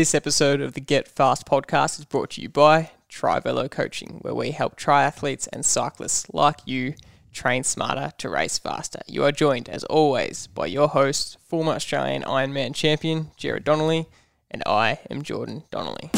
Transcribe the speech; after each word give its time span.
This 0.00 0.14
episode 0.14 0.62
of 0.62 0.72
the 0.72 0.80
Get 0.80 1.06
Fast 1.06 1.44
podcast 1.44 1.98
is 1.98 2.06
brought 2.06 2.30
to 2.30 2.40
you 2.40 2.48
by 2.48 2.90
Trivelo 3.10 3.70
Coaching, 3.70 4.20
where 4.22 4.34
we 4.34 4.52
help 4.52 4.80
triathletes 4.80 5.46
and 5.52 5.62
cyclists 5.62 6.26
like 6.32 6.60
you 6.64 6.94
train 7.34 7.64
smarter 7.64 8.10
to 8.16 8.30
race 8.30 8.56
faster. 8.56 9.00
You 9.06 9.24
are 9.24 9.30
joined, 9.30 9.68
as 9.68 9.84
always, 9.84 10.46
by 10.46 10.64
your 10.68 10.88
host, 10.88 11.36
former 11.46 11.72
Australian 11.72 12.22
Ironman 12.22 12.74
champion, 12.74 13.32
Jared 13.36 13.64
Donnelly, 13.64 14.06
and 14.50 14.62
I 14.64 15.00
am 15.10 15.20
Jordan 15.20 15.64
Donnelly. 15.70 16.08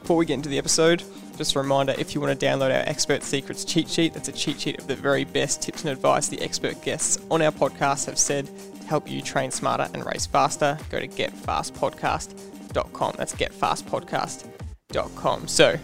Before 0.00 0.16
we 0.16 0.26
get 0.26 0.34
into 0.34 0.48
the 0.48 0.58
episode, 0.58 1.04
just 1.40 1.56
a 1.56 1.58
reminder 1.58 1.94
if 1.96 2.14
you 2.14 2.20
want 2.20 2.38
to 2.38 2.46
download 2.46 2.66
our 2.66 2.86
Expert 2.86 3.22
Secrets 3.22 3.64
cheat 3.64 3.88
sheet, 3.88 4.12
that's 4.12 4.28
a 4.28 4.32
cheat 4.32 4.60
sheet 4.60 4.78
of 4.78 4.86
the 4.86 4.94
very 4.94 5.24
best 5.24 5.62
tips 5.62 5.84
and 5.84 5.90
advice 5.90 6.28
the 6.28 6.38
expert 6.42 6.82
guests 6.82 7.18
on 7.30 7.40
our 7.40 7.50
podcast 7.50 8.04
have 8.04 8.18
said 8.18 8.50
to 8.78 8.86
help 8.86 9.10
you 9.10 9.22
train 9.22 9.50
smarter 9.50 9.88
and 9.94 10.04
race 10.04 10.26
faster. 10.26 10.76
Go 10.90 11.00
to 11.00 11.08
getfastpodcast.com. 11.08 13.14
That's 13.16 13.34
getfastpodcast.com. 13.34 15.48
So, 15.48 15.78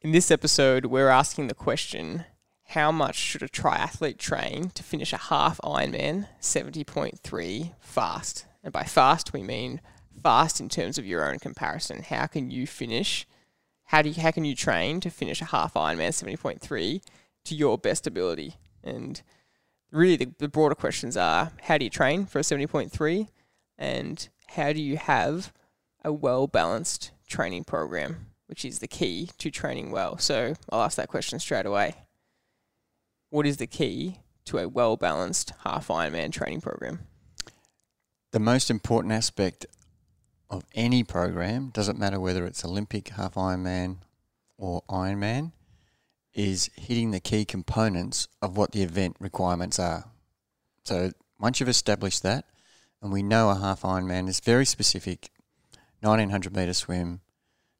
in 0.00 0.10
this 0.10 0.32
episode, 0.32 0.86
we're 0.86 1.08
asking 1.08 1.46
the 1.46 1.54
question 1.54 2.24
how 2.70 2.90
much 2.90 3.14
should 3.14 3.44
a 3.44 3.48
triathlete 3.48 4.18
train 4.18 4.70
to 4.70 4.82
finish 4.82 5.12
a 5.12 5.18
half 5.18 5.60
Ironman 5.62 6.26
70.3 6.40 7.74
fast? 7.78 8.46
And 8.64 8.72
by 8.72 8.82
fast, 8.82 9.32
we 9.32 9.44
mean 9.44 9.80
fast 10.20 10.58
in 10.58 10.68
terms 10.68 10.98
of 10.98 11.06
your 11.06 11.30
own 11.30 11.38
comparison. 11.38 12.02
How 12.02 12.26
can 12.26 12.50
you 12.50 12.66
finish? 12.66 13.24
How 13.86 14.02
do 14.02 14.10
you, 14.10 14.20
how 14.20 14.30
can 14.30 14.44
you 14.44 14.54
train 14.54 15.00
to 15.00 15.10
finish 15.10 15.40
a 15.40 15.46
half 15.46 15.74
Ironman 15.74 16.08
70.3 16.08 17.02
to 17.44 17.54
your 17.54 17.78
best 17.78 18.06
ability? 18.06 18.56
And 18.82 19.22
really, 19.90 20.16
the, 20.16 20.32
the 20.38 20.48
broader 20.48 20.74
questions 20.74 21.16
are: 21.16 21.52
How 21.62 21.78
do 21.78 21.84
you 21.84 21.90
train 21.90 22.26
for 22.26 22.38
a 22.38 22.42
70.3, 22.42 23.28
and 23.78 24.28
how 24.48 24.72
do 24.72 24.80
you 24.80 24.96
have 24.96 25.52
a 26.06 26.12
well 26.12 26.46
balanced 26.46 27.10
training 27.26 27.64
program, 27.64 28.26
which 28.46 28.64
is 28.64 28.78
the 28.78 28.86
key 28.88 29.30
to 29.38 29.50
training 29.50 29.90
well. 29.90 30.16
So 30.18 30.54
I'll 30.70 30.82
ask 30.82 30.96
that 30.96 31.08
question 31.08 31.38
straight 31.40 31.66
away. 31.66 31.94
What 33.30 33.44
is 33.44 33.56
the 33.56 33.66
key 33.66 34.20
to 34.46 34.58
a 34.58 34.68
well 34.68 34.96
balanced 34.96 35.52
half 35.64 35.88
Ironman 35.88 36.32
training 36.32 36.60
program? 36.60 37.00
The 38.30 38.38
most 38.38 38.70
important 38.70 39.12
aspect 39.12 39.66
of 40.48 40.64
any 40.74 41.02
program, 41.02 41.70
doesn't 41.70 41.98
matter 41.98 42.20
whether 42.20 42.44
it's 42.46 42.64
Olympic, 42.64 43.08
half 43.08 43.34
Ironman, 43.34 43.98
or 44.56 44.82
Ironman, 44.88 45.52
is 46.34 46.70
hitting 46.76 47.10
the 47.10 47.20
key 47.20 47.44
components 47.44 48.28
of 48.42 48.56
what 48.56 48.72
the 48.72 48.82
event 48.82 49.16
requirements 49.18 49.78
are. 49.78 50.04
So 50.84 51.10
once 51.40 51.58
you've 51.58 51.68
established 51.68 52.22
that, 52.22 52.44
and 53.02 53.12
we 53.12 53.22
know 53.22 53.50
a 53.50 53.56
half 53.56 53.82
Ironman 53.82 54.28
is 54.28 54.40
very 54.40 54.64
specific 54.64 55.30
1900 56.00 56.54
metre 56.54 56.74
swim, 56.74 57.20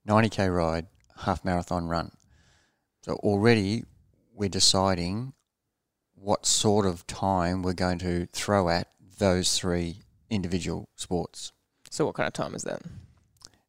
90k 0.08 0.54
ride, 0.54 0.86
half 1.24 1.44
marathon 1.44 1.86
run. 1.86 2.12
So 3.02 3.14
already 3.14 3.84
we're 4.34 4.48
deciding 4.48 5.32
what 6.14 6.46
sort 6.46 6.86
of 6.86 7.06
time 7.06 7.62
we're 7.62 7.72
going 7.72 7.98
to 7.98 8.26
throw 8.32 8.68
at 8.68 8.88
those 9.18 9.56
three 9.58 10.00
individual 10.28 10.88
sports. 10.96 11.52
So, 11.96 12.04
what 12.04 12.14
kind 12.14 12.26
of 12.26 12.34
time 12.34 12.54
is 12.54 12.64
that? 12.64 12.82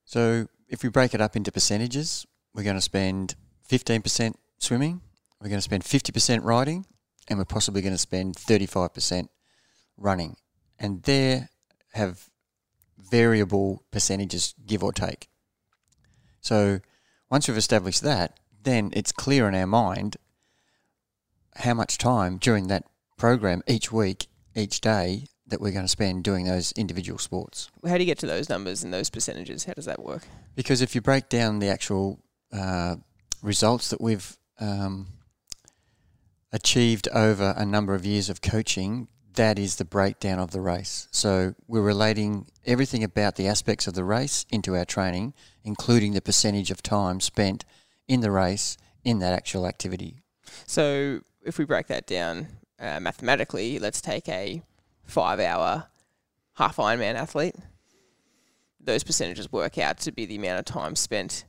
So 0.03 0.49
if 0.67 0.83
we 0.83 0.89
break 0.89 1.13
it 1.13 1.21
up 1.21 1.37
into 1.37 1.49
percentages, 1.49 2.27
we're 2.53 2.63
going 2.63 2.75
to 2.75 2.81
spend 2.81 3.35
15% 3.69 4.33
swimming, 4.57 4.99
we're 5.39 5.47
going 5.47 5.59
to 5.59 5.61
spend 5.61 5.85
50% 5.85 6.43
riding, 6.43 6.85
and 7.29 7.39
we're 7.39 7.45
possibly 7.45 7.81
going 7.81 7.93
to 7.93 7.97
spend 7.97 8.35
35% 8.35 9.29
running. 9.95 10.35
And 10.77 11.03
there 11.03 11.47
have 11.93 12.29
variable 12.97 13.85
percentages, 13.91 14.53
give 14.65 14.83
or 14.83 14.91
take. 14.91 15.29
So 16.41 16.81
once 17.31 17.47
we've 17.47 17.55
established 17.55 18.01
that, 18.01 18.37
then 18.61 18.91
it's 18.91 19.13
clear 19.13 19.47
in 19.47 19.55
our 19.55 19.67
mind 19.67 20.17
how 21.55 21.75
much 21.75 21.97
time 21.97 22.39
during 22.39 22.67
that 22.67 22.83
program 23.17 23.63
each 23.67 23.89
week, 23.89 24.27
each 24.53 24.81
day 24.81 25.27
that 25.47 25.61
we're 25.61 25.71
going 25.71 25.85
to 25.85 25.89
spend 25.89 26.23
doing 26.23 26.45
those 26.45 26.71
individual 26.73 27.19
sports. 27.19 27.69
How 27.85 27.95
do 27.95 28.03
you 28.03 28.05
get 28.05 28.19
to 28.19 28.27
those 28.27 28.49
numbers 28.49 28.83
and 28.83 28.93
those 28.93 29.09
percentages? 29.09 29.63
How 29.63 29.73
does 29.73 29.85
that 29.85 30.01
work? 30.01 30.27
Because 30.55 30.81
if 30.81 30.93
you 30.95 31.01
break 31.01 31.29
down 31.29 31.59
the 31.59 31.69
actual 31.69 32.19
uh, 32.51 32.97
results 33.41 33.89
that 33.89 34.01
we've 34.01 34.37
um, 34.59 35.07
achieved 36.51 37.07
over 37.13 37.53
a 37.57 37.65
number 37.65 37.95
of 37.95 38.05
years 38.05 38.29
of 38.29 38.41
coaching, 38.41 39.07
that 39.35 39.57
is 39.59 39.75
the 39.75 39.85
breakdown 39.85 40.39
of 40.39 40.51
the 40.51 40.61
race. 40.61 41.07
So 41.11 41.55
we're 41.67 41.81
relating 41.81 42.47
everything 42.65 43.03
about 43.03 43.35
the 43.35 43.47
aspects 43.47 43.87
of 43.87 43.93
the 43.93 44.03
race 44.03 44.45
into 44.49 44.75
our 44.75 44.85
training, 44.85 45.33
including 45.63 46.13
the 46.13 46.21
percentage 46.21 46.71
of 46.71 46.81
time 46.81 47.21
spent 47.21 47.63
in 48.07 48.21
the 48.21 48.31
race 48.31 48.77
in 49.03 49.19
that 49.19 49.33
actual 49.33 49.65
activity. 49.65 50.21
So, 50.65 51.21
if 51.43 51.57
we 51.57 51.65
break 51.65 51.87
that 51.87 52.07
down 52.07 52.47
uh, 52.79 52.99
mathematically, 52.99 53.79
let's 53.79 54.01
take 54.01 54.27
a 54.27 54.61
five 55.07 55.39
hour 55.39 55.87
half 56.55 56.77
Ironman 56.77 57.15
athlete. 57.15 57.55
Those 58.79 59.03
percentages 59.03 59.51
work 59.51 59.77
out 59.77 59.99
to 59.99 60.11
be 60.11 60.25
the 60.25 60.35
amount 60.35 60.59
of 60.59 60.65
time 60.65 60.95
spent 60.95 61.45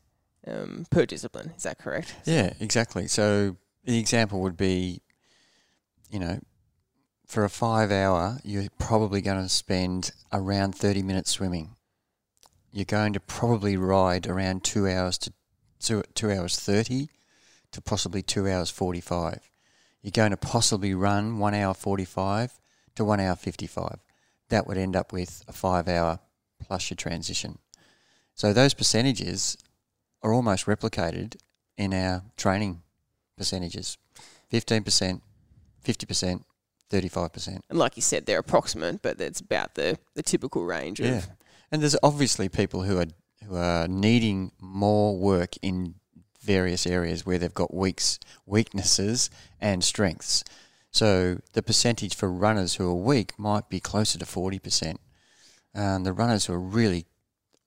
um, 0.46 0.86
per 0.90 1.06
discipline. 1.06 1.52
Is 1.56 1.62
that 1.64 1.78
correct? 1.78 2.14
Yeah, 2.24 2.54
exactly. 2.60 3.06
So 3.06 3.56
the 3.84 3.98
example 3.98 4.40
would 4.40 4.56
be, 4.56 5.02
you 6.10 6.18
know, 6.18 6.40
for 7.26 7.44
a 7.44 7.50
five 7.50 7.92
hour, 7.92 8.38
you're 8.42 8.66
probably 8.78 9.20
going 9.20 9.42
to 9.42 9.48
spend 9.48 10.12
around 10.32 10.74
30 10.74 11.02
minutes 11.02 11.30
swimming. 11.30 11.76
You're 12.72 12.86
going 12.86 13.12
to 13.12 13.20
probably 13.20 13.76
ride 13.76 14.26
around 14.26 14.64
two 14.64 14.88
hours 14.88 15.18
to 15.18 15.32
two, 15.78 16.02
two 16.14 16.30
hours 16.30 16.58
30 16.58 17.08
to 17.72 17.80
possibly 17.80 18.22
two 18.22 18.48
hours 18.48 18.70
45. 18.70 19.50
You're 20.02 20.10
going 20.10 20.30
to 20.30 20.36
possibly 20.36 20.94
run 20.94 21.38
one 21.38 21.54
hour 21.54 21.74
45 21.74 22.58
to 22.98 23.04
one 23.04 23.20
hour 23.20 23.34
55. 23.36 23.98
That 24.50 24.66
would 24.66 24.76
end 24.78 24.94
up 24.96 25.12
with 25.12 25.42
a 25.48 25.52
five 25.52 25.88
hour 25.88 26.18
plus 26.60 26.90
your 26.90 26.96
transition. 26.96 27.58
So 28.34 28.52
those 28.52 28.74
percentages 28.74 29.56
are 30.22 30.32
almost 30.32 30.66
replicated 30.66 31.36
in 31.76 31.94
our 31.94 32.22
training 32.36 32.82
percentages 33.36 33.98
15%, 34.52 35.20
50%, 35.84 36.42
35%. 36.90 37.60
And 37.70 37.78
like 37.78 37.96
you 37.96 38.02
said, 38.02 38.26
they're 38.26 38.38
approximate, 38.38 39.02
but 39.02 39.20
it's 39.20 39.40
about 39.40 39.74
the, 39.74 39.98
the 40.14 40.22
typical 40.22 40.64
range 40.64 41.00
Yeah. 41.00 41.18
of. 41.18 41.28
And 41.70 41.82
there's 41.82 41.96
obviously 42.02 42.48
people 42.48 42.82
who 42.82 42.98
are 42.98 43.06
who 43.46 43.54
are 43.56 43.86
needing 43.88 44.50
more 44.60 45.16
work 45.16 45.54
in 45.62 45.94
various 46.42 46.86
areas 46.86 47.24
where 47.24 47.38
they've 47.38 47.54
got 47.54 47.72
weaks, 47.72 48.18
weaknesses 48.46 49.30
and 49.60 49.82
strengths. 49.84 50.42
So 50.90 51.40
the 51.52 51.62
percentage 51.62 52.14
for 52.14 52.30
runners 52.30 52.76
who 52.76 52.88
are 52.88 52.94
weak 52.94 53.38
might 53.38 53.68
be 53.68 53.80
closer 53.80 54.18
to 54.18 54.24
40%. 54.24 54.96
And 55.74 56.04
the 56.04 56.12
runners 56.12 56.46
who 56.46 56.54
are 56.54 56.60
really 56.60 57.06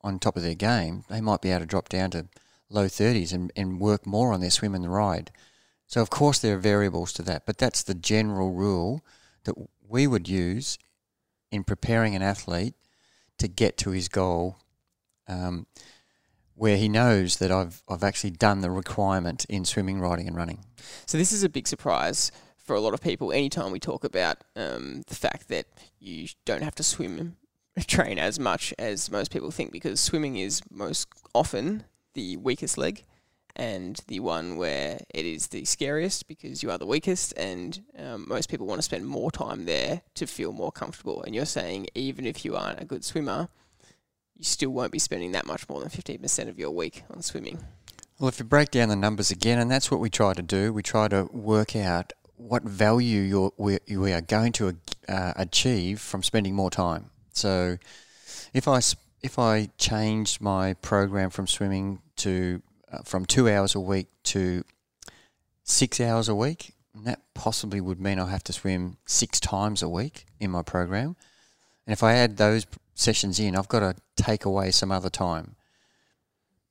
on 0.02 0.20
top 0.20 0.36
of 0.36 0.44
their 0.44 0.56
game, 0.56 1.04
they 1.10 1.22
might 1.22 1.42
be 1.42 1.52
able 1.52 1.62
to 1.62 1.66
drop 1.66 1.90
down 1.90 2.12
to 2.12 2.28
low 2.70 2.86
30s 2.86 3.34
and, 3.34 3.52
and 3.56 3.80
work 3.80 4.06
more 4.06 4.34
on 4.34 4.42
their 4.42 4.50
swim 4.50 4.74
and 4.74 4.84
the 4.84 4.90
ride. 4.90 5.32
So, 5.88 6.02
of 6.02 6.10
course, 6.10 6.40
there 6.40 6.56
are 6.56 6.60
variables 6.60 7.14
to 7.14 7.22
that, 7.24 7.46
but 7.46 7.58
that's 7.58 7.84
the 7.84 7.94
general 7.94 8.52
rule 8.52 9.04
that 9.44 9.56
we 9.88 10.08
would 10.08 10.28
use 10.28 10.78
in 11.52 11.64
preparing 11.64 12.16
an 12.16 12.22
athlete 12.22 12.74
to 13.38 13.48
get 13.48 13.78
to 13.80 13.92
his 13.92 14.08
goal 14.08 14.58
um, 15.28 15.68
where 16.56 16.78
he 16.78 16.88
knows 16.88 17.38
that 17.38 17.52
I've, 17.52 17.84
I've 17.90 18.04
actually 18.04 18.32
done 18.32 18.62
the 18.62 18.72
requirement 18.72 19.46
in 19.46 19.66
swimming, 19.66 20.00
riding, 20.00 20.28
and 20.28 20.38
running. 20.38 20.64
So 21.06 21.18
this 21.18 21.32
is 21.32 21.44
a 21.44 21.50
big 21.50 21.68
surprise 21.68 22.32
for 22.64 22.76
a 22.76 22.80
lot 22.80 22.94
of 22.94 23.02
people. 23.02 23.32
Anytime 23.32 23.72
we 23.72 23.80
talk 23.80 24.04
about 24.04 24.38
um, 24.56 25.04
the 25.08 25.16
fact 25.16 25.48
that 25.50 25.66
you 26.00 26.28
don't 26.46 26.64
have 26.64 26.76
to 26.76 26.84
swim 26.84 27.38
train 27.88 28.20
as 28.20 28.40
much 28.40 28.74
as 28.78 29.12
most 29.12 29.32
people 29.32 29.52
think, 29.52 29.72
because 29.72 30.00
swimming 30.00 30.38
is 30.38 30.62
most 30.70 31.08
often 31.34 31.84
the 32.14 32.38
weakest 32.38 32.78
leg 32.78 33.06
and 33.56 34.00
the 34.08 34.20
one 34.20 34.58
where 34.58 35.00
it 35.14 35.26
is 35.26 35.48
the 35.48 35.66
scariest 35.66 36.28
because 36.28 36.64
you 36.64 36.72
are 36.72 36.78
the 36.78 36.86
weakest, 36.86 37.34
and 37.38 37.84
um, 37.98 38.26
most 38.28 38.50
people 38.50 38.66
want 38.66 38.80
to 38.80 38.84
spend 38.84 39.06
more 39.06 39.32
time 39.32 39.66
there 39.66 40.02
to 40.16 40.26
feel 40.26 40.54
more 40.54 40.72
comfortable. 40.72 41.22
And 41.24 41.36
you're 41.36 41.46
saying 41.46 41.88
even 41.94 42.26
if 42.26 42.46
you 42.46 42.56
aren't 42.56 42.82
a 42.82 42.86
good 42.86 43.04
swimmer, 43.04 43.50
you 44.38 44.46
still 44.46 44.70
won't 44.70 44.92
be 44.92 45.00
spending 45.00 45.34
that 45.34 45.46
much 45.46 45.68
more 45.68 45.80
than 45.80 45.90
15% 45.90 46.48
of 46.48 46.58
your 46.58 46.72
week 46.72 47.04
on 47.12 47.22
swimming. 47.22 47.60
Well, 48.20 48.30
if 48.30 48.40
you 48.40 48.46
break 48.46 48.72
down 48.72 48.90
the 48.90 48.96
numbers 48.96 49.32
again, 49.32 49.60
and 49.60 49.70
that's 49.70 49.90
what 49.90 50.00
we 50.00 50.10
try 50.10 50.34
to 50.34 50.42
do, 50.42 50.72
we 50.72 50.84
try 50.84 51.08
to 51.08 51.28
work 51.32 51.76
out 51.76 52.14
what 52.48 52.64
value 52.64 53.22
you're, 53.22 53.54
we, 53.58 53.80
we 53.90 54.14
are 54.14 54.22
going 54.22 54.52
to 54.54 54.78
uh, 55.08 55.34
achieve 55.36 56.00
from 56.00 56.24
spending 56.24 56.56
more 56.56 56.72
time. 56.72 57.10
So, 57.34 57.78
if 58.54 58.68
I 58.68 58.82
if 59.22 59.38
I 59.38 59.70
changed 59.78 60.42
my 60.42 60.74
program 60.76 61.30
from 61.30 61.48
swimming 61.48 62.02
to 62.18 62.62
uh, 62.92 63.00
from 63.04 63.26
two 63.26 63.48
hours 63.50 63.76
a 63.76 63.80
week 63.80 64.08
to 64.24 64.64
six 65.64 66.00
hours 66.02 66.28
a 66.28 66.36
week, 66.36 66.74
And 66.96 67.06
that 67.06 67.22
possibly 67.34 67.80
would 67.80 68.00
mean 68.02 68.20
I 68.20 68.30
have 68.30 68.44
to 68.46 68.54
swim 68.54 68.98
six 69.06 69.40
times 69.40 69.82
a 69.82 69.88
week 69.88 70.26
in 70.40 70.52
my 70.52 70.62
program. 70.64 71.16
And 71.86 71.94
if 71.94 72.04
I 72.04 72.14
add 72.16 72.38
those 72.38 72.66
sessions 72.96 73.40
in, 73.40 73.56
I've 73.56 73.70
got 73.70 73.80
to 73.80 73.96
take 74.16 74.44
away 74.46 74.72
some 74.72 74.92
other 74.92 75.10
time 75.10 75.56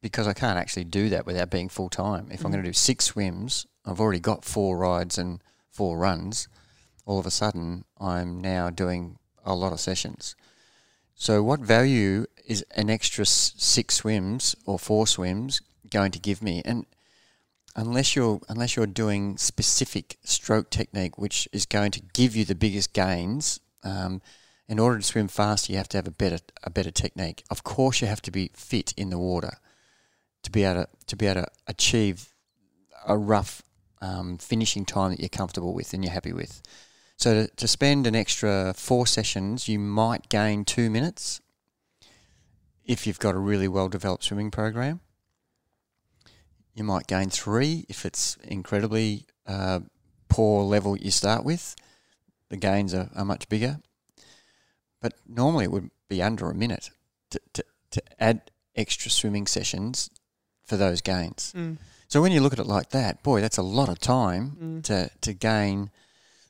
because 0.02 0.26
I 0.26 0.32
can't 0.34 0.58
actually 0.58 0.84
do 0.84 1.08
that 1.10 1.24
without 1.26 1.50
being 1.50 1.68
full 1.68 1.88
time. 1.88 2.28
If 2.30 2.40
I'm 2.44 2.48
Mhm. 2.50 2.54
going 2.54 2.64
to 2.64 2.68
do 2.70 2.74
six 2.74 3.06
swims, 3.06 3.66
I've 3.86 4.00
already 4.00 4.20
got 4.20 4.44
four 4.44 4.76
rides 4.76 5.16
and 5.18 5.42
four 5.70 5.98
runs. 5.98 6.48
All 7.06 7.18
of 7.18 7.26
a 7.26 7.30
sudden, 7.30 7.84
I'm 8.00 8.40
now 8.40 8.70
doing 8.70 9.18
a 9.44 9.54
lot 9.54 9.72
of 9.72 9.80
sessions. 9.80 10.36
So, 11.14 11.42
what 11.42 11.60
value 11.60 12.26
is 12.46 12.64
an 12.76 12.88
extra 12.88 13.26
six 13.26 13.96
swims 13.96 14.56
or 14.64 14.78
four 14.78 15.06
swims 15.06 15.60
going 15.90 16.12
to 16.12 16.18
give 16.18 16.42
me? 16.42 16.62
And 16.64 16.86
unless 17.76 18.16
you're 18.16 18.40
unless 18.48 18.76
you're 18.76 18.86
doing 18.86 19.36
specific 19.36 20.18
stroke 20.24 20.70
technique, 20.70 21.18
which 21.18 21.48
is 21.52 21.66
going 21.66 21.90
to 21.92 22.02
give 22.14 22.36
you 22.36 22.44
the 22.44 22.54
biggest 22.54 22.92
gains, 22.92 23.60
um, 23.84 24.22
in 24.68 24.78
order 24.78 24.98
to 24.98 25.04
swim 25.04 25.28
faster, 25.28 25.72
you 25.72 25.78
have 25.78 25.88
to 25.88 25.98
have 25.98 26.06
a 26.06 26.12
better 26.12 26.38
a 26.62 26.70
better 26.70 26.90
technique. 26.90 27.44
Of 27.50 27.64
course, 27.64 28.00
you 28.00 28.06
have 28.06 28.22
to 28.22 28.30
be 28.30 28.50
fit 28.54 28.94
in 28.96 29.10
the 29.10 29.18
water 29.18 29.58
to 30.42 30.50
be 30.50 30.64
able 30.64 30.84
to 30.84 30.88
to 31.06 31.16
be 31.16 31.26
able 31.26 31.42
to 31.42 31.48
achieve 31.66 32.32
a 33.06 33.16
rough 33.16 33.62
um, 34.00 34.38
finishing 34.38 34.84
time 34.84 35.10
that 35.10 35.20
you're 35.20 35.28
comfortable 35.28 35.74
with 35.74 35.92
and 35.92 36.04
you're 36.04 36.12
happy 36.12 36.32
with. 36.32 36.62
So 37.16 37.46
to, 37.46 37.54
to 37.56 37.68
spend 37.68 38.06
an 38.06 38.16
extra 38.16 38.72
four 38.74 39.06
sessions, 39.06 39.68
you 39.68 39.78
might 39.78 40.28
gain 40.28 40.64
two 40.64 40.88
minutes 40.88 41.40
if 42.84 43.06
you've 43.06 43.18
got 43.18 43.34
a 43.34 43.38
really 43.38 43.68
well 43.68 43.88
developed 43.88 44.24
swimming 44.24 44.50
program. 44.50 45.00
You 46.74 46.84
might 46.84 47.06
gain 47.06 47.28
three 47.30 47.84
if 47.88 48.06
it's 48.06 48.36
incredibly 48.42 49.26
uh, 49.46 49.80
poor 50.28 50.64
level 50.64 50.96
you 50.96 51.10
start 51.10 51.44
with. 51.44 51.76
The 52.48 52.56
gains 52.56 52.94
are, 52.94 53.10
are 53.14 53.24
much 53.24 53.48
bigger. 53.48 53.80
But 55.00 55.14
normally 55.28 55.64
it 55.64 55.72
would 55.72 55.90
be 56.08 56.22
under 56.22 56.50
a 56.50 56.54
minute 56.54 56.90
to, 57.30 57.40
to, 57.54 57.64
to 57.90 58.02
add 58.18 58.50
extra 58.74 59.10
swimming 59.10 59.46
sessions 59.46 60.10
for 60.64 60.76
those 60.76 61.00
gains. 61.00 61.52
Mm. 61.56 61.78
So 62.10 62.20
when 62.20 62.32
you 62.32 62.40
look 62.40 62.52
at 62.52 62.58
it 62.58 62.66
like 62.66 62.90
that, 62.90 63.22
boy, 63.22 63.40
that's 63.40 63.56
a 63.56 63.62
lot 63.62 63.88
of 63.88 64.00
time 64.00 64.56
Mm. 64.60 64.82
to, 64.84 65.10
to 65.20 65.32
gain, 65.32 65.90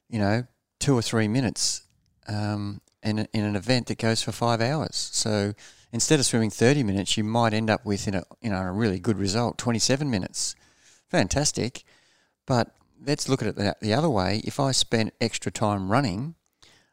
you 0.08 0.18
know, 0.18 0.44
two 0.78 0.94
or 0.96 1.02
three 1.02 1.28
minutes 1.28 1.82
um, 2.28 2.80
in, 3.02 3.18
a, 3.18 3.26
in 3.34 3.44
an 3.44 3.56
event 3.56 3.86
that 3.88 3.98
goes 3.98 4.22
for 4.22 4.32
five 4.32 4.62
hours. 4.62 4.96
So 5.12 5.52
instead 5.92 6.18
of 6.18 6.24
swimming 6.24 6.48
30 6.48 6.82
minutes, 6.82 7.18
you 7.18 7.24
might 7.24 7.52
end 7.52 7.68
up 7.68 7.84
with, 7.84 8.08
in 8.08 8.14
a, 8.14 8.22
you 8.40 8.48
know, 8.48 8.56
a 8.62 8.72
really 8.72 8.98
good 8.98 9.18
result, 9.18 9.58
27 9.58 10.10
minutes. 10.10 10.56
Fantastic. 11.10 11.84
But 12.46 12.74
let's 13.04 13.28
look 13.28 13.42
at 13.42 13.48
it 13.48 13.56
the, 13.56 13.76
the 13.82 13.92
other 13.92 14.08
way. 14.08 14.40
If 14.44 14.58
I 14.58 14.72
spent 14.72 15.12
extra 15.20 15.52
time 15.52 15.92
running, 15.92 16.36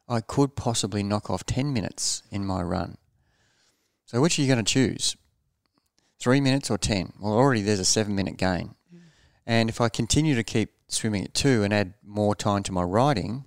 I 0.09 0.19
could 0.19 0.57
possibly 0.57 1.03
knock 1.03 1.29
off 1.29 1.45
10 1.45 1.71
minutes 1.71 2.21
in 2.31 2.45
my 2.45 2.61
run. 2.63 2.97
So 4.05 4.19
which 4.19 4.37
are 4.37 4.41
you 4.41 4.47
going 4.53 4.63
to 4.63 4.69
choose? 4.73 5.15
Three 6.19 6.41
minutes 6.41 6.71
or 6.71 6.77
10? 6.77 7.13
Well, 7.19 7.33
already 7.33 7.61
there's 7.61 7.79
a 7.79 7.85
seven 7.85 8.15
minute 8.15 8.37
gain. 8.37 8.75
And 9.45 9.69
if 9.69 9.79
I 9.79 9.87
continue 9.87 10.35
to 10.35 10.43
keep 10.43 10.71
swimming 10.87 11.23
at 11.23 11.33
two 11.33 11.63
and 11.63 11.73
add 11.73 11.93
more 12.03 12.35
time 12.35 12.63
to 12.63 12.71
my 12.71 12.83
riding, 12.83 13.45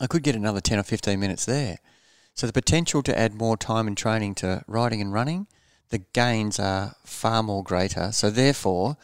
I 0.00 0.06
could 0.06 0.22
get 0.22 0.36
another 0.36 0.60
10 0.60 0.78
or 0.78 0.82
15 0.82 1.18
minutes 1.18 1.44
there. 1.44 1.78
So 2.34 2.46
the 2.46 2.52
potential 2.52 3.02
to 3.02 3.18
add 3.18 3.34
more 3.34 3.56
time 3.56 3.86
and 3.86 3.96
training 3.96 4.34
to 4.36 4.64
riding 4.66 5.00
and 5.00 5.12
running, 5.12 5.46
the 5.90 5.98
gains 5.98 6.58
are 6.58 6.96
far 7.04 7.42
more 7.42 7.62
greater. 7.62 8.12
So 8.12 8.30
therefore, 8.30 8.96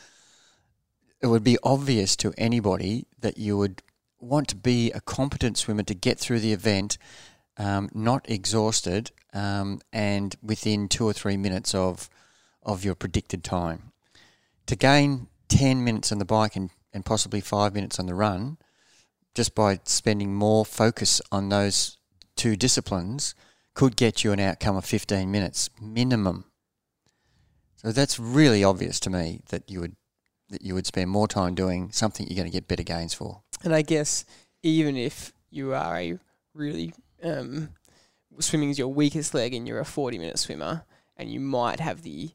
it 1.21 1.29
would 1.29 1.45
be 1.45 1.59
obvious 1.63 2.17
to 2.17 2.33
anybody 2.37 3.07
that 3.21 3.39
you 3.39 3.57
would 3.57 3.83
want 4.21 4.49
to 4.49 4.57
be 4.57 4.91
a 4.93 5.01
competent 5.01 5.57
swimmer 5.57 5.83
to 5.85 5.95
get 5.95 6.19
through 6.19 6.41
the 6.41 6.53
event, 6.53 6.99
um, 7.57 7.89
not 7.95 8.29
exhausted, 8.29 9.11
um, 9.33 9.81
and 9.93 10.37
within 10.43 10.89
two 10.89 11.07
or 11.07 11.13
three 11.13 11.37
minutes 11.37 11.75
of 11.75 12.11
of 12.63 12.85
your 12.85 12.95
predicted 12.95 13.45
time. 13.45 13.93
To 14.67 14.77
gain 14.77 15.29
ten 15.49 15.85
minutes 15.85 16.13
on 16.13 16.19
the 16.19 16.25
bike 16.25 16.57
and, 16.57 16.71
and 16.93 17.05
possibly 17.05 17.41
five 17.41 17.75
minutes 17.75 17.99
on 17.99 18.07
the 18.07 18.15
run, 18.15 18.59
just 19.35 19.55
by 19.55 19.81
spending 19.85 20.35
more 20.35 20.65
focus 20.65 21.21
on 21.33 21.49
those 21.49 21.99
two 22.37 22.57
disciplines, 22.57 23.35
could 23.75 23.97
get 23.97 24.25
you 24.25 24.33
an 24.33 24.41
outcome 24.41 24.77
of 24.77 24.85
fifteen 24.85 25.31
minutes 25.31 25.71
minimum. 25.81 26.45
So 27.77 27.93
that's 27.93 28.19
really 28.19 28.63
obvious 28.63 29.01
to 29.01 29.11
me 29.11 29.41
that 29.49 29.71
you 29.71 29.81
would 29.81 29.97
that 30.51 30.63
you 30.63 30.75
would 30.75 30.87
spend 30.87 31.11
more 31.11 31.29
time 31.29 31.55
doing 31.55 31.91
something 31.93 32.27
you're 32.27 32.37
going 32.37 32.51
to 32.51 32.53
get 32.53 32.69
better 32.69 32.83
gains 32.83 33.15
for. 33.15 33.43
And 33.63 33.75
I 33.75 33.83
guess 33.83 34.25
even 34.63 34.97
if 34.97 35.33
you 35.51 35.75
are 35.75 35.97
a 35.97 36.19
really 36.55 36.93
um, 37.23 37.71
swimming 38.39 38.71
is 38.71 38.79
your 38.79 38.89
weakest 38.89 39.33
leg 39.33 39.55
and 39.55 39.67
you're 39.67 39.81
a 39.81 39.85
40 39.85 40.19
minute 40.19 40.39
swimmer 40.39 40.85
and 41.17 41.31
you 41.31 41.41
might 41.41 41.81
have 41.81 42.03
the 42.03 42.31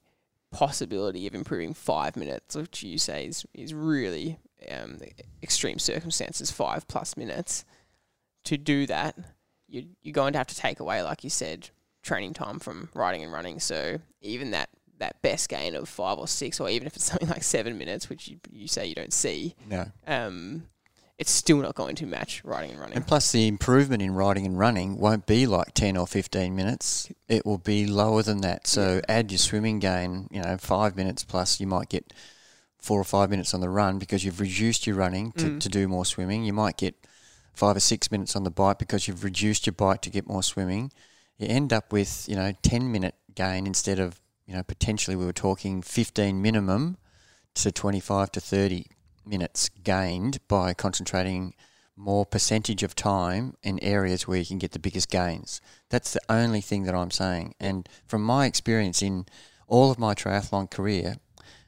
possibility 0.52 1.28
of 1.28 1.36
improving 1.36 1.74
five 1.74 2.16
minutes, 2.16 2.56
which 2.56 2.84
you 2.84 2.98
say 2.98 3.26
is, 3.26 3.46
is 3.54 3.74
really 3.74 4.38
um, 4.72 5.00
extreme 5.44 5.80
circumstances, 5.80 6.52
five 6.52 6.88
plus 6.88 7.18
minutes. 7.18 7.66
To 8.46 8.58
do 8.58 8.86
that, 8.88 9.18
you, 9.68 9.86
you're 10.02 10.14
going 10.14 10.34
to 10.34 10.38
have 10.40 10.48
to 10.48 10.56
take 10.56 10.80
away, 10.80 11.02
like 11.02 11.24
you 11.24 11.30
said, 11.30 11.70
training 12.04 12.34
time 12.34 12.60
from 12.60 12.90
riding 12.94 13.24
and 13.24 13.32
running. 13.34 13.60
So 13.60 14.00
even 14.22 14.52
that, 14.52 14.70
that 15.00 15.22
best 15.22 15.50
gain 15.50 15.76
of 15.76 15.90
five 15.90 16.20
or 16.20 16.28
six, 16.28 16.60
or 16.60 16.70
even 16.70 16.86
if 16.88 16.96
it's 16.96 17.06
something 17.12 17.30
like 17.30 17.44
seven 17.44 17.78
minutes, 17.78 18.08
which 18.10 18.28
you, 18.28 18.38
you 18.52 18.68
say 18.68 18.86
you 18.86 18.96
don't 18.96 19.14
see, 19.14 19.56
No. 19.70 19.86
um, 20.08 20.68
it's 21.18 21.32
still 21.32 21.58
not 21.58 21.76
going 21.76 21.96
to 21.96 22.06
match 22.06 22.42
riding 22.44 22.72
and 22.72 22.80
running. 22.80 22.96
And 22.98 23.08
plus, 23.08 23.32
the 23.32 23.48
improvement 23.48 24.02
in 24.02 24.14
riding 24.14 24.46
and 24.46 24.58
running 24.60 24.98
won't 24.98 25.26
be 25.26 25.48
like 25.48 25.74
10 25.74 25.96
or 25.98 26.06
15 26.08 26.56
minutes. 26.56 27.10
It 27.30 27.46
will 27.46 27.58
be 27.58 27.86
lower 27.86 28.22
than 28.22 28.42
that. 28.42 28.68
So 28.68 29.02
add 29.08 29.32
your 29.32 29.38
swimming 29.38 29.80
gain, 29.80 30.28
you 30.32 30.42
know, 30.42 30.58
five 30.58 30.96
minutes 30.98 31.24
plus, 31.24 31.60
you 31.60 31.68
might 31.68 31.90
get 31.90 32.12
four 32.78 33.00
or 33.00 33.04
five 33.06 33.30
minutes 33.30 33.54
on 33.54 33.62
the 33.62 33.70
run 33.70 33.98
because 33.98 34.24
you've 34.26 34.42
reduced 34.42 34.86
your 34.86 34.96
running 34.98 35.32
to, 35.34 35.46
Mm. 35.46 35.60
to 35.62 35.70
do 35.70 35.88
more 35.88 36.06
swimming. 36.06 36.44
You 36.44 36.54
might 36.54 36.78
get 36.78 36.96
five 37.54 37.76
or 37.78 37.80
six 37.80 38.12
minutes 38.12 38.36
on 38.36 38.44
the 38.44 38.52
bike 38.52 38.78
because 38.78 39.08
you've 39.08 39.24
reduced 39.24 39.66
your 39.66 39.74
bike 39.74 40.02
to 40.02 40.10
get 40.10 40.28
more 40.28 40.44
swimming. 40.44 40.92
You 41.38 41.48
end 41.48 41.72
up 41.74 41.92
with, 41.94 42.26
you 42.28 42.36
know, 42.36 42.54
10 42.62 42.92
minute 42.92 43.16
gain 43.34 43.66
instead 43.66 44.00
of, 44.00 44.20
you 44.46 44.54
know, 44.54 44.64
potentially 44.64 45.16
we 45.16 45.26
were 45.26 45.34
talking 45.34 45.82
15 45.82 46.42
minimum 46.42 46.98
to 47.56 47.72
25 47.72 48.32
to 48.34 48.42
30 48.42 48.86
minutes 49.26 49.70
gained 49.84 50.40
by 50.48 50.74
concentrating 50.74 51.54
more 51.96 52.26
percentage 52.26 52.84
of 52.84 52.96
time 52.96 53.56
in 53.64 53.80
areas 53.82 54.28
where 54.28 54.40
you 54.40 54.46
can 54.46 54.58
get 54.58 54.72
the 54.72 54.80
biggest 54.80 55.10
gains. 55.10 55.62
That's 55.90 56.14
the 56.14 56.22
only 56.30 56.62
thing 56.62 56.84
that 56.84 56.96
I'm 56.96 57.12
saying. 57.12 57.56
And 57.60 57.88
from 58.06 58.22
my 58.22 58.46
experience 58.46 59.02
in 59.02 59.26
all 59.68 59.92
of 59.92 60.00
my 60.00 60.14
triathlon 60.14 60.70
career, 60.70 61.18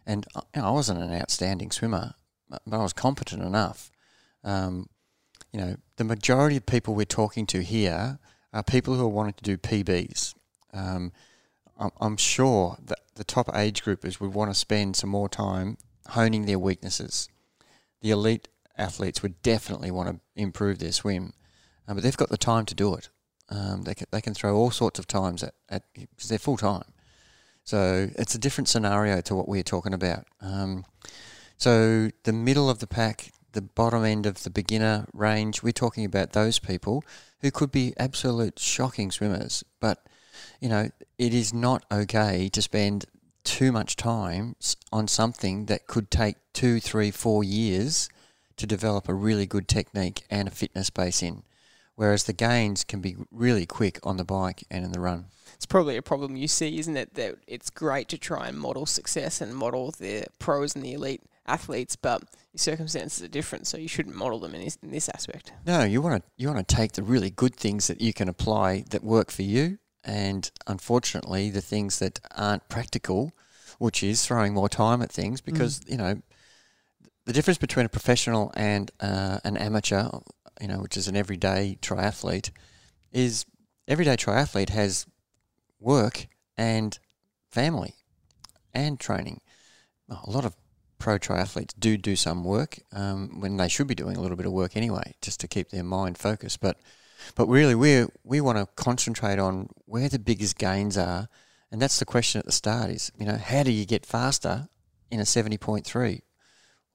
and 0.06 0.26
uh, 0.36 0.42
you 0.56 0.62
know, 0.62 0.68
I 0.68 0.72
wasn't 0.72 1.02
an 1.02 1.14
outstanding 1.14 1.72
swimmer, 1.72 2.16
but 2.50 2.62
I 2.72 2.78
was 2.78 2.94
competent 2.94 3.44
enough. 3.44 3.92
Um, 4.44 4.90
you 5.54 5.60
know, 5.60 5.76
the 5.96 6.04
majority 6.04 6.58
of 6.58 6.66
people 6.66 6.94
we're 6.94 7.06
talking 7.06 7.46
to 7.48 7.64
here 7.64 8.20
are 8.54 8.64
people 8.64 8.96
who 8.96 9.04
are 9.04 9.10
wanting 9.10 9.34
to 9.36 9.44
do 9.44 9.58
PBs. 9.58 10.34
Um, 10.74 11.12
I'm 12.02 12.18
sure 12.18 12.78
that 12.86 13.00
the 13.16 13.24
top 13.24 13.50
age 13.54 13.84
groupers 13.84 14.20
would 14.20 14.34
want 14.34 14.50
to 14.52 14.56
spend 14.56 14.96
some 14.96 15.12
more 15.12 15.30
time 15.30 15.78
honing 16.10 16.46
their 16.46 16.60
weaknesses. 16.60 17.30
The 18.02 18.12
elite 18.12 18.48
athletes 18.78 19.22
would 19.24 19.42
definitely 19.42 19.92
want 19.92 20.10
to 20.10 20.20
improve 20.36 20.80
their 20.80 20.92
swim, 20.92 21.34
uh, 21.88 21.94
but 21.94 22.04
they've 22.04 22.16
got 22.16 22.30
the 22.30 22.38
time 22.38 22.66
to 22.66 22.76
do 22.76 22.94
it. 22.96 23.10
Um, 23.50 23.84
they 23.84 23.96
can 23.96 24.08
they 24.12 24.22
can 24.22 24.34
throw 24.34 24.56
all 24.56 24.72
sorts 24.72 25.00
of 25.00 25.08
times 25.08 25.44
at 25.44 25.54
at 25.70 25.84
because 25.94 26.30
they're 26.30 26.38
full 26.38 26.58
time. 26.58 26.94
So 27.64 28.10
it's 28.16 28.36
a 28.36 28.40
different 28.40 28.70
scenario 28.70 29.20
to 29.22 29.36
what 29.36 29.48
we're 29.48 29.64
talking 29.64 29.94
about. 29.94 30.26
Um, 30.42 30.86
so 31.58 32.10
the 32.24 32.34
middle 32.34 32.70
of 32.70 32.80
the 32.80 32.88
pack, 32.88 33.32
the 33.52 33.62
bottom 33.62 34.06
end 34.06 34.26
of 34.26 34.44
the 34.44 34.50
beginner 34.50 35.08
range, 35.12 35.64
we're 35.64 35.74
talking 35.74 36.06
about 36.06 36.32
those 36.32 36.60
people 36.60 37.04
who 37.42 37.52
could 37.52 37.72
be 37.72 37.94
absolute 37.98 38.60
shocking 38.60 39.12
swimmers, 39.12 39.64
but 39.80 40.06
you 40.62 40.70
know 40.70 40.90
it 41.18 41.34
is 41.34 41.54
not 41.54 41.84
okay 41.92 42.48
to 42.50 42.62
spend 42.62 43.06
too 43.48 43.72
much 43.72 43.96
time 43.96 44.58
on 44.92 45.08
something 45.08 45.68
that 45.68 45.88
could 45.88 46.12
take 46.12 46.36
two, 46.54 46.82
three, 46.82 47.12
four 47.12 47.46
years 47.46 48.10
to 48.58 48.68
develop 48.68 49.08
a 49.08 49.14
really 49.14 49.46
good 49.46 49.70
technique 49.70 50.24
and 50.30 50.50
a 50.50 50.52
fitness 50.52 50.90
base 50.90 51.24
in. 51.24 51.44
Whereas 51.96 52.26
the 52.26 52.34
gains 52.34 52.84
can 52.84 53.00
be 53.00 53.16
really 53.32 53.66
quick 53.66 54.00
on 54.04 54.18
the 54.18 54.26
bike 54.26 54.66
and 54.70 54.84
in 54.84 54.92
the 54.92 55.00
run. 55.00 55.28
it's 55.56 55.66
probably 55.66 55.96
a 55.96 56.02
problem 56.02 56.36
you 56.36 56.48
see, 56.48 56.78
isn't 56.78 56.98
it? 56.98 57.14
That 57.14 57.38
it's 57.48 57.70
great 57.70 58.10
to 58.10 58.18
try 58.18 58.50
and 58.50 58.60
model 58.60 58.86
success 58.86 59.40
and 59.40 59.56
model 59.56 59.92
the 59.98 60.26
pros 60.40 60.76
and 60.76 60.84
the 60.84 60.94
elite 60.94 61.24
athletes, 61.48 61.96
but 61.96 62.24
your 62.52 62.60
circumstances 62.60 63.24
are 63.24 63.30
different, 63.30 63.66
so 63.66 63.78
you 63.78 63.88
shouldn't 63.88 64.16
model 64.16 64.40
them 64.40 64.54
in 64.54 64.62
this, 64.62 64.78
in 64.84 64.92
this 64.92 65.10
aspect. 65.10 65.54
No, 65.66 65.86
you 65.86 66.02
want 66.02 66.22
to 66.22 66.30
you 66.36 66.48
want 66.52 66.68
to 66.68 66.76
take 66.76 66.92
the 66.92 67.04
really 67.04 67.30
good 67.30 67.56
things 67.56 67.88
that 67.88 68.02
you 68.02 68.14
can 68.14 68.28
apply 68.28 68.84
that 68.90 69.04
work 69.04 69.32
for 69.32 69.44
you, 69.44 69.80
and 70.04 70.50
unfortunately, 70.68 71.50
the 71.50 71.62
things 71.62 72.00
that 72.00 72.20
aren't 72.36 72.68
practical, 72.70 73.34
which 73.80 74.04
is 74.04 74.26
throwing 74.26 74.54
more 74.54 74.70
time 74.70 75.02
at 75.02 75.12
things, 75.12 75.42
because 75.42 75.82
you 75.88 75.98
know 75.98 76.22
the 77.26 77.34
difference 77.34 77.58
between 77.58 77.86
a 77.86 77.90
professional 77.90 78.54
and 78.56 78.90
uh, 79.02 79.40
an 79.44 79.58
amateur, 79.58 80.10
you 80.62 80.68
know, 80.68 80.80
which 80.80 80.96
is 80.96 81.08
an 81.08 81.16
everyday 81.16 81.78
triathlete, 81.82 82.52
is 83.12 83.46
everyday 83.88 84.16
triathlete 84.16 84.70
has 84.70 85.06
work 85.80 86.28
and 86.58 87.00
family 87.52 87.96
and 88.74 89.00
training. 89.00 89.42
A 90.10 90.30
lot 90.30 90.46
of 90.46 90.56
pro 91.00 91.20
triathletes 91.20 91.74
do 91.78 91.98
do 91.98 92.16
some 92.16 92.44
work 92.44 92.80
um, 92.92 93.40
when 93.42 93.58
they 93.58 93.68
should 93.68 93.88
be 93.88 93.96
doing 93.96 94.16
a 94.16 94.22
little 94.22 94.38
bit 94.38 94.46
of 94.46 94.54
work 94.54 94.78
anyway, 94.78 95.16
just 95.22 95.40
to 95.42 95.48
keep 95.48 95.70
their 95.70 95.84
mind 95.84 96.18
focused. 96.18 96.62
But 96.62 96.80
but 97.36 97.48
really, 97.48 97.76
we 97.76 98.06
we 98.24 98.42
want 98.42 98.58
to 98.58 98.68
concentrate 98.82 99.40
on 99.40 99.70
where 99.86 100.10
the 100.10 100.20
biggest 100.20 100.58
gains 100.58 100.98
are, 100.98 101.30
and 101.72 101.82
that's 101.82 102.00
the 102.00 102.06
question 102.06 102.40
at 102.40 102.46
the 102.46 102.52
start: 102.52 102.90
is 102.90 103.12
you 103.18 103.26
know 103.26 103.38
how 103.38 103.64
do 103.64 103.72
you 103.72 103.86
get 103.86 104.06
faster 104.06 104.70
in 105.12 105.20
a 105.20 105.26
seventy 105.26 105.58
point 105.58 105.86
three? 105.86 106.22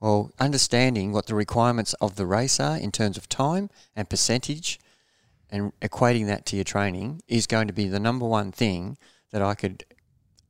Well, 0.00 0.33
understanding 0.41 1.12
what 1.12 1.26
the 1.26 1.35
requirements 1.35 1.95
of 1.95 2.17
the 2.17 2.26
race 2.26 2.59
are 2.59 2.76
in 2.76 2.91
terms 2.91 3.17
of 3.17 3.29
time 3.29 3.71
and 3.95 4.11
percentage, 4.11 4.81
and 5.49 5.73
equating 5.81 6.26
that 6.26 6.45
to 6.47 6.57
your 6.57 6.64
training 6.64 7.23
is 7.29 7.47
going 7.47 7.69
to 7.69 7.73
be 7.73 7.87
the 7.87 8.00
number 8.00 8.26
one 8.26 8.50
thing 8.50 8.99
that 9.31 9.43
I 9.43 9.55
could 9.55 9.85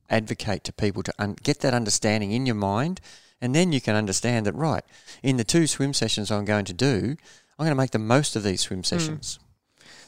advocate 0.09 0.63
to 0.63 0.73
people 0.73 1.03
to 1.03 1.13
un- 1.19 1.35
get 1.43 1.59
that 1.59 1.73
understanding 1.73 2.31
in 2.31 2.45
your 2.45 2.55
mind, 2.55 2.99
and 3.41 3.53
then 3.53 3.71
you 3.71 3.81
can 3.81 3.95
understand 3.95 4.45
that 4.45 4.55
right 4.55 4.83
in 5.21 5.37
the 5.37 5.43
two 5.43 5.67
swim 5.67 5.93
sessions 5.93 6.31
I'm 6.31 6.45
going 6.45 6.65
to 6.65 6.73
do, 6.73 7.15
I'm 7.57 7.65
going 7.65 7.69
to 7.69 7.75
make 7.75 7.91
the 7.91 7.99
most 7.99 8.35
of 8.35 8.43
these 8.43 8.61
swim 8.61 8.79
hmm. 8.79 8.83
sessions. 8.83 9.39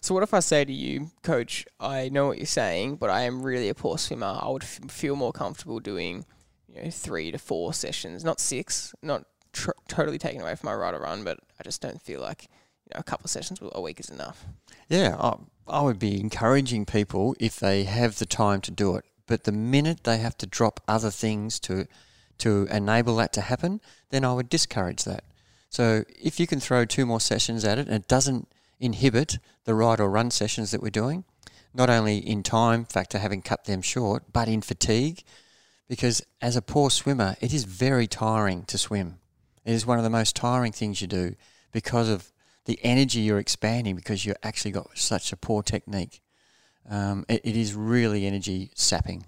So 0.02 0.14
what 0.14 0.24
if 0.24 0.34
I 0.34 0.40
say 0.40 0.66
to 0.66 0.74
you, 0.74 1.12
Coach, 1.24 1.66
I 1.80 2.10
know 2.10 2.28
what 2.28 2.38
you're 2.38 2.46
saying, 2.46 2.98
but 2.98 3.10
I 3.10 3.22
am 3.22 3.42
really 3.42 3.70
a 3.70 3.76
poor 3.76 3.98
swimmer. 3.98 4.38
I 4.40 4.50
would 4.50 4.64
f- 4.64 4.80
feel 4.90 5.16
more 5.16 5.32
comfortable 5.32 5.80
doing, 5.80 6.26
you 6.68 6.84
know, 6.84 6.90
three 6.90 7.32
to 7.32 7.38
four 7.38 7.74
sessions, 7.74 8.24
not 8.24 8.40
six, 8.40 8.94
not 9.02 9.26
tr- 9.54 9.72
totally 9.88 10.18
taken 10.18 10.42
away 10.42 10.56
from 10.56 10.68
my 10.68 10.76
ride 10.76 10.94
or 10.94 11.00
run, 11.00 11.24
but 11.24 11.40
I 11.60 11.64
just 11.64 11.82
don't 11.82 12.02
feel 12.02 12.22
like 12.22 12.44
you 12.44 12.92
know 12.94 13.00
a 13.00 13.04
couple 13.04 13.26
of 13.26 13.32
sessions 13.32 13.60
a 13.62 13.82
week 13.82 14.00
is 14.00 14.10
enough. 14.10 14.46
Yeah, 14.90 15.16
I, 15.20 15.36
I 15.68 15.82
would 15.82 15.98
be 15.98 16.20
encouraging 16.20 16.86
people 16.86 17.36
if 17.40 17.60
they 17.60 17.86
have 17.86 18.20
the 18.20 18.26
time 18.26 18.62
to 18.62 18.72
do 18.72 18.96
it. 18.96 19.06
But 19.28 19.46
the 19.46 19.52
minute 19.52 20.04
they 20.04 20.18
have 20.18 20.38
to 20.38 20.46
drop 20.46 20.82
other 20.88 21.10
things 21.10 21.60
to 21.62 21.88
to 22.38 22.68
enable 22.70 23.16
that 23.16 23.34
to 23.34 23.42
happen, 23.42 23.82
then 24.10 24.26
I 24.26 24.34
would 24.34 24.50
discourage 24.50 25.06
that. 25.06 25.24
So 25.70 26.04
if 26.22 26.40
you 26.40 26.48
can 26.48 26.60
throw 26.60 26.86
two 26.86 27.06
more 27.06 27.22
sessions 27.22 27.64
at 27.64 27.80
it 27.80 27.88
and 27.88 27.96
it 27.96 28.08
doesn't 28.08 28.50
inhibit 28.80 29.38
the 29.64 29.76
ride 29.76 30.00
or 30.00 30.10
run 30.10 30.32
sessions 30.32 30.72
that 30.72 30.82
we're 30.82 30.90
doing, 30.90 31.24
not 31.74 31.90
only 31.90 32.18
in 32.18 32.44
time 32.44 32.86
factor 32.86 33.18
having 33.18 33.42
cut 33.42 33.66
them 33.66 33.82
short, 33.82 34.24
but 34.32 34.48
in 34.48 34.62
fatigue, 34.62 35.24
because 35.88 36.22
as 36.42 36.56
a 36.56 36.62
poor 36.62 36.90
swimmer, 36.90 37.36
it 37.42 37.54
is 37.54 37.64
very 37.64 38.08
tiring 38.08 38.64
to 38.66 38.78
swim. 38.78 39.20
It 39.64 39.74
is 39.74 39.86
one 39.86 39.98
of 39.98 40.04
the 40.04 40.10
most 40.10 40.36
tiring 40.36 40.72
things 40.72 41.02
you 41.02 41.08
do 41.08 41.36
because 41.72 42.10
of 42.10 42.32
the 42.66 42.80
energy 42.84 43.20
you're 43.20 43.40
expanding 43.40 43.96
because 43.96 44.26
you've 44.26 44.38
actually 44.44 44.72
got 44.72 44.98
such 44.98 45.32
a 45.32 45.38
poor 45.38 45.64
technique. 45.64 46.22
Um, 46.90 47.26
it, 47.28 47.42
it 47.44 47.56
is 47.56 47.74
really 47.74 48.26
energy 48.26 48.72
sapping. 48.76 49.26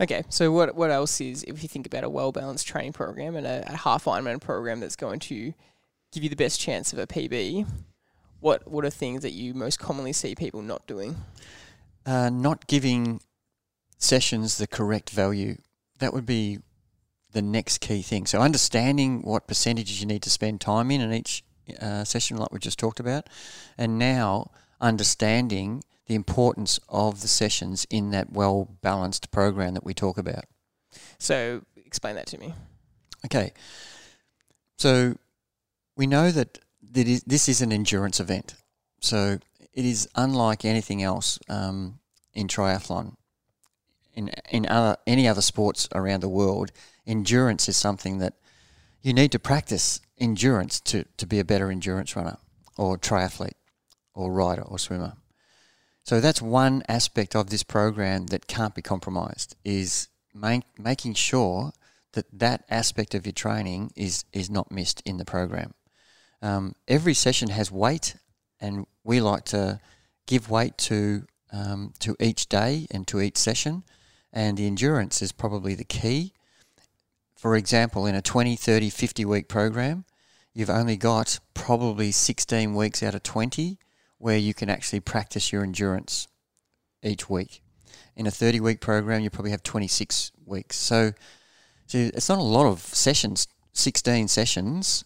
Okay, 0.00 0.22
so 0.28 0.52
what 0.52 0.76
what 0.76 0.90
else 0.90 1.20
is 1.20 1.42
if 1.44 1.62
you 1.62 1.68
think 1.68 1.86
about 1.86 2.04
a 2.04 2.08
well 2.08 2.30
balanced 2.30 2.68
training 2.68 2.92
program 2.92 3.34
and 3.34 3.46
a, 3.46 3.64
a 3.72 3.76
half 3.76 4.04
Ironman 4.04 4.40
program 4.40 4.80
that's 4.80 4.96
going 4.96 5.18
to 5.20 5.52
give 6.12 6.22
you 6.22 6.28
the 6.28 6.36
best 6.36 6.60
chance 6.60 6.92
of 6.92 6.98
a 6.98 7.06
PB? 7.06 7.66
What 8.40 8.70
what 8.70 8.84
are 8.84 8.90
things 8.90 9.22
that 9.22 9.32
you 9.32 9.54
most 9.54 9.78
commonly 9.78 10.12
see 10.12 10.34
people 10.34 10.62
not 10.62 10.86
doing? 10.86 11.16
Uh, 12.06 12.30
not 12.30 12.66
giving 12.66 13.20
sessions 13.98 14.58
the 14.58 14.66
correct 14.66 15.10
value. 15.10 15.56
That 15.98 16.14
would 16.14 16.26
be 16.26 16.58
the 17.32 17.42
next 17.42 17.78
key 17.78 18.02
thing. 18.02 18.26
So 18.26 18.40
understanding 18.40 19.22
what 19.22 19.46
percentages 19.46 20.00
you 20.00 20.06
need 20.06 20.22
to 20.22 20.30
spend 20.30 20.60
time 20.60 20.90
in 20.90 21.00
in 21.00 21.12
each 21.12 21.44
uh, 21.80 22.04
session, 22.04 22.36
like 22.36 22.52
we 22.52 22.58
just 22.58 22.78
talked 22.78 23.00
about, 23.00 23.28
and 23.76 23.98
now 23.98 24.50
understanding 24.80 25.82
the 26.06 26.14
importance 26.14 26.80
of 26.88 27.20
the 27.20 27.28
sessions 27.28 27.86
in 27.90 28.10
that 28.10 28.32
well 28.32 28.76
balanced 28.82 29.30
program 29.30 29.74
that 29.74 29.84
we 29.84 29.92
talk 29.92 30.16
about. 30.16 30.44
So 31.18 31.62
explain 31.76 32.14
that 32.14 32.26
to 32.28 32.38
me. 32.38 32.54
Okay. 33.26 33.52
So 34.78 35.16
we 35.96 36.06
know 36.06 36.30
that 36.30 36.60
this 36.90 37.48
is 37.48 37.60
an 37.60 37.72
endurance 37.72 38.20
event. 38.20 38.54
So 39.00 39.38
it 39.72 39.84
is 39.84 40.08
unlike 40.14 40.64
anything 40.64 41.02
else 41.02 41.38
um, 41.48 42.00
in 42.34 42.48
triathlon. 42.48 43.14
In, 44.14 44.30
in 44.50 44.66
other, 44.66 44.96
any 45.06 45.28
other 45.28 45.42
sports 45.42 45.88
around 45.94 46.20
the 46.20 46.28
world, 46.28 46.72
endurance 47.06 47.68
is 47.68 47.76
something 47.76 48.18
that 48.18 48.34
you 49.02 49.12
need 49.12 49.30
to 49.32 49.38
practice 49.38 50.00
endurance 50.18 50.80
to, 50.80 51.04
to 51.16 51.26
be 51.26 51.38
a 51.38 51.44
better 51.44 51.70
endurance 51.70 52.16
runner 52.16 52.38
or 52.76 52.98
triathlete 52.98 53.52
or 54.14 54.32
rider 54.32 54.62
or 54.62 54.78
swimmer. 54.78 55.14
So 56.02 56.20
that's 56.20 56.42
one 56.42 56.82
aspect 56.88 57.36
of 57.36 57.50
this 57.50 57.62
program 57.62 58.26
that 58.28 58.48
can't 58.48 58.74
be 58.74 58.82
compromised 58.82 59.54
is 59.64 60.08
making 60.34 61.14
sure 61.14 61.72
that 62.12 62.26
that 62.32 62.64
aspect 62.70 63.14
of 63.14 63.26
your 63.26 63.34
training 63.34 63.92
is, 63.94 64.24
is 64.32 64.50
not 64.50 64.72
missed 64.72 65.02
in 65.04 65.18
the 65.18 65.24
program. 65.24 65.74
Um, 66.40 66.74
every 66.86 67.14
session 67.14 67.48
has 67.50 67.70
weight, 67.70 68.16
and 68.60 68.86
we 69.04 69.20
like 69.20 69.44
to 69.46 69.80
give 70.26 70.50
weight 70.50 70.78
to 70.78 71.24
um, 71.52 71.94
to 72.00 72.14
each 72.20 72.48
day 72.48 72.86
and 72.90 73.06
to 73.08 73.20
each 73.20 73.36
session, 73.36 73.84
and 74.32 74.56
the 74.56 74.66
endurance 74.66 75.22
is 75.22 75.32
probably 75.32 75.74
the 75.74 75.84
key. 75.84 76.34
For 77.34 77.56
example, 77.56 78.06
in 78.06 78.14
a 78.14 78.22
20, 78.22 78.56
30, 78.56 78.90
50 78.90 79.24
week 79.24 79.48
program, 79.48 80.04
you've 80.52 80.70
only 80.70 80.96
got 80.96 81.38
probably 81.54 82.10
16 82.10 82.74
weeks 82.74 83.02
out 83.02 83.14
of 83.14 83.22
20 83.22 83.78
where 84.18 84.36
you 84.36 84.52
can 84.52 84.68
actually 84.68 85.00
practice 85.00 85.52
your 85.52 85.62
endurance 85.62 86.26
each 87.02 87.30
week. 87.30 87.62
In 88.16 88.26
a 88.26 88.30
30 88.32 88.60
week 88.60 88.80
program, 88.80 89.20
you 89.20 89.30
probably 89.30 89.52
have 89.52 89.62
26 89.62 90.32
weeks. 90.44 90.76
So, 90.76 91.12
so 91.86 91.98
it's 91.98 92.28
not 92.28 92.38
a 92.38 92.42
lot 92.42 92.66
of 92.66 92.80
sessions, 92.80 93.46
16 93.72 94.26
sessions 94.26 95.04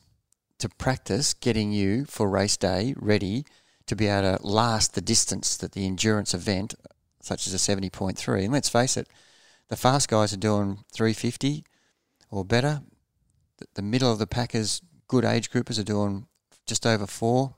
to 0.63 0.69
practice 0.69 1.35
getting 1.35 1.73
you 1.73 2.05
for 2.05 2.31
race 2.31 2.57
day 2.57 2.95
ready 2.97 3.45
to 3.87 3.97
be 3.97 4.07
able 4.07 4.39
to 4.39 4.47
last 4.47 4.95
the 4.95 5.01
distance 5.01 5.57
that 5.57 5.73
the 5.73 5.85
endurance 5.85 6.35
event, 6.35 6.77
such 7.21 7.49
as 7.49 7.53
a 7.53 7.57
70.3, 7.57 8.45
and 8.45 8.53
let's 8.53 8.69
face 8.69 8.97
it, 8.97 9.09
the 9.69 9.77
fast 9.77 10.09
guys 10.09 10.33
are 10.33 10.37
doing 10.37 10.85
350 10.93 11.65
or 12.31 12.45
better. 12.45 12.81
The 13.75 13.83
middle 13.83 14.13
of 14.13 14.21
the 14.21 14.27
packers, 14.29 14.81
good 15.09 15.25
age 15.25 15.51
groupers, 15.51 15.81
are 15.81 15.85
doing 15.85 16.27
just 16.65 16.87
over 16.87 17.09
four 17.09 17.57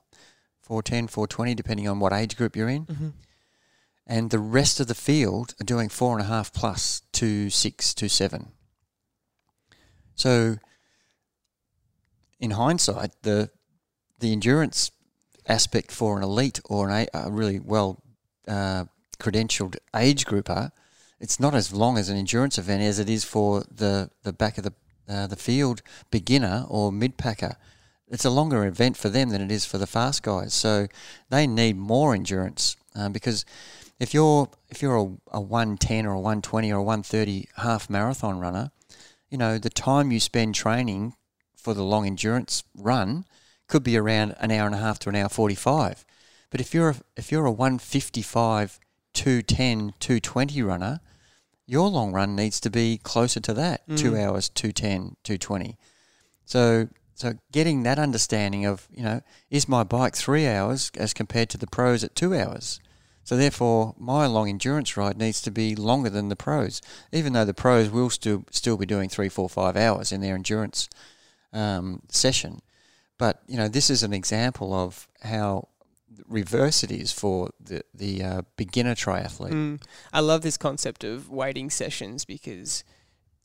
410, 0.62 1.08
420, 1.08 1.54
depending 1.54 1.87
on 1.87 2.00
what 2.00 2.14
age 2.14 2.38
group 2.38 2.56
you're 2.56 2.70
in. 2.70 2.87
Mm-hmm. 2.87 3.08
And 4.06 4.30
the 4.30 4.38
rest 4.38 4.80
of 4.80 4.87
the 4.87 4.94
field 4.94 5.54
are 5.61 5.64
doing 5.64 5.90
four 5.90 6.12
and 6.16 6.23
a 6.25 6.28
half 6.28 6.54
plus 6.54 7.02
two 7.12 7.50
six, 7.50 7.92
two 7.92 8.08
seven. 8.08 8.52
So, 10.14 10.56
in 12.44 12.52
hindsight, 12.52 13.10
the 13.22 13.50
the 14.20 14.32
endurance 14.32 14.90
aspect 15.46 15.90
for 15.90 16.16
an 16.16 16.22
elite 16.22 16.60
or 16.64 16.88
an, 16.88 17.06
a 17.12 17.30
really 17.30 17.58
well 17.58 18.02
uh, 18.46 18.84
credentialed 19.18 19.76
age 19.94 20.24
grouper, 20.24 20.70
it's 21.20 21.40
not 21.40 21.54
as 21.54 21.72
long 21.72 21.98
as 21.98 22.08
an 22.08 22.16
endurance 22.16 22.56
event 22.56 22.82
as 22.82 22.98
it 22.98 23.10
is 23.10 23.24
for 23.24 23.64
the, 23.70 24.10
the 24.22 24.32
back 24.32 24.56
of 24.58 24.64
the 24.64 24.72
uh, 25.08 25.26
the 25.26 25.36
field 25.36 25.82
beginner 26.10 26.64
or 26.68 26.90
mid 26.90 27.18
packer 27.18 27.56
it's 28.08 28.24
a 28.24 28.30
longer 28.30 28.64
event 28.64 28.96
for 28.96 29.08
them 29.08 29.30
than 29.30 29.40
it 29.40 29.50
is 29.50 29.66
for 29.66 29.78
the 29.78 29.86
fast 29.86 30.22
guys. 30.22 30.54
So 30.54 30.86
they 31.30 31.46
need 31.46 31.76
more 31.76 32.14
endurance 32.14 32.76
um, 32.94 33.12
because 33.12 33.44
if 33.98 34.12
you're 34.14 34.48
if 34.68 34.82
you're 34.82 34.96
a, 34.96 35.36
a 35.36 35.40
110 35.40 36.06
or 36.06 36.12
a 36.12 36.20
120 36.20 36.72
or 36.72 36.76
a 36.76 36.82
130 36.82 37.48
half 37.56 37.88
marathon 37.88 38.38
runner, 38.38 38.70
you 39.30 39.38
know 39.38 39.58
the 39.58 39.70
time 39.70 40.12
you 40.12 40.20
spend 40.20 40.54
training 40.54 41.14
for 41.64 41.73
the 41.73 41.83
long 41.83 42.06
endurance 42.06 42.62
run 42.76 43.25
could 43.66 43.83
be 43.83 43.97
around 43.97 44.35
an 44.38 44.50
hour 44.50 44.66
and 44.66 44.75
a 44.75 44.78
half 44.78 44.99
to 45.00 45.09
an 45.09 45.16
hour 45.16 45.30
45. 45.30 46.04
But 46.50 46.61
if 46.61 46.75
you're 46.75 46.90
a, 46.90 46.97
if 47.16 47.33
you're 47.33 47.47
a 47.47 47.50
155 47.50 48.78
210 49.14 49.94
220 49.99 50.62
runner, 50.62 51.00
your 51.66 51.88
long 51.88 52.12
run 52.12 52.37
needs 52.37 52.61
to 52.61 52.71
be 52.71 52.99
closer 53.02 53.40
to 53.40 53.54
that, 53.54 53.88
mm. 53.88 53.99
2 53.99 54.16
hours 54.16 54.50
210 54.50 55.16
220. 55.25 55.78
So 56.44 56.88
so 57.16 57.35
getting 57.52 57.85
that 57.85 57.99
understanding 57.99 58.66
of, 58.66 58.87
you 58.92 59.02
know, 59.02 59.23
is 59.49 59.68
my 59.68 59.85
bike 59.85 60.16
three 60.16 60.47
hours 60.47 60.90
as 60.97 61.14
compared 61.14 61.49
to 61.50 61.59
the 61.59 61.66
pros 61.66 62.04
at 62.04 62.14
two 62.14 62.35
hours? 62.35 62.80
So 63.23 63.37
therefore, 63.37 63.94
my 63.97 64.26
long 64.26 64.50
endurance 64.50 64.97
ride 64.99 65.16
needs 65.16 65.40
to 65.42 65.50
be 65.50 65.75
longer 65.75 66.11
than 66.11 66.28
the 66.28 66.37
pros, 66.37 66.83
even 67.11 67.33
though 67.33 67.47
the 67.47 67.54
pros 67.54 67.88
will 67.88 68.11
still 68.11 68.44
still 68.50 68.76
be 68.76 68.85
doing 68.85 69.09
three, 69.09 69.30
four, 69.30 69.49
five 69.49 69.76
hours 69.76 70.12
in 70.12 70.21
their 70.21 70.35
endurance 70.35 70.90
um, 71.54 72.02
session. 72.11 72.61
But 73.18 73.40
you 73.46 73.56
know, 73.56 73.68
this 73.68 73.88
is 73.88 74.02
an 74.02 74.12
example 74.12 74.75
of 74.75 75.08
how 75.23 75.68
reverse 76.28 76.82
it 76.82 76.90
is 76.90 77.12
for 77.12 77.50
the 77.61 77.82
the 77.94 78.23
uh, 78.23 78.42
beginner 78.56 78.94
triathlete. 78.94 79.52
Mm. 79.52 79.82
I 80.12 80.20
love 80.20 80.42
this 80.42 80.56
concept 80.56 81.04
of 81.04 81.30
weighting 81.30 81.70
sessions 81.70 82.25
because, 82.25 82.84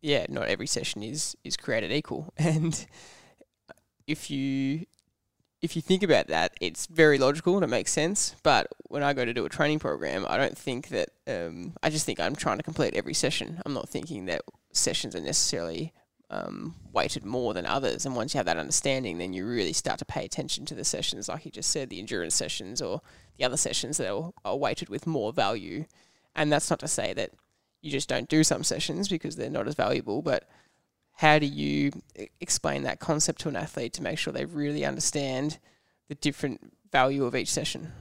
yeah, 0.01 0.25
not 0.29 0.47
every 0.47 0.67
session 0.67 1.03
is 1.03 1.35
is 1.43 1.55
created 1.55 1.91
equal, 1.91 2.33
and 2.37 2.85
if 4.07 4.29
you 4.31 4.85
if 5.61 5.75
you 5.75 5.81
think 5.81 6.03
about 6.03 6.27
that, 6.27 6.53
it's 6.61 6.85
very 6.85 7.17
logical 7.17 7.55
and 7.55 7.63
it 7.63 7.69
makes 7.69 7.91
sense. 7.91 8.33
But 8.43 8.67
when 8.87 9.03
I 9.03 9.11
go 9.13 9.25
to 9.25 9.33
do 9.33 9.45
a 9.45 9.49
training 9.49 9.79
program, 9.79 10.25
I 10.27 10.37
don't 10.37 10.57
think 10.57 10.89
that. 10.89 11.09
Um, 11.27 11.73
I 11.83 11.89
just 11.89 12.05
think 12.05 12.19
I'm 12.19 12.35
trying 12.35 12.57
to 12.57 12.63
complete 12.63 12.95
every 12.95 13.13
session. 13.13 13.61
I'm 13.65 13.73
not 13.73 13.89
thinking 13.89 14.25
that 14.25 14.41
sessions 14.71 15.15
are 15.15 15.21
necessarily 15.21 15.93
um, 16.29 16.75
weighted 16.93 17.25
more 17.25 17.53
than 17.53 17.65
others. 17.65 18.05
And 18.05 18.15
once 18.15 18.33
you 18.33 18.37
have 18.37 18.45
that 18.45 18.57
understanding, 18.57 19.17
then 19.17 19.33
you 19.33 19.45
really 19.47 19.73
start 19.73 19.99
to 19.99 20.05
pay 20.05 20.25
attention 20.25 20.65
to 20.65 20.75
the 20.75 20.83
sessions, 20.83 21.27
like 21.27 21.45
you 21.45 21.51
just 21.51 21.71
said, 21.71 21.89
the 21.89 21.99
endurance 21.99 22.35
sessions 22.35 22.81
or 22.81 23.01
the 23.37 23.45
other 23.45 23.57
sessions 23.57 23.97
that 23.97 24.11
are, 24.11 24.31
are 24.45 24.57
weighted 24.57 24.89
with 24.89 25.07
more 25.07 25.33
value. 25.33 25.85
And 26.35 26.51
that's 26.51 26.69
not 26.69 26.79
to 26.79 26.87
say 26.87 27.13
that 27.13 27.31
you 27.81 27.91
just 27.91 28.09
don't 28.09 28.29
do 28.29 28.43
some 28.43 28.63
sessions 28.63 29.07
because 29.07 29.35
they're 29.35 29.49
not 29.49 29.67
as 29.67 29.75
valuable, 29.75 30.21
but 30.21 30.47
how 31.13 31.39
do 31.39 31.45
you 31.45 31.91
explain 32.39 32.83
that 32.83 32.99
concept 32.99 33.41
to 33.41 33.49
an 33.49 33.55
athlete 33.55 33.93
to 33.93 34.03
make 34.03 34.17
sure 34.17 34.31
they 34.31 34.45
really 34.45 34.85
understand 34.85 35.57
the 36.07 36.15
different 36.15 36.73
value 36.91 37.25
of 37.25 37.35
each 37.35 37.51
session? 37.51 37.91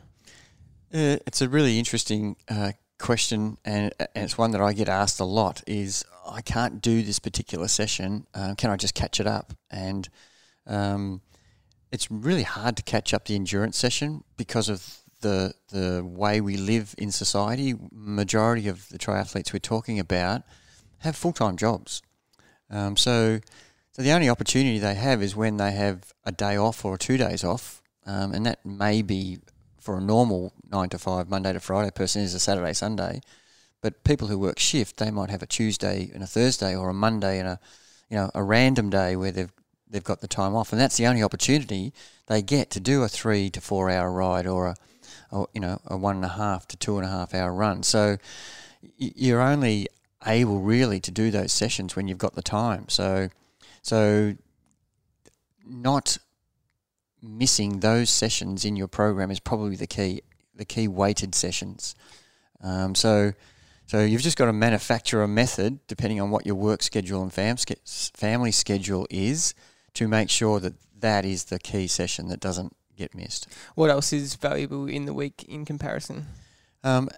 Uh, 0.93 1.19
it's 1.27 1.41
a 1.41 1.49
really 1.49 1.79
interesting 1.79 2.37
uh, 2.49 2.73
question, 2.99 3.59
and, 3.65 3.93
and 3.99 4.25
it's 4.25 4.39
one 4.39 4.51
that 4.53 4.61
I 4.61 4.73
get 4.73 4.89
asked 4.89 5.21
a 5.21 5.25
lot. 5.25 5.63
Is 5.67 6.05
I 6.29 6.41
can't 6.41 6.81
do 6.83 7.03
this 7.03 7.19
particular 7.19 7.69
session. 7.69 8.27
Uh, 8.35 8.55
can 8.57 8.71
I 8.71 8.77
just 8.77 8.95
catch 8.95 9.21
it 9.21 9.27
up? 9.27 9.55
And 9.71 10.09
um, 10.67 11.23
it's 11.91 12.11
really 12.11 12.43
hard 12.43 12.77
to 12.77 12.83
catch 12.83 13.15
up 13.15 13.25
the 13.25 13.35
endurance 13.35 13.79
session 13.79 14.25
because 14.37 14.69
of 14.69 14.99
the 15.21 15.55
the 15.71 16.05
way 16.05 16.41
we 16.41 16.57
live 16.57 16.95
in 16.99 17.11
society. 17.11 17.75
Majority 17.91 18.69
of 18.69 18.89
the 18.89 18.99
triathletes 18.99 19.53
we're 19.53 19.59
talking 19.59 19.99
about 19.99 20.43
have 20.99 21.17
full 21.17 21.33
time 21.33 21.57
jobs. 21.57 22.03
Um, 22.71 22.97
so, 22.97 23.41
so 23.93 24.03
the 24.03 24.13
only 24.13 24.29
opportunity 24.29 24.79
they 24.79 24.95
have 24.95 25.23
is 25.23 25.35
when 25.35 25.57
they 25.57 25.73
have 25.73 26.13
a 26.25 26.33
day 26.33 26.57
off 26.57 26.85
or 26.85 26.99
two 26.99 27.17
days 27.17 27.43
off, 27.45 27.83
um, 28.05 28.33
and 28.33 28.45
that 28.45 28.65
may 28.65 29.01
be 29.03 29.39
for 29.81 29.97
a 29.97 30.01
normal 30.01 30.53
nine 30.71 30.89
to 30.91 30.99
five, 30.99 31.29
Monday 31.29 31.53
to 31.53 31.61
Friday 31.61 31.91
person 31.91 32.23
is 32.23 32.35
a 32.35 32.41
Saturday, 32.41 32.73
Sunday. 32.73 33.21
But 33.81 34.05
people 34.05 34.29
who 34.29 34.39
work 34.39 34.59
shift, 34.59 34.97
they 34.97 35.11
might 35.11 35.31
have 35.31 35.43
a 35.43 35.47
Tuesday 35.47 36.11
and 36.13 36.23
a 36.23 36.27
Thursday, 36.27 36.75
or 36.75 36.89
a 36.89 36.95
Monday 36.95 37.39
and 37.39 37.49
a, 37.49 37.61
you 38.11 38.17
know, 38.17 38.31
a 38.35 38.43
random 38.43 38.91
day 38.91 39.17
where 39.17 39.31
they've 39.31 39.53
they've 39.91 40.05
got 40.05 40.21
the 40.21 40.29
time 40.29 40.55
off, 40.55 40.73
and 40.73 40.81
that's 40.81 40.97
the 40.97 41.07
only 41.07 41.23
opportunity 41.23 41.93
they 42.27 42.43
get 42.43 42.71
to 42.71 42.81
do 42.81 43.03
a 43.03 43.09
three 43.09 43.51
to 43.51 43.61
four 43.61 43.89
hour 43.89 44.13
ride 44.13 44.47
or 44.47 44.67
a, 44.67 44.77
or, 45.31 45.49
you 45.55 45.61
know, 45.61 45.81
a 45.87 45.97
one 45.97 46.17
and 46.17 46.25
a 46.25 46.29
half 46.29 46.67
to 46.69 46.77
two 46.77 46.99
and 46.99 47.07
a 47.07 47.11
half 47.11 47.35
hour 47.35 47.53
run. 47.53 47.83
So 47.83 48.19
you're 48.97 49.41
only 49.41 49.89
able 50.27 50.61
really 50.61 51.01
to 51.01 51.11
do 51.11 51.31
those 51.31 51.53
sessions 51.53 51.97
when 51.97 52.09
you've 52.09 52.19
got 52.19 52.35
the 52.35 52.43
time. 52.43 52.89
So, 52.89 53.31
so 53.83 54.35
not 55.67 56.19
missing 57.23 57.81
those 57.81 58.11
sessions 58.11 58.65
in 58.65 58.77
your 58.77 58.89
program 58.89 59.31
is 59.31 59.41
probably 59.41 59.77
the 59.77 59.87
key. 59.87 60.23
The 60.59 60.67
key 60.67 60.89
weighted 60.89 61.35
sessions. 61.35 61.95
Um, 62.63 62.95
so, 62.95 63.33
so 63.87 64.05
you've 64.05 64.23
just 64.23 64.37
got 64.37 64.47
to 64.47 64.53
manufacture 64.53 65.23
a 65.23 65.29
method 65.29 65.79
depending 65.87 66.21
on 66.21 66.31
what 66.31 66.45
your 66.45 66.57
work 66.57 66.83
schedule 66.83 67.23
and 67.23 67.33
fam- 67.33 67.57
family 67.87 68.53
schedule 68.53 69.07
is 69.09 69.55
to 69.95 70.09
make 70.09 70.29
sure 70.29 70.61
that 70.61 70.75
that 71.01 71.25
is 71.25 71.45
the 71.45 71.59
key 71.59 71.87
session 71.87 72.29
that 72.29 72.41
doesn't 72.41 72.77
get 72.97 73.15
missed. 73.15 73.49
What 73.75 73.91
else 73.91 74.13
is 74.13 74.35
valuable 74.35 74.87
in 74.87 75.07
the 75.07 75.15
week 75.15 75.45
in 75.49 75.65
comparison? 75.65 76.27
Um, 76.85 77.09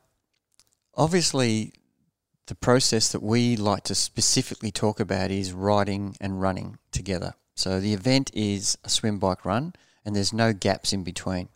obviously, 0.94 1.72
the 2.46 2.54
process 2.54 3.12
that 3.12 3.22
we 3.22 3.56
like 3.56 3.84
to 3.84 3.94
specifically 3.94 4.70
talk 4.70 5.00
about 5.00 5.30
is 5.30 5.52
riding 5.52 6.16
and 6.20 6.40
running 6.40 6.78
together. 6.92 7.34
So 7.54 7.80
the 7.80 7.94
event 7.94 8.30
is 8.34 8.76
a 8.84 8.88
swim 8.88 9.18
bike 9.18 9.44
run 9.44 9.72
and 10.04 10.16
there's 10.16 10.32
no 10.32 10.52
gaps 10.52 10.92
in 10.92 11.04
between. 11.04 11.48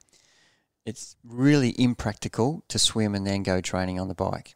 It's 0.84 1.16
really 1.24 1.74
impractical 1.78 2.64
to 2.68 2.78
swim 2.78 3.14
and 3.14 3.26
then 3.26 3.42
go 3.42 3.60
training 3.60 3.98
on 3.98 4.08
the 4.08 4.14
bike, 4.14 4.54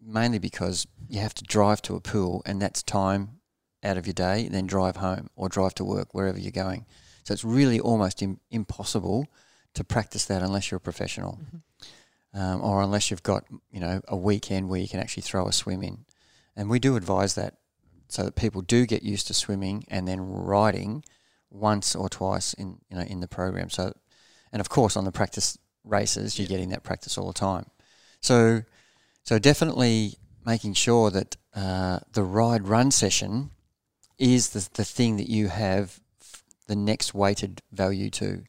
mainly 0.00 0.38
because 0.38 0.86
you 1.08 1.20
have 1.20 1.34
to 1.34 1.44
drive 1.44 1.82
to 1.82 1.96
a 1.96 2.00
pool 2.00 2.42
and 2.46 2.62
that's 2.62 2.82
time 2.82 3.40
out 3.82 3.96
of 3.96 4.06
your 4.06 4.14
day, 4.14 4.48
then 4.48 4.66
drive 4.66 4.96
home 4.96 5.28
or 5.34 5.48
drive 5.48 5.74
to 5.74 5.84
work 5.84 6.14
wherever 6.14 6.38
you're 6.38 6.50
going. 6.50 6.86
So 7.24 7.32
it's 7.32 7.44
really 7.44 7.80
almost 7.80 8.22
Im- 8.22 8.40
impossible 8.50 9.26
to 9.74 9.84
practice 9.84 10.24
that 10.26 10.42
unless 10.42 10.70
you're 10.70 10.78
a 10.78 10.80
professional. 10.80 11.40
Mm-hmm 11.42 11.56
um, 12.36 12.62
or 12.62 12.82
unless 12.82 13.10
you've 13.10 13.22
got 13.22 13.44
you 13.70 13.80
know 13.80 14.00
a 14.06 14.16
weekend 14.16 14.68
where 14.68 14.80
you 14.80 14.88
can 14.88 15.00
actually 15.00 15.22
throw 15.22 15.48
a 15.48 15.52
swim 15.52 15.82
in. 15.82 16.04
And 16.54 16.70
we 16.70 16.78
do 16.78 16.96
advise 16.96 17.34
that 17.34 17.54
so 18.08 18.22
that 18.22 18.36
people 18.36 18.62
do 18.62 18.86
get 18.86 19.02
used 19.02 19.26
to 19.26 19.34
swimming 19.34 19.84
and 19.88 20.06
then 20.06 20.20
riding 20.20 21.02
once 21.50 21.94
or 21.96 22.08
twice 22.08 22.52
in 22.54 22.78
you 22.90 22.96
know 22.96 23.02
in 23.02 23.20
the 23.20 23.28
program. 23.28 23.70
So, 23.70 23.94
and 24.52 24.60
of 24.60 24.68
course 24.68 24.96
on 24.96 25.04
the 25.04 25.12
practice 25.12 25.58
races, 25.86 26.38
you're 26.38 26.48
getting 26.48 26.70
that 26.70 26.82
practice 26.82 27.16
all 27.16 27.26
the 27.26 27.32
time. 27.32 27.66
So, 28.20 28.62
so 29.22 29.38
definitely 29.38 30.14
making 30.44 30.74
sure 30.74 31.10
that 31.10 31.36
uh, 31.54 32.00
the 32.12 32.22
ride 32.22 32.68
run 32.68 32.90
session 32.90 33.50
is 34.18 34.50
the 34.50 34.68
the 34.74 34.84
thing 34.84 35.16
that 35.16 35.28
you 35.28 35.48
have 35.48 36.00
the 36.66 36.76
next 36.76 37.14
weighted 37.14 37.62
value 37.72 38.10
to. 38.10 38.44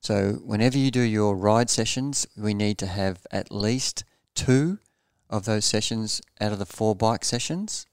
So 0.00 0.40
whenever 0.44 0.76
you 0.76 0.90
do 0.90 1.00
your 1.00 1.36
ride 1.36 1.70
sessions, 1.70 2.26
we 2.36 2.52
need 2.52 2.78
to 2.78 2.86
have 2.86 3.26
at 3.30 3.50
least 3.50 4.04
two 4.34 4.78
of 5.30 5.44
those 5.44 5.64
sessions 5.64 6.20
out 6.40 6.52
of 6.52 6.58
the 6.58 6.66
four 6.66 6.94
bike 6.94 7.24
sessions. 7.24 7.86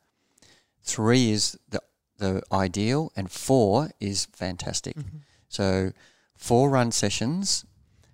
Three 0.84 1.32
is 1.32 1.58
the 1.70 1.82
the 2.18 2.44
ideal, 2.52 3.12
and 3.16 3.32
four 3.32 3.92
is 4.00 4.28
fantastic. 4.32 4.96
Mm-hmm. 4.96 5.18
So 5.50 5.92
four 6.36 6.70
run 6.70 6.92
sessions 6.92 7.66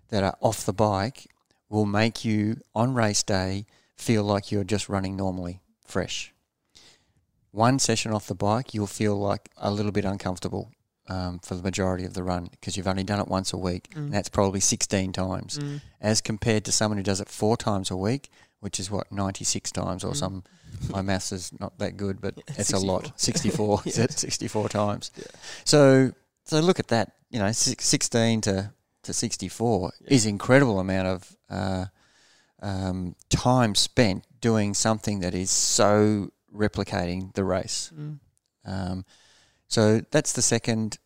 that 0.09 0.23
are 0.23 0.37
off 0.41 0.65
the 0.65 0.73
bike 0.73 1.27
will 1.69 1.85
make 1.85 2.23
you 2.23 2.61
on 2.73 2.93
race 2.93 3.23
day 3.23 3.65
feel 3.95 4.23
like 4.23 4.51
you're 4.51 4.63
just 4.63 4.89
running 4.89 5.15
normally, 5.15 5.61
fresh. 5.85 6.33
One 7.51 7.79
session 7.79 8.13
off 8.13 8.27
the 8.27 8.35
bike, 8.35 8.73
you'll 8.73 8.87
feel 8.87 9.17
like 9.17 9.49
a 9.57 9.71
little 9.71 9.91
bit 9.91 10.05
uncomfortable 10.05 10.71
um, 11.09 11.39
for 11.39 11.55
the 11.55 11.63
majority 11.63 12.05
of 12.05 12.13
the 12.13 12.23
run 12.23 12.47
because 12.51 12.77
you've 12.77 12.87
only 12.87 13.03
done 13.03 13.19
it 13.19 13.27
once 13.27 13.53
a 13.53 13.57
week. 13.57 13.89
Mm. 13.91 14.11
that's 14.11 14.29
probably 14.29 14.59
16 14.59 15.13
times, 15.13 15.57
mm. 15.57 15.81
as 16.01 16.21
compared 16.21 16.65
to 16.65 16.71
someone 16.71 16.97
who 16.97 17.03
does 17.03 17.21
it 17.21 17.29
four 17.29 17.57
times 17.57 17.89
a 17.89 17.97
week, 17.97 18.29
which 18.59 18.79
is 18.79 18.91
what 18.91 19.11
96 19.11 19.71
times 19.71 20.03
or 20.03 20.11
mm. 20.11 20.17
some. 20.17 20.43
My 20.89 21.01
maths 21.01 21.31
is 21.31 21.51
not 21.59 21.79
that 21.79 21.97
good, 21.97 22.21
but 22.21 22.35
it's 22.49 22.69
64. 22.69 22.79
a 22.79 22.85
lot. 22.85 23.19
64, 23.19 23.81
yeah. 23.85 24.07
64 24.09 24.69
times. 24.69 25.11
Yeah. 25.15 25.23
So 25.63 26.11
so 26.43 26.59
look 26.59 26.79
at 26.79 26.87
that. 26.89 27.13
You 27.29 27.39
know, 27.39 27.51
16 27.51 28.41
to 28.41 28.71
to 29.07 29.13
64 29.13 29.91
yeah. 29.99 30.13
is 30.13 30.25
incredible 30.25 30.79
amount 30.79 31.07
of 31.07 31.35
uh, 31.49 31.85
um, 32.61 33.15
time 33.29 33.75
spent 33.75 34.25
doing 34.39 34.73
something 34.73 35.19
that 35.21 35.33
is 35.33 35.49
so 35.49 36.29
replicating 36.53 37.33
the 37.33 37.43
race. 37.43 37.91
Mm. 37.97 38.19
Um, 38.65 39.05
so 39.67 40.01
that's 40.11 40.33
the 40.33 40.41
second 40.41 40.99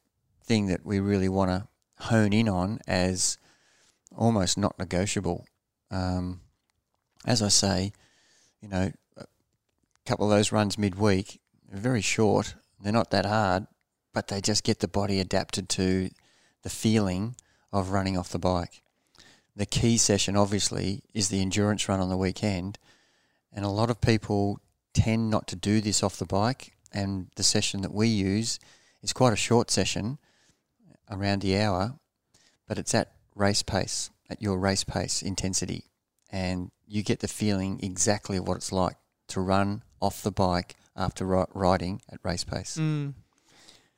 thing 0.43 0.67
that 0.67 0.85
we 0.85 0.99
really 0.99 1.29
want 1.29 1.51
to 1.51 1.67
hone 2.05 2.33
in 2.33 2.49
on 2.49 2.79
as 2.87 3.37
almost 4.15 4.57
not 4.57 4.77
negotiable. 4.77 5.45
Um, 5.89 6.41
as 7.25 7.41
I 7.41 7.49
say, 7.49 7.91
you 8.61 8.67
know, 8.67 8.91
a 9.17 9.25
couple 10.05 10.25
of 10.25 10.35
those 10.35 10.51
runs 10.51 10.77
midweek 10.77 11.39
are 11.71 11.77
very 11.77 12.01
short. 12.01 12.55
They're 12.81 12.91
not 12.91 13.11
that 13.11 13.25
hard, 13.25 13.67
but 14.13 14.27
they 14.27 14.41
just 14.41 14.63
get 14.63 14.79
the 14.79 14.87
body 14.87 15.19
adapted 15.19 15.69
to 15.69 16.09
the 16.63 16.69
feeling 16.69 17.35
of 17.71 17.91
running 17.91 18.17
off 18.17 18.29
the 18.29 18.39
bike. 18.39 18.81
The 19.55 19.65
key 19.65 19.97
session, 19.97 20.35
obviously, 20.35 21.03
is 21.13 21.29
the 21.29 21.41
endurance 21.41 21.87
run 21.89 21.99
on 21.99 22.09
the 22.09 22.17
weekend, 22.17 22.79
and 23.51 23.65
a 23.65 23.69
lot 23.69 23.89
of 23.89 24.01
people 24.01 24.59
tend 24.93 25.29
not 25.29 25.47
to 25.47 25.55
do 25.55 25.81
this 25.81 26.03
off 26.03 26.17
the 26.17 26.25
bike 26.25 26.73
and 26.93 27.27
the 27.35 27.43
session 27.43 27.81
that 27.81 27.93
we 27.93 28.07
use 28.07 28.59
is 29.01 29.13
quite 29.13 29.33
a 29.33 29.37
short 29.37 29.71
session, 29.71 30.17
around 31.09 31.41
the 31.41 31.57
hour, 31.57 31.95
but 32.67 32.79
it's 32.79 32.95
at 32.95 33.11
race 33.35 33.61
pace, 33.61 34.09
at 34.29 34.41
your 34.41 34.57
race 34.57 34.83
pace 34.83 35.21
intensity, 35.21 35.85
and 36.31 36.71
you 36.87 37.03
get 37.03 37.19
the 37.19 37.27
feeling 37.27 37.79
exactly 37.83 38.39
what 38.39 38.57
it's 38.57 38.71
like 38.71 38.95
to 39.27 39.41
run 39.41 39.83
off 40.01 40.23
the 40.23 40.31
bike 40.31 40.75
after 40.95 41.25
riding 41.53 42.01
at 42.11 42.19
race 42.23 42.43
pace. 42.43 42.77
Mm. 42.79 43.13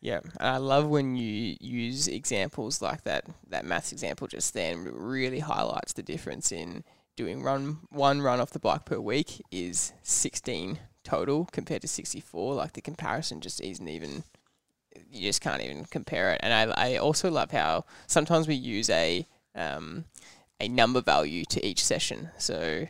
Yeah, 0.04 0.20
and 0.38 0.50
I 0.50 0.58
love 0.58 0.88
when 0.88 1.16
you 1.16 1.56
use 1.62 2.10
examples 2.10 2.82
like 2.82 3.06
that. 3.06 3.24
That 3.50 3.66
maths 3.66 3.94
example 3.94 4.28
just 4.28 4.54
then 4.54 4.84
really 4.84 5.40
highlights 5.40 5.94
the 5.94 6.04
difference 6.04 6.52
in 6.52 6.84
doing 7.16 7.42
run 7.42 7.78
one 7.90 8.22
run 8.22 8.42
off 8.42 8.50
the 8.50 8.60
bike 8.60 8.84
per 8.86 9.00
week 9.00 9.42
is 9.50 9.94
sixteen 10.04 10.80
total 11.04 11.48
compared 11.52 11.82
to 11.82 11.88
64. 11.88 12.56
Like 12.56 12.74
the 12.74 12.82
comparison 12.82 13.42
just 13.42 13.62
isn't 13.62 13.88
even, 13.88 14.24
you 15.12 15.22
just 15.22 15.42
can't 15.42 15.62
even 15.62 15.86
compare 15.86 16.34
it. 16.34 16.40
And 16.44 16.54
I, 16.54 16.94
I 16.94 16.98
also 16.98 17.30
love 17.30 17.52
how 17.52 17.86
sometimes 18.08 18.48
we 18.48 18.56
use 18.56 18.90
a, 18.90 19.28
um, 19.56 20.06
a 20.60 20.68
number 20.68 21.02
value 21.02 21.46
to 21.46 21.66
each 21.66 21.84
session. 21.84 22.30
So 22.38 22.88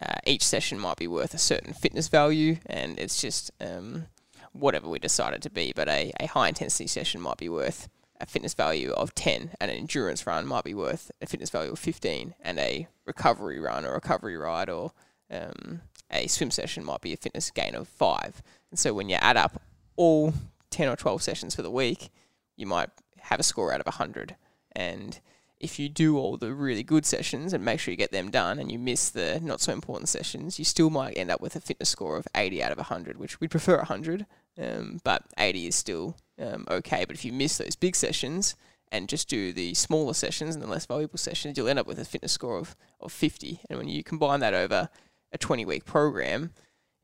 uh, 0.00 0.14
each 0.26 0.44
session 0.44 0.78
might 0.78 0.98
be 0.98 1.08
worth 1.08 1.34
a 1.34 1.38
certain 1.38 1.72
fitness 1.72 2.08
value, 2.08 2.58
and 2.66 2.98
it's 2.98 3.20
just 3.20 3.50
um, 3.60 4.06
whatever 4.52 4.88
we 4.88 4.98
decide 4.98 5.34
it 5.34 5.42
to 5.42 5.50
be. 5.50 5.72
But 5.74 5.88
a, 5.88 6.12
a 6.20 6.26
high 6.26 6.48
intensity 6.48 6.86
session 6.86 7.20
might 7.20 7.38
be 7.38 7.48
worth 7.48 7.88
a 8.20 8.26
fitness 8.26 8.54
value 8.54 8.90
of 8.92 9.14
10 9.14 9.50
and 9.60 9.70
an 9.70 9.76
endurance 9.76 10.26
run 10.26 10.46
might 10.46 10.64
be 10.64 10.74
worth 10.74 11.10
a 11.22 11.26
fitness 11.26 11.50
value 11.50 11.72
of 11.72 11.78
15 11.78 12.34
and 12.40 12.58
a 12.58 12.88
recovery 13.06 13.60
run 13.60 13.84
or 13.84 13.92
recovery 13.92 14.36
ride 14.36 14.68
or 14.68 14.92
um, 15.30 15.82
a 16.10 16.26
swim 16.26 16.50
session 16.50 16.84
might 16.84 17.00
be 17.00 17.12
a 17.12 17.16
fitness 17.16 17.50
gain 17.50 17.74
of 17.74 17.86
5 17.86 18.42
and 18.70 18.78
so 18.78 18.92
when 18.92 19.08
you 19.08 19.16
add 19.16 19.36
up 19.36 19.62
all 19.96 20.34
10 20.70 20.88
or 20.88 20.96
12 20.96 21.22
sessions 21.22 21.54
for 21.54 21.62
the 21.62 21.70
week 21.70 22.10
you 22.56 22.66
might 22.66 22.90
have 23.20 23.38
a 23.38 23.44
score 23.44 23.72
out 23.72 23.80
of 23.80 23.86
100 23.86 24.36
and 24.72 25.20
if 25.60 25.78
you 25.78 25.88
do 25.88 26.16
all 26.18 26.36
the 26.36 26.52
really 26.52 26.82
good 26.82 27.04
sessions 27.04 27.52
and 27.52 27.64
make 27.64 27.80
sure 27.80 27.90
you 27.90 27.96
get 27.96 28.12
them 28.12 28.30
done 28.30 28.58
and 28.58 28.70
you 28.70 28.78
miss 28.78 29.10
the 29.10 29.40
not 29.42 29.60
so 29.60 29.72
important 29.72 30.08
sessions, 30.08 30.58
you 30.58 30.64
still 30.64 30.90
might 30.90 31.16
end 31.18 31.30
up 31.30 31.40
with 31.40 31.56
a 31.56 31.60
fitness 31.60 31.88
score 31.88 32.16
of 32.16 32.28
80 32.34 32.62
out 32.62 32.72
of 32.72 32.78
100, 32.78 33.18
which 33.18 33.40
we'd 33.40 33.50
prefer 33.50 33.76
100, 33.78 34.26
um, 34.60 35.00
but 35.02 35.24
80 35.36 35.66
is 35.66 35.74
still 35.74 36.16
um, 36.40 36.64
okay. 36.70 37.04
But 37.04 37.16
if 37.16 37.24
you 37.24 37.32
miss 37.32 37.58
those 37.58 37.76
big 37.76 37.96
sessions 37.96 38.54
and 38.92 39.08
just 39.08 39.28
do 39.28 39.52
the 39.52 39.74
smaller 39.74 40.14
sessions 40.14 40.54
and 40.54 40.62
the 40.62 40.68
less 40.68 40.86
valuable 40.86 41.18
sessions, 41.18 41.56
you'll 41.56 41.68
end 41.68 41.78
up 41.78 41.86
with 41.86 41.98
a 41.98 42.04
fitness 42.04 42.32
score 42.32 42.58
of, 42.58 42.76
of 43.00 43.12
50. 43.12 43.60
And 43.68 43.78
when 43.78 43.88
you 43.88 44.04
combine 44.04 44.40
that 44.40 44.54
over 44.54 44.88
a 45.32 45.38
20 45.38 45.64
week 45.64 45.84
program, 45.84 46.52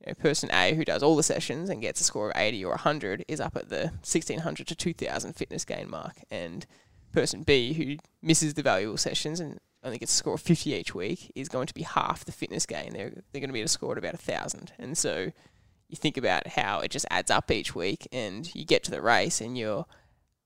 you 0.01 0.07
know, 0.11 0.15
person 0.15 0.51
A 0.53 0.75
who 0.75 0.85
does 0.85 1.03
all 1.03 1.17
the 1.17 1.23
sessions 1.23 1.71
and 1.71 1.83
gets 1.83 2.01
a 2.01 2.05
score 2.05 2.31
of 2.31 2.37
80 2.37 2.65
or 2.65 2.71
100 2.71 3.25
is 3.27 3.41
up 3.41 3.57
at 3.57 3.69
the 3.69 3.87
1600 4.03 4.67
to 4.69 4.77
2000 4.77 5.33
fitness 5.35 5.65
gain 5.65 5.91
mark. 5.91 6.17
And 6.31 6.67
person 7.15 7.43
B 7.43 7.73
who 7.73 7.97
misses 8.23 8.55
the 8.55 8.63
valuable 8.63 8.97
sessions 8.97 9.41
and 9.41 9.59
only 9.83 9.99
gets 9.99 10.13
a 10.13 10.17
score 10.17 10.35
of 10.35 10.41
50 10.41 10.73
each 10.73 10.95
week 10.95 11.31
is 11.35 11.49
going 11.49 11.67
to 11.67 11.75
be 11.75 11.83
half 11.83 12.25
the 12.25 12.33
fitness 12.33 12.67
gain. 12.67 12.93
They're, 12.93 13.11
they're 13.11 13.41
going 13.41 13.49
to 13.49 13.55
be 13.55 13.61
at 13.61 13.67
a 13.67 13.69
score 13.69 13.93
at 13.93 13.99
about 13.99 14.15
1,000. 14.15 14.73
And 14.79 14.97
so 14.97 15.31
you 15.89 15.97
think 15.97 16.17
about 16.17 16.47
how 16.47 16.81
it 16.81 16.91
just 16.91 17.07
adds 17.11 17.31
up 17.31 17.51
each 17.51 17.75
week 17.75 18.09
and 18.13 18.53
you 18.55 18.65
get 18.65 18.83
to 18.85 18.91
the 18.91 19.03
race 19.03 19.41
and 19.41 19.57
you're 19.57 19.87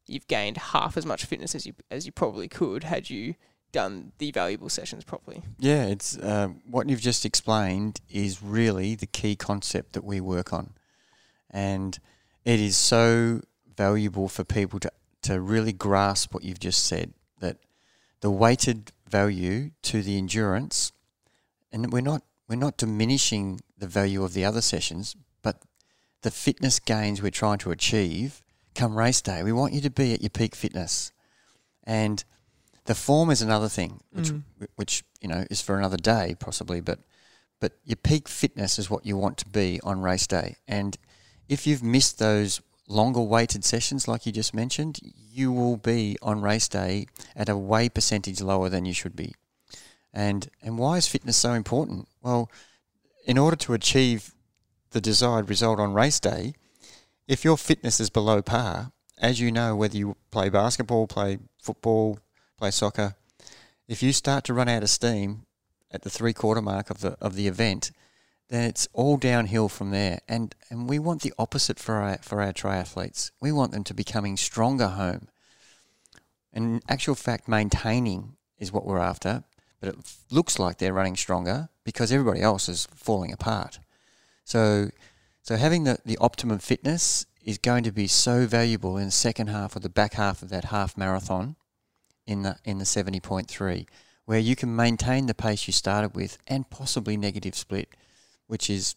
you've 0.07 0.27
gained 0.27 0.57
half 0.57 0.97
as 0.97 1.05
much 1.07 1.25
fitness 1.25 1.55
as 1.55 1.67
you 1.67 1.75
as 1.91 2.07
you 2.07 2.13
probably 2.13 2.49
could 2.49 2.85
had 2.85 3.11
you 3.11 3.35
done 3.71 4.13
the 4.19 4.31
valuable 4.31 4.69
sessions 4.69 5.05
properly. 5.05 5.43
Yeah, 5.59 5.85
it's 5.85 6.17
uh, 6.17 6.49
what 6.69 6.89
you've 6.89 7.01
just 7.01 7.25
explained 7.25 8.01
is 8.09 8.43
really 8.43 8.95
the 8.95 9.07
key 9.07 9.37
concept 9.37 9.93
that 9.93 10.05
we 10.05 10.21
work 10.21 10.53
on, 10.53 10.73
and 11.51 11.99
it 12.45 12.61
is 12.61 12.77
so 12.77 13.43
valuable 13.77 14.29
for 14.29 14.45
people 14.45 14.81
to 14.81 14.91
to 15.29 15.41
really 15.41 15.73
grasp 15.73 16.33
what 16.33 16.43
you've 16.43 16.59
just 16.59 16.85
said 16.85 17.13
that 17.41 17.59
the 18.21 18.31
weighted 18.31 18.93
value 19.09 19.71
to 19.83 20.03
the 20.03 20.17
endurance, 20.17 20.93
and 21.71 21.93
we're 21.93 22.01
not 22.13 22.23
we're 22.49 22.57
not 22.57 22.79
diminishing 22.79 23.61
the 23.77 23.87
value 23.87 24.25
of 24.25 24.33
the 24.33 24.45
other 24.45 24.63
sessions, 24.63 25.15
but 25.43 25.57
the 26.23 26.31
fitness 26.31 26.79
gains 26.81 27.21
we're 27.21 27.31
trying 27.31 27.59
to 27.59 27.71
achieve 27.71 28.43
come 28.75 28.97
race 28.97 29.21
day. 29.21 29.43
We 29.43 29.53
want 29.53 29.75
you 29.75 29.83
to 29.83 29.91
be 29.91 30.15
at 30.15 30.23
your 30.23 30.31
peak 30.31 30.55
fitness, 30.57 31.13
and 31.85 32.25
the 32.85 32.95
form 32.95 33.31
is 33.31 33.43
another 33.43 33.69
thing, 33.69 34.01
which 34.11 34.31
Mm. 34.31 34.43
which 34.77 35.05
you 35.21 35.29
know 35.29 35.45
is 35.51 35.61
for 35.61 35.77
another 35.77 35.99
day 35.99 36.37
possibly, 36.41 36.81
but 36.81 37.01
but 37.61 37.73
your 37.85 37.97
peak 37.97 38.29
fitness 38.29 38.79
is 38.79 38.89
what 38.89 39.05
you 39.05 39.17
want 39.19 39.37
to 39.39 39.49
be 39.49 39.79
on 39.83 40.01
race 40.01 40.27
day, 40.27 40.57
and 40.67 40.97
if 41.49 41.67
you've 41.67 41.83
missed 41.83 42.19
those 42.19 42.63
longer 42.89 43.21
weighted 43.21 43.65
sessions 43.65 44.09
like 44.09 44.27
you 44.27 44.33
just 44.33 44.55
mentioned, 44.55 44.99
you 45.31 45.53
will 45.53 45.77
be 45.77 46.17
on 46.23 46.41
race 46.41 46.69
day 46.69 47.07
at 47.37 47.49
a 47.49 47.57
way 47.57 47.89
percentage 47.89 48.41
lower 48.41 48.69
than 48.69 48.85
you 48.85 48.95
should 48.95 49.15
be. 49.15 49.35
And 50.13 50.49
and 50.63 50.79
why 50.79 50.97
is 50.97 51.07
fitness 51.07 51.37
so 51.37 51.53
important? 51.53 52.09
Well, 52.23 52.51
in 53.27 53.39
order 53.39 53.57
to 53.57 53.75
achieve 53.75 54.35
the 54.91 55.01
desired 55.01 55.51
result 55.51 55.79
on 55.79 55.93
race 55.93 56.19
day, 56.19 56.55
if 57.27 57.45
your 57.45 57.59
fitness 57.59 58.01
is 58.01 58.09
below 58.09 58.41
par, 58.41 58.93
as 59.19 59.39
you 59.39 59.53
know, 59.53 59.77
whether 59.77 59.97
you 59.97 60.17
play 60.31 60.49
basketball, 60.49 61.07
play 61.07 61.39
football, 61.63 62.19
play 62.57 62.71
soccer, 62.71 63.17
if 63.87 64.03
you 64.03 64.13
start 64.13 64.45
to 64.45 64.55
run 64.55 64.69
out 64.69 64.83
of 64.83 64.91
steam 64.91 65.45
at 65.91 66.03
the 66.03 66.11
three 66.11 66.33
quarter 66.33 66.63
mark 66.63 66.89
of 66.91 67.01
the 67.01 67.17
of 67.21 67.35
the 67.35 67.47
event, 67.47 67.93
then 68.49 68.65
it's 68.65 68.89
all 68.93 69.17
downhill 69.17 69.69
from 69.69 69.91
there. 69.91 70.21
And 70.29 70.55
and 70.71 70.89
we 70.89 70.99
want 70.99 71.23
the 71.23 71.35
opposite 71.39 71.79
for 71.79 71.97
our 71.97 72.19
for 72.19 72.41
our 72.43 72.53
triathletes. 72.53 73.31
We 73.41 73.53
want 73.53 73.73
them 73.73 73.85
to 73.85 73.95
becoming 73.95 74.37
stronger 74.37 74.89
home. 74.89 75.29
And 76.53 76.83
actual 76.89 77.15
fact, 77.15 77.47
maintaining 77.47 78.37
is 78.59 78.73
what 78.73 78.87
we're 78.87 78.99
after. 78.99 79.45
But 79.81 79.91
it 79.91 79.97
looks 80.31 80.59
like 80.59 80.79
they're 80.79 80.95
running 80.95 81.17
stronger 81.17 81.69
because 81.85 82.11
everybody 82.11 82.41
else 82.41 82.69
is 82.69 82.89
falling 82.95 83.33
apart. 83.33 83.79
So 84.45 84.91
so 85.43 85.57
having 85.57 85.85
the, 85.85 85.99
the 86.05 86.19
optimum 86.19 86.59
fitness 86.59 87.27
is 87.45 87.59
going 87.59 87.85
to 87.85 87.93
be 87.93 88.07
so 88.07 88.47
valuable 88.47 88.97
in 88.97 89.07
the 89.07 89.11
second 89.11 89.49
half 89.49 89.77
or 89.77 89.81
the 89.81 89.89
back 89.89 90.15
half 90.15 90.43
of 90.43 90.49
that 90.51 90.65
half 90.65 90.97
marathon 90.97 91.57
in 92.27 92.43
the 92.43 92.57
in 92.65 92.79
the 92.79 92.85
seventy 92.85 93.21
point 93.21 93.49
three, 93.49 93.87
where 94.25 94.39
you 94.39 94.57
can 94.57 94.75
maintain 94.75 95.27
the 95.27 95.35
pace 95.35 95.67
you 95.67 95.73
started 95.73 96.15
with 96.15 96.39
and 96.47 96.71
possibly 96.71 97.17
negative 97.17 97.55
split 97.55 97.89
which 98.49 98.69
is, 98.69 98.97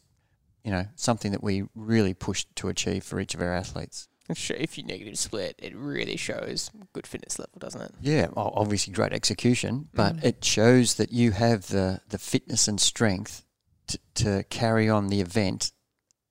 you 0.64 0.72
know, 0.72 0.86
something 0.96 1.32
that 1.32 1.44
we 1.44 1.64
really 1.76 2.14
push 2.14 2.46
to 2.56 2.68
achieve 2.68 3.04
for 3.04 3.20
each 3.20 3.34
of 3.36 3.42
our 3.42 3.54
athletes. 3.54 4.08
Sure, 4.34 4.56
if 4.58 4.78
you 4.78 4.84
negative 4.86 5.18
split, 5.18 5.56
it 5.60 5.76
really 5.76 6.16
shows 6.16 6.72
good 6.94 7.06
fitness 7.06 7.38
level, 7.38 7.54
doesn't 7.60 7.82
it? 7.82 7.92
Yeah, 8.02 8.28
o- 8.38 8.54
obviously 8.56 8.94
great 8.94 9.12
execution, 9.14 9.90
but 9.94 10.16
Mm. 10.18 10.24
it 10.24 10.46
shows 10.46 10.96
that 10.96 11.12
you 11.12 11.32
have 11.32 11.68
the, 11.68 12.00
the 12.10 12.18
fitness 12.18 12.68
and 12.70 12.80
strength 12.80 13.44
to, 13.88 14.00
to 14.16 14.44
carry 14.50 14.90
on 14.90 15.08
the 15.08 15.20
event 15.22 15.74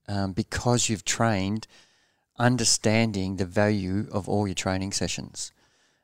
um, 0.09 0.33
because 0.33 0.89
you've 0.89 1.05
trained 1.05 1.67
understanding 2.39 3.37
the 3.37 3.45
value 3.45 4.07
of 4.11 4.29
all 4.29 4.47
your 4.49 4.55
training 4.55 4.93
sessions. 4.93 5.53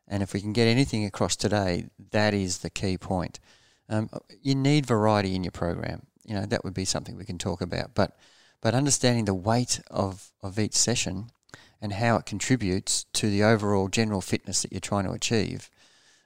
And 0.06 0.22
if 0.22 0.34
we 0.34 0.40
can 0.40 0.52
get 0.52 0.66
anything 0.68 1.04
across 1.04 1.34
today, 1.34 1.86
that 2.10 2.34
is 2.34 2.58
the 2.58 2.70
key 2.70 2.98
point. 2.98 3.40
Um, 3.88 4.10
you 4.42 4.54
need 4.54 4.84
variety 4.86 5.34
in 5.34 5.42
your 5.44 5.50
program. 5.52 6.06
You 6.26 6.34
know 6.34 6.46
that 6.46 6.64
would 6.64 6.74
be 6.74 6.84
something 6.84 7.16
we 7.16 7.24
can 7.24 7.38
talk 7.38 7.60
about. 7.60 7.94
But 7.94 8.16
but 8.60 8.74
understanding 8.74 9.26
the 9.26 9.34
weight 9.34 9.80
of, 9.90 10.32
of 10.42 10.58
each 10.58 10.74
session 10.74 11.30
and 11.80 11.92
how 11.92 12.16
it 12.16 12.26
contributes 12.26 13.04
to 13.12 13.30
the 13.30 13.44
overall 13.44 13.88
general 13.88 14.20
fitness 14.20 14.62
that 14.62 14.72
you're 14.72 14.80
trying 14.80 15.04
to 15.04 15.12
achieve 15.12 15.70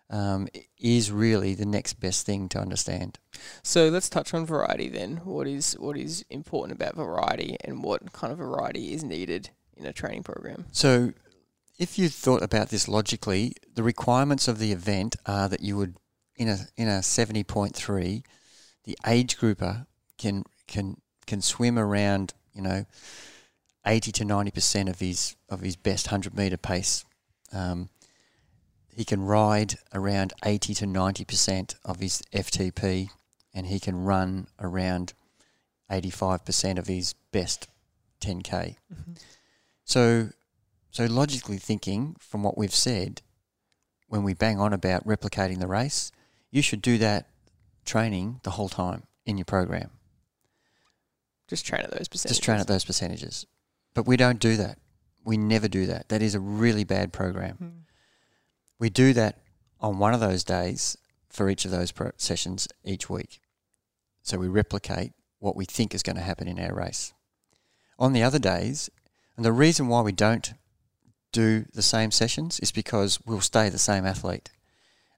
um, 0.08 0.48
is 0.78 1.12
really 1.12 1.54
the 1.54 1.66
next 1.66 1.94
best 1.94 2.26
thing 2.26 2.48
to 2.48 2.58
understand. 2.58 3.18
So 3.62 3.88
let's 3.88 4.08
touch 4.08 4.34
on 4.34 4.46
variety 4.46 4.88
then. 4.88 5.18
What 5.18 5.46
is 5.46 5.74
what 5.78 5.96
is 5.96 6.24
important 6.30 6.80
about 6.80 6.96
variety, 6.96 7.56
and 7.64 7.82
what 7.82 8.12
kind 8.12 8.32
of 8.32 8.38
variety 8.38 8.92
is 8.92 9.04
needed 9.04 9.50
in 9.76 9.86
a 9.86 9.92
training 9.92 10.24
program? 10.24 10.66
So, 10.72 11.12
if 11.78 11.98
you 11.98 12.08
thought 12.08 12.42
about 12.42 12.70
this 12.70 12.88
logically, 12.88 13.54
the 13.74 13.82
requirements 13.82 14.48
of 14.48 14.58
the 14.58 14.72
event 14.72 15.16
are 15.26 15.48
that 15.48 15.60
you 15.60 15.76
would, 15.76 15.96
in 16.36 16.48
a 16.48 16.58
in 16.76 16.88
a 16.88 17.02
seventy 17.02 17.44
point 17.44 17.76
three, 17.76 18.24
the 18.84 18.98
age 19.06 19.38
grouper 19.38 19.86
can 20.20 20.44
can 20.68 21.00
can 21.26 21.40
swim 21.40 21.78
around, 21.78 22.34
you 22.54 22.62
know, 22.62 22.84
eighty 23.86 24.12
to 24.12 24.24
ninety 24.24 24.50
percent 24.50 24.88
of 24.88 25.00
his 25.00 25.36
of 25.48 25.60
his 25.60 25.76
best 25.76 26.08
hundred 26.08 26.36
meter 26.36 26.56
pace. 26.56 27.04
Um, 27.52 27.88
he 28.94 29.04
can 29.04 29.22
ride 29.22 29.78
around 29.94 30.32
eighty 30.44 30.74
to 30.74 30.86
ninety 30.86 31.24
percent 31.24 31.74
of 31.84 32.00
his 32.00 32.22
FTP, 32.32 33.08
and 33.54 33.66
he 33.66 33.80
can 33.80 34.04
run 34.04 34.46
around 34.60 35.14
eighty 35.90 36.10
five 36.10 36.44
percent 36.44 36.78
of 36.78 36.86
his 36.86 37.14
best 37.32 37.68
ten 38.20 38.42
k. 38.42 38.76
So, 39.84 40.28
so 40.90 41.06
logically 41.06 41.56
thinking, 41.56 42.14
from 42.20 42.42
what 42.42 42.58
we've 42.58 42.74
said, 42.74 43.22
when 44.08 44.22
we 44.22 44.34
bang 44.34 44.60
on 44.60 44.72
about 44.72 45.06
replicating 45.06 45.58
the 45.58 45.66
race, 45.66 46.12
you 46.50 46.62
should 46.62 46.82
do 46.82 46.98
that 46.98 47.26
training 47.84 48.40
the 48.44 48.50
whole 48.50 48.68
time 48.68 49.04
in 49.24 49.38
your 49.38 49.46
program. 49.46 49.90
Just 51.50 51.66
train 51.66 51.82
at 51.82 51.90
those 51.90 52.06
percentages. 52.06 52.36
Just 52.38 52.44
train 52.44 52.60
at 52.60 52.68
those 52.68 52.84
percentages. 52.84 53.46
But 53.92 54.06
we 54.06 54.16
don't 54.16 54.38
do 54.38 54.56
that. 54.56 54.78
We 55.24 55.36
never 55.36 55.66
do 55.68 55.86
that. 55.86 56.08
That 56.08 56.22
is 56.22 56.36
a 56.36 56.40
really 56.40 56.84
bad 56.84 57.12
program. 57.12 57.58
Mm. 57.62 57.70
We 58.78 58.88
do 58.88 59.12
that 59.14 59.38
on 59.80 59.98
one 59.98 60.14
of 60.14 60.20
those 60.20 60.44
days 60.44 60.96
for 61.28 61.50
each 61.50 61.64
of 61.64 61.72
those 61.72 61.90
pro- 61.90 62.12
sessions 62.16 62.68
each 62.84 63.10
week. 63.10 63.40
So 64.22 64.38
we 64.38 64.46
replicate 64.46 65.12
what 65.40 65.56
we 65.56 65.64
think 65.64 65.92
is 65.92 66.04
going 66.04 66.16
to 66.16 66.22
happen 66.22 66.46
in 66.46 66.60
our 66.60 66.72
race. 66.72 67.12
On 67.98 68.12
the 68.12 68.22
other 68.22 68.38
days, 68.38 68.88
and 69.36 69.44
the 69.44 69.52
reason 69.52 69.88
why 69.88 70.02
we 70.02 70.12
don't 70.12 70.54
do 71.32 71.64
the 71.74 71.82
same 71.82 72.12
sessions 72.12 72.60
is 72.60 72.70
because 72.70 73.18
we'll 73.26 73.40
stay 73.40 73.68
the 73.68 73.78
same 73.78 74.06
athlete. 74.06 74.50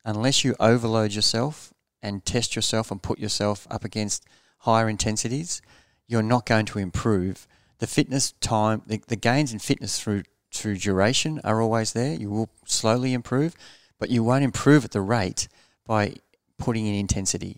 Unless 0.04 0.44
you 0.44 0.56
overload 0.58 1.12
yourself 1.12 1.74
and 2.02 2.24
test 2.24 2.56
yourself 2.56 2.90
and 2.90 3.02
put 3.02 3.18
yourself 3.18 3.66
up 3.70 3.84
against 3.84 4.24
higher 4.60 4.88
intensities, 4.88 5.60
you're 6.06 6.22
not 6.22 6.46
going 6.46 6.66
to 6.66 6.78
improve. 6.78 7.46
The 7.78 7.86
fitness 7.86 8.32
time, 8.40 8.82
the, 8.86 9.02
the 9.08 9.16
gains 9.16 9.52
in 9.52 9.58
fitness 9.58 10.00
through 10.00 10.22
through 10.52 10.76
duration 10.76 11.40
are 11.44 11.62
always 11.62 11.92
there. 11.94 12.14
You 12.14 12.30
will 12.30 12.50
slowly 12.66 13.14
improve, 13.14 13.56
but 13.98 14.10
you 14.10 14.22
won't 14.22 14.44
improve 14.44 14.84
at 14.84 14.90
the 14.90 15.00
rate 15.00 15.48
by 15.86 16.16
putting 16.58 16.86
in 16.86 16.94
intensity. 16.94 17.56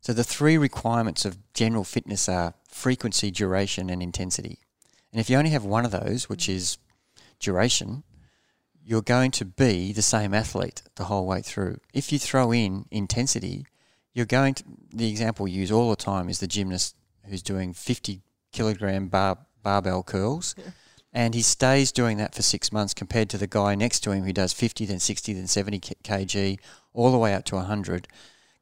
So 0.00 0.12
the 0.12 0.24
three 0.24 0.58
requirements 0.58 1.24
of 1.24 1.38
general 1.54 1.84
fitness 1.84 2.28
are 2.28 2.54
frequency, 2.68 3.30
duration, 3.30 3.88
and 3.88 4.02
intensity. 4.02 4.58
And 5.12 5.20
if 5.20 5.30
you 5.30 5.38
only 5.38 5.50
have 5.50 5.64
one 5.64 5.84
of 5.84 5.92
those, 5.92 6.28
which 6.28 6.48
is 6.48 6.76
duration, 7.38 8.02
you're 8.84 9.00
going 9.00 9.30
to 9.30 9.44
be 9.44 9.92
the 9.92 10.02
same 10.02 10.34
athlete 10.34 10.82
the 10.96 11.04
whole 11.04 11.26
way 11.26 11.40
through. 11.40 11.78
If 11.94 12.12
you 12.12 12.18
throw 12.18 12.52
in 12.52 12.86
intensity, 12.90 13.66
you're 14.12 14.26
going 14.26 14.54
to. 14.54 14.64
The 14.92 15.08
example 15.08 15.44
we 15.44 15.52
use 15.52 15.72
all 15.72 15.90
the 15.90 15.96
time 15.96 16.28
is 16.28 16.40
the 16.40 16.46
gymnast 16.46 16.94
who's 17.28 17.42
doing 17.42 17.72
50 17.72 18.22
kilogram 18.52 19.08
bar, 19.08 19.38
barbell 19.62 20.02
curls. 20.02 20.54
Yeah. 20.58 20.64
And 21.12 21.34
he 21.34 21.42
stays 21.42 21.92
doing 21.92 22.16
that 22.18 22.34
for 22.34 22.42
six 22.42 22.72
months 22.72 22.92
compared 22.92 23.30
to 23.30 23.38
the 23.38 23.46
guy 23.46 23.74
next 23.76 24.00
to 24.00 24.10
him 24.10 24.24
who 24.24 24.32
does 24.32 24.52
50, 24.52 24.84
then 24.86 24.98
60, 24.98 25.32
then 25.32 25.46
70 25.46 25.78
kg, 25.80 26.58
all 26.92 27.12
the 27.12 27.18
way 27.18 27.34
up 27.34 27.44
to 27.46 27.54
100. 27.56 28.08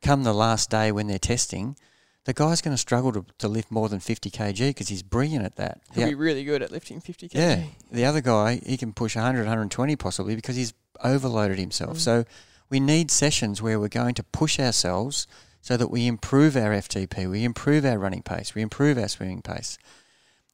Come 0.02 0.22
the 0.24 0.34
last 0.34 0.68
day 0.68 0.92
when 0.92 1.06
they're 1.06 1.18
testing, 1.18 1.76
the 2.24 2.34
guy's 2.34 2.60
going 2.60 2.74
to 2.74 2.78
struggle 2.78 3.10
to, 3.12 3.24
to 3.38 3.48
lift 3.48 3.70
more 3.70 3.88
than 3.88 4.00
50 4.00 4.30
kg 4.30 4.68
because 4.68 4.88
he's 4.88 5.02
brilliant 5.02 5.44
at 5.46 5.56
that. 5.56 5.80
He'll 5.94 6.04
The- 6.04 6.10
be 6.10 6.14
really 6.14 6.44
good 6.44 6.62
at 6.62 6.70
lifting 6.70 7.00
50 7.00 7.28
kg. 7.30 7.34
yeah. 7.34 7.62
The 7.90 8.04
other 8.04 8.20
guy, 8.20 8.60
he 8.66 8.76
can 8.76 8.92
push 8.92 9.16
100, 9.16 9.38
120 9.40 9.96
possibly 9.96 10.34
because 10.36 10.56
he's 10.56 10.74
overloaded 11.02 11.58
himself. 11.58 11.96
Mm. 11.96 12.00
So 12.00 12.24
we 12.68 12.80
need 12.80 13.10
sessions 13.10 13.62
where 13.62 13.80
we're 13.80 13.88
going 13.88 14.14
to 14.14 14.22
push 14.22 14.60
ourselves 14.60 15.26
so 15.62 15.76
that 15.78 15.88
we 15.88 16.06
improve 16.06 16.56
our 16.56 16.72
FTP, 16.72 17.30
we 17.30 17.44
improve 17.44 17.84
our 17.86 17.98
running 17.98 18.22
pace, 18.22 18.54
we 18.54 18.60
improve 18.62 18.98
our 18.98 19.08
swimming 19.08 19.40
pace. 19.42 19.78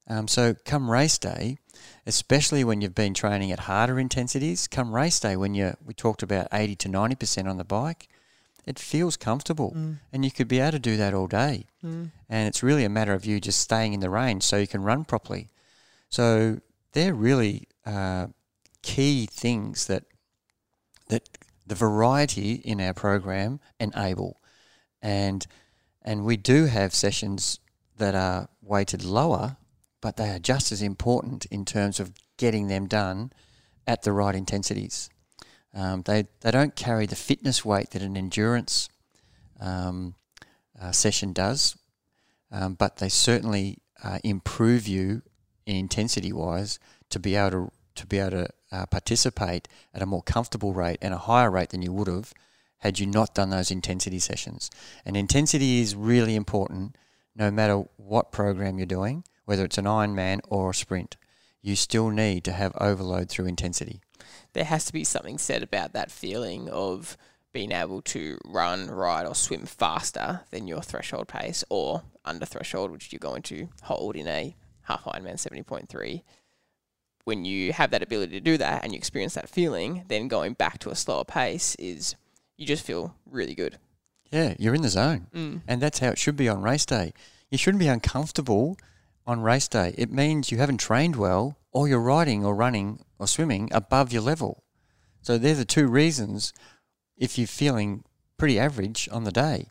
Um, 0.07 0.29
so 0.29 0.55
come 0.65 0.91
race 0.91 1.19
day, 1.19 1.59
especially 2.07 2.63
when 2.65 2.81
you've 2.81 2.95
been 2.95 3.13
training 3.15 3.51
at 3.53 3.61
harder 3.61 3.99
intensities, 3.99 4.67
come 4.69 4.95
race 4.95 5.19
day 5.21 5.37
when 5.37 5.55
you 5.55 5.75
we 5.85 5.93
talked 5.95 6.23
about 6.23 6.47
80 6.53 6.77
to 6.77 6.89
90% 6.89 7.47
on 7.49 7.57
the 7.59 7.65
bike, 7.65 8.09
it 8.65 8.79
feels 8.79 9.17
comfortable 9.17 9.73
Mm. 9.75 9.99
and 10.13 10.25
you 10.25 10.31
could 10.31 10.49
be 10.49 10.61
able 10.61 10.73
to 10.73 10.79
do 10.79 10.97
that 10.99 11.15
all 11.15 11.27
day 11.27 11.65
Mm. 11.85 12.11
and 12.29 12.49
it's 12.49 12.63
really 12.63 12.85
a 12.85 12.89
matter 12.91 13.13
of 13.15 13.25
you 13.25 13.41
just 13.41 13.61
staying 13.61 13.93
in 13.95 14.01
the 14.01 14.11
range 14.11 14.43
so 14.45 14.57
you 14.57 14.67
can 14.67 14.83
run 14.83 15.05
properly. 15.05 15.49
So 16.11 16.61
they're 16.93 17.15
really 17.15 17.69
uh, 17.87 18.27
key 18.83 19.27
things 19.27 19.87
that 19.87 20.05
that 21.09 21.29
the 21.67 21.75
variety 21.75 22.53
in 22.55 22.81
our 22.81 22.95
program 22.95 23.61
enable, 23.79 24.38
and 25.03 25.47
and 26.03 26.25
we 26.25 26.37
do 26.37 26.67
have 26.67 26.95
sessions 26.95 27.59
that 27.99 28.15
are 28.15 28.49
weighted 28.63 29.05
lower, 29.05 29.57
but 30.01 30.17
they 30.17 30.31
are 30.31 30.39
just 30.39 30.73
as 30.73 30.81
important 30.81 31.45
in 31.47 31.65
terms 31.65 32.01
of 32.01 32.13
getting 32.37 32.69
them 32.69 32.87
done 32.87 33.33
at 33.87 34.03
the 34.03 34.13
right 34.13 34.35
intensities. 34.35 35.11
Um, 35.75 36.03
they 36.03 36.27
they 36.41 36.51
don't 36.51 36.77
carry 36.77 37.07
the 37.07 37.17
fitness 37.17 37.65
weight 37.65 37.91
that 37.91 38.03
an 38.03 38.17
endurance 38.17 38.89
um, 39.61 40.15
uh, 40.81 40.93
session 40.93 41.33
does, 41.33 41.77
um, 42.51 42.75
but 42.75 42.97
they 42.97 43.09
certainly 43.09 43.79
uh, 44.03 44.19
improve 44.25 44.87
you 44.87 45.23
in 45.67 45.77
intensity 45.77 46.33
wise 46.33 46.79
to 47.11 47.19
be 47.19 47.35
able 47.35 47.51
to 47.51 47.73
to 47.97 48.07
be 48.07 48.19
able 48.19 48.31
to 48.31 48.49
uh, 48.71 48.87
participate 48.87 49.67
at 49.93 50.03
a 50.03 50.07
more 50.07 50.23
comfortable 50.23 50.73
rate 50.73 50.99
and 51.03 51.13
a 51.13 51.19
higher 51.19 51.51
rate 51.51 51.71
than 51.71 51.83
you 51.83 51.93
would 51.93 52.07
have 52.07 52.33
had 52.79 52.99
you 52.99 53.07
not 53.07 53.35
done 53.35 53.51
those 53.51 53.71
intensity 53.71 54.19
sessions. 54.19 54.71
And 55.05 55.17
intensity 55.17 55.81
is 55.81 55.95
really 55.95 56.37
important, 56.37 56.97
no 57.35 57.51
matter 57.51 57.85
what 57.97 58.33
program 58.33 58.79
you're 58.79 58.87
doing, 58.87 59.25
whether 59.45 59.65
it's 59.65 59.79
an 59.79 59.85
Ironman 59.85 60.41
or 60.49 60.71
a 60.71 60.75
sprint. 60.75 61.17
You 61.61 61.75
still 61.77 62.11
need 62.11 62.45
to 62.45 62.53
have 62.53 62.73
overload 62.81 63.29
through 63.29 63.47
intensity. 63.47 64.01
There 64.53 64.65
has 64.65 64.85
to 64.87 64.93
be 64.93 65.05
something 65.05 65.39
said 65.39 65.63
about 65.63 65.93
that 65.93 66.11
feeling 66.11 66.69
of 66.69 67.17
being 67.53 67.73
able 67.73 68.03
to 68.03 68.39
run, 68.45 68.89
ride, 68.89 69.27
or 69.27 69.35
swim 69.35 69.67
faster 69.67 70.43
than 70.51 70.69
your 70.69 70.83
threshold 70.83 71.29
pace 71.29 71.65
or 71.69 72.03
under 72.25 72.47
threshold, 72.47 72.91
which 72.91 73.13
you're 73.13 73.19
going 73.19 73.43
to 73.43 73.69
hold 73.83 74.17
in 74.17 74.29
a 74.29 74.55
half 74.83 75.05
Ironman 75.05 75.35
70.3. 75.35 76.23
When 77.25 77.45
you 77.45 77.73
have 77.73 77.91
that 77.91 78.03
ability 78.03 78.33
to 78.33 78.41
do 78.41 78.57
that 78.59 78.85
and 78.85 78.93
you 78.93 78.97
experience 78.97 79.35
that 79.35 79.49
feeling, 79.49 80.05
then 80.09 80.29
going 80.29 80.55
back 80.55 80.79
to 80.81 80.91
a 80.91 80.95
slower 80.95 81.25
pace 81.25 81.75
is 81.77 82.15
you 82.59 82.67
just 82.67 82.85
feel 82.85 83.15
really 83.25 83.55
good. 83.55 83.79
Yeah, 84.31 84.55
you're 84.59 84.75
in 84.75 84.83
the 84.83 84.91
zone. 84.91 85.29
Mm. 85.35 85.63
And 85.67 85.81
that's 85.81 86.01
how 86.01 86.09
it 86.09 86.19
should 86.19 86.37
be 86.37 86.49
on 86.49 86.61
race 86.61 86.85
day. 86.85 87.15
You 87.51 87.57
shouldn't 87.57 87.81
be 87.81 87.89
uncomfortable 87.89 88.77
on 89.27 89.41
race 89.41 89.69
day. 89.69 89.95
It 89.97 90.13
means 90.13 90.51
you 90.51 90.59
haven't 90.59 90.79
trained 90.79 91.17
well, 91.17 91.57
or 91.73 91.89
you're 91.89 92.01
riding 92.01 92.45
or 92.45 92.55
running 92.55 93.05
or 93.19 93.27
swimming 93.27 93.71
above 93.73 94.13
your 94.13 94.23
level. 94.23 94.65
So 95.23 95.39
they're 95.39 95.55
the 95.55 95.65
two 95.65 95.87
reasons 95.87 96.53
if 97.17 97.39
you're 97.39 97.47
feeling 97.47 98.05
pretty 98.37 98.59
average 98.59 99.09
on 99.11 99.25
the 99.25 99.33
day. 99.33 99.69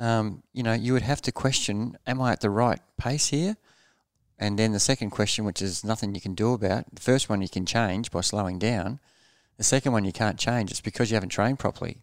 Um, 0.00 0.42
you 0.52 0.62
know, 0.62 0.72
you 0.72 0.92
would 0.92 1.02
have 1.02 1.22
to 1.22 1.32
question, 1.32 1.96
am 2.06 2.20
I 2.20 2.32
at 2.32 2.40
the 2.40 2.50
right 2.50 2.80
pace 2.98 3.28
here? 3.28 3.56
And 4.38 4.58
then 4.58 4.72
the 4.72 4.80
second 4.80 5.10
question, 5.10 5.44
which 5.44 5.62
is 5.62 5.84
nothing 5.84 6.14
you 6.14 6.20
can 6.20 6.34
do 6.34 6.52
about, 6.52 6.92
the 6.92 7.00
first 7.00 7.28
one 7.28 7.40
you 7.40 7.48
can 7.48 7.64
change 7.64 8.10
by 8.10 8.20
slowing 8.20 8.58
down. 8.58 8.98
The 9.56 9.64
second 9.64 9.92
one 9.92 10.04
you 10.04 10.12
can't 10.12 10.38
change. 10.38 10.72
It's 10.72 10.80
because 10.80 11.10
you 11.10 11.14
haven't 11.14 11.28
trained 11.28 11.60
properly 11.60 11.98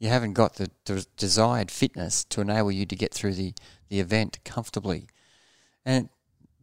you 0.00 0.08
haven't 0.08 0.32
got 0.32 0.54
the, 0.54 0.70
the 0.86 1.06
desired 1.16 1.70
fitness 1.70 2.24
to 2.24 2.40
enable 2.40 2.72
you 2.72 2.86
to 2.86 2.96
get 2.96 3.12
through 3.12 3.34
the, 3.34 3.52
the 3.90 4.00
event 4.00 4.38
comfortably. 4.44 5.06
And 5.84 6.08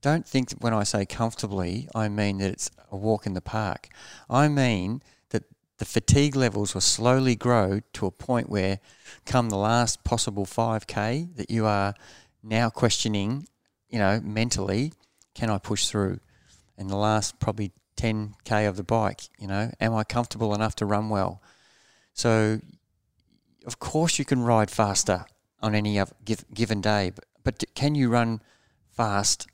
don't 0.01 0.27
think 0.27 0.49
that 0.49 0.61
when 0.61 0.73
I 0.73 0.83
say 0.83 1.05
comfortably, 1.05 1.87
I 1.93 2.09
mean 2.09 2.39
that 2.39 2.51
it's 2.51 2.71
a 2.91 2.97
walk 2.97 3.27
in 3.27 3.33
the 3.33 3.41
park. 3.41 3.89
I 4.27 4.47
mean 4.47 5.03
that 5.29 5.43
the 5.77 5.85
fatigue 5.85 6.35
levels 6.35 6.73
will 6.73 6.81
slowly 6.81 7.35
grow 7.35 7.81
to 7.93 8.07
a 8.07 8.11
point 8.11 8.49
where, 8.49 8.79
come 9.25 9.49
the 9.49 9.55
last 9.55 10.03
possible 10.03 10.45
5K, 10.45 11.35
that 11.35 11.51
you 11.51 11.67
are 11.67 11.93
now 12.41 12.71
questioning, 12.71 13.47
you 13.87 13.99
know, 13.99 14.19
mentally, 14.23 14.93
can 15.35 15.51
I 15.51 15.59
push 15.59 15.87
through? 15.87 16.19
And 16.75 16.89
the 16.89 16.95
last 16.95 17.39
probably 17.39 17.71
10K 17.97 18.67
of 18.67 18.77
the 18.77 18.83
bike, 18.83 19.21
you 19.37 19.47
know, 19.47 19.71
am 19.79 19.93
I 19.93 20.03
comfortable 20.03 20.55
enough 20.55 20.75
to 20.77 20.87
run 20.87 21.09
well? 21.09 21.41
So 22.13 22.61
of 23.67 23.79
course 23.79 24.17
you 24.17 24.25
can 24.25 24.41
ride 24.41 24.71
faster 24.71 25.25
on 25.61 25.75
any 25.75 26.01
give, 26.25 26.45
given 26.53 26.81
day, 26.81 27.11
but, 27.13 27.25
but 27.43 27.63
can 27.75 27.93
you 27.93 28.09
run 28.09 28.41
fast, 28.89 29.47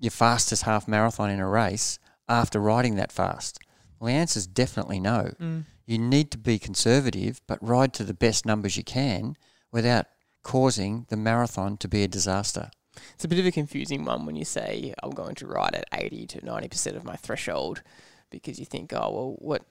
your 0.00 0.10
fastest 0.10 0.62
half 0.62 0.88
marathon 0.88 1.30
in 1.30 1.38
a 1.38 1.48
race 1.48 1.98
after 2.28 2.58
riding 2.58 2.96
that 2.96 3.12
fast? 3.12 3.58
Well, 4.00 4.08
the 4.08 4.14
answer 4.14 4.38
is 4.38 4.46
definitely 4.46 4.98
no. 4.98 5.32
Mm. 5.40 5.64
You 5.86 5.98
need 5.98 6.30
to 6.30 6.38
be 6.38 6.58
conservative, 6.58 7.40
but 7.46 7.58
ride 7.60 7.92
to 7.94 8.04
the 8.04 8.14
best 8.14 8.46
numbers 8.46 8.76
you 8.76 8.84
can 8.84 9.36
without 9.70 10.06
causing 10.42 11.06
the 11.10 11.16
marathon 11.16 11.76
to 11.78 11.88
be 11.88 12.02
a 12.02 12.08
disaster. 12.08 12.70
It's 13.14 13.24
a 13.24 13.28
bit 13.28 13.38
of 13.38 13.46
a 13.46 13.52
confusing 13.52 14.04
one 14.04 14.24
when 14.24 14.36
you 14.36 14.44
say 14.44 14.94
I'm 15.02 15.10
going 15.10 15.34
to 15.36 15.46
ride 15.46 15.74
at 15.74 15.84
80 15.92 16.26
to 16.28 16.40
90% 16.40 16.96
of 16.96 17.04
my 17.04 17.16
threshold 17.16 17.82
because 18.30 18.58
you 18.58 18.64
think, 18.64 18.92
oh, 18.92 19.10
well, 19.10 19.36
what, 19.38 19.62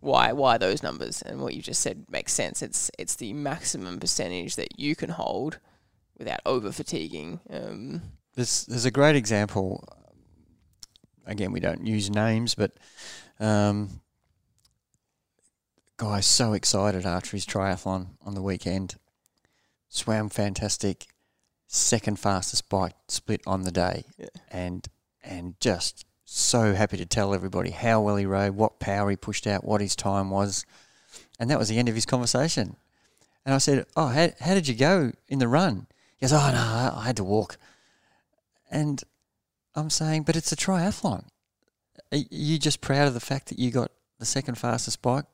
why, 0.00 0.32
why 0.32 0.58
those 0.58 0.82
numbers? 0.82 1.22
And 1.22 1.40
what 1.40 1.54
you 1.54 1.62
just 1.62 1.80
said 1.80 2.04
makes 2.10 2.32
sense. 2.32 2.62
It's, 2.62 2.90
it's 2.98 3.16
the 3.16 3.32
maximum 3.32 3.98
percentage 4.00 4.56
that 4.56 4.78
you 4.78 4.94
can 4.96 5.10
hold 5.10 5.58
without 6.18 6.40
over 6.46 6.72
fatiguing. 6.72 7.40
Um, 7.50 8.02
There's, 8.34 8.64
there's 8.66 8.84
a 8.84 8.90
great 8.90 9.16
example. 9.16 9.84
Again, 11.26 11.52
we 11.52 11.60
don't 11.60 11.86
use 11.86 12.10
names, 12.10 12.54
but 12.54 12.72
um, 13.40 14.00
guy's 15.96 16.26
so 16.26 16.52
excited 16.52 17.04
after 17.04 17.32
his 17.32 17.44
triathlon 17.46 18.08
on 18.24 18.34
the 18.34 18.42
weekend. 18.42 18.96
Swam 19.88 20.28
fantastic, 20.28 21.06
second 21.66 22.18
fastest 22.18 22.68
bike 22.68 22.94
split 23.08 23.40
on 23.46 23.62
the 23.62 23.70
day, 23.72 24.04
Yeah. 24.18 24.26
and 24.50 24.86
and 25.22 25.58
just 25.60 26.04
so 26.30 26.74
happy 26.74 26.98
to 26.98 27.06
tell 27.06 27.32
everybody 27.32 27.70
how 27.70 28.02
well 28.02 28.16
he 28.16 28.26
rode, 28.26 28.54
what 28.54 28.78
power 28.78 29.08
he 29.08 29.16
pushed 29.16 29.46
out, 29.46 29.64
what 29.64 29.80
his 29.80 29.96
time 29.96 30.28
was, 30.28 30.66
and 31.40 31.50
that 31.50 31.58
was 31.58 31.70
the 31.70 31.78
end 31.78 31.88
of 31.88 31.94
his 31.94 32.04
conversation. 32.04 32.76
And 33.46 33.54
I 33.54 33.58
said, 33.58 33.86
"Oh, 33.96 34.08
how, 34.08 34.28
how 34.38 34.52
did 34.52 34.68
you 34.68 34.74
go 34.74 35.12
in 35.28 35.38
the 35.38 35.48
run?" 35.48 35.86
He 36.18 36.24
goes, 36.24 36.34
"Oh 36.34 36.50
no, 36.52 36.98
I, 36.98 37.06
had 37.06 37.16
to 37.16 37.24
walk." 37.24 37.56
And 38.70 39.02
I'm 39.74 39.88
saying, 39.88 40.24
"But 40.24 40.36
it's 40.36 40.52
a 40.52 40.56
triathlon. 40.56 41.24
Are 42.12 42.18
you 42.30 42.58
just 42.58 42.82
proud 42.82 43.08
of 43.08 43.14
the 43.14 43.20
fact 43.20 43.48
that 43.48 43.58
you 43.58 43.70
got 43.70 43.90
the 44.18 44.26
second 44.26 44.56
fastest 44.56 45.00
bike? 45.00 45.24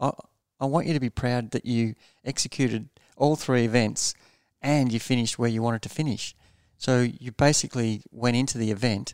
I, 0.00 0.12
I 0.58 0.64
want 0.64 0.86
you 0.86 0.94
to 0.94 1.00
be 1.00 1.10
proud 1.10 1.50
that 1.50 1.66
you 1.66 1.94
executed 2.24 2.88
all 3.18 3.36
three 3.36 3.66
events 3.66 4.14
and 4.62 4.90
you 4.90 4.98
finished 4.98 5.38
where 5.38 5.50
you 5.50 5.60
wanted 5.60 5.82
to 5.82 5.90
finish. 5.90 6.34
So 6.78 7.00
you 7.00 7.32
basically 7.32 8.02
went 8.10 8.36
into 8.36 8.56
the 8.56 8.70
event 8.70 9.12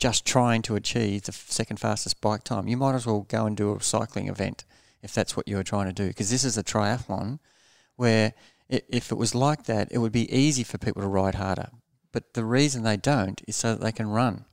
just 0.00 0.24
trying 0.24 0.62
to 0.62 0.74
achieve 0.74 1.22
the 1.22 1.32
second 1.32 1.78
fastest 1.78 2.20
bike 2.20 2.42
time. 2.42 2.66
You 2.66 2.78
might 2.78 2.94
as 2.94 3.06
well 3.06 3.26
go 3.28 3.44
and 3.46 3.56
do 3.56 3.76
a 3.76 3.82
cycling 3.82 4.28
event 4.28 4.64
if 5.02 5.14
that's 5.14 5.36
what 5.36 5.46
you're 5.46 5.62
trying 5.62 5.86
to 5.86 5.92
do, 5.92 6.08
because 6.08 6.30
this 6.30 6.44
is 6.44 6.58
a 6.58 6.64
triathlon 6.64 7.38
where 7.96 8.32
if 8.68 9.12
it 9.12 9.16
was 9.16 9.34
like 9.34 9.64
that, 9.64 9.88
it 9.90 9.98
would 9.98 10.12
be 10.12 10.34
easy 10.34 10.62
for 10.62 10.78
people 10.78 11.02
to 11.02 11.08
ride 11.08 11.34
harder. 11.36 11.68
But 12.12 12.34
the 12.34 12.44
reason 12.44 12.82
they 12.82 12.96
don't 12.96 13.40
is 13.46 13.56
so 13.56 13.74
that 13.74 13.82
they 13.82 13.92
can 13.92 14.08
run. 14.08 14.46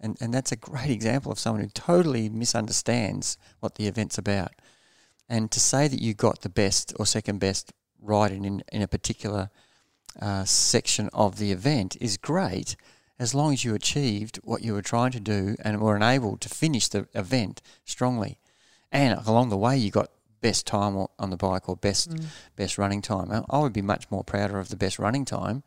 And, 0.00 0.16
and 0.20 0.32
that's 0.34 0.52
a 0.52 0.56
great 0.56 0.90
example 0.90 1.30
of 1.30 1.38
someone 1.38 1.62
who 1.62 1.68
totally 1.68 2.28
misunderstands 2.28 3.36
what 3.60 3.76
the 3.76 3.86
event's 3.86 4.18
about. 4.18 4.52
And 5.28 5.50
to 5.52 5.60
say 5.60 5.86
that 5.86 6.02
you 6.02 6.14
got 6.14 6.42
the 6.42 6.48
best 6.48 6.92
or 6.98 7.06
second 7.06 7.38
best 7.38 7.72
riding 8.00 8.44
in, 8.44 8.62
in 8.72 8.82
a 8.82 8.88
particular 8.88 9.50
uh, 10.20 10.44
section 10.44 11.08
of 11.12 11.38
the 11.38 11.52
event 11.52 11.96
is 12.00 12.16
great 12.16 12.76
as 13.18 13.34
long 13.34 13.52
as 13.52 13.64
you 13.64 13.74
achieved 13.74 14.36
what 14.42 14.62
you 14.62 14.72
were 14.72 14.82
trying 14.82 15.12
to 15.12 15.20
do 15.20 15.54
and 15.64 15.80
were 15.80 15.96
enabled 15.96 16.40
to 16.40 16.48
finish 16.48 16.88
the 16.88 17.06
event 17.14 17.60
strongly. 17.84 18.38
and 18.94 19.18
along 19.26 19.48
the 19.48 19.56
way 19.56 19.74
you 19.74 19.90
got 19.90 20.10
best 20.42 20.66
time 20.66 20.94
on 21.18 21.30
the 21.30 21.36
bike 21.36 21.66
or 21.66 21.76
best 21.76 22.10
Mm. 22.10 22.24
best 22.56 22.76
running 22.76 23.00
time. 23.00 23.28
I- 23.48 23.58
would 23.58 23.72
be 23.72 23.80
much 23.80 24.10
more 24.10 24.22
prouder 24.22 24.58
of 24.58 24.68
the 24.68 24.76
best 24.76 24.98
running 24.98 25.24
time 25.24 25.62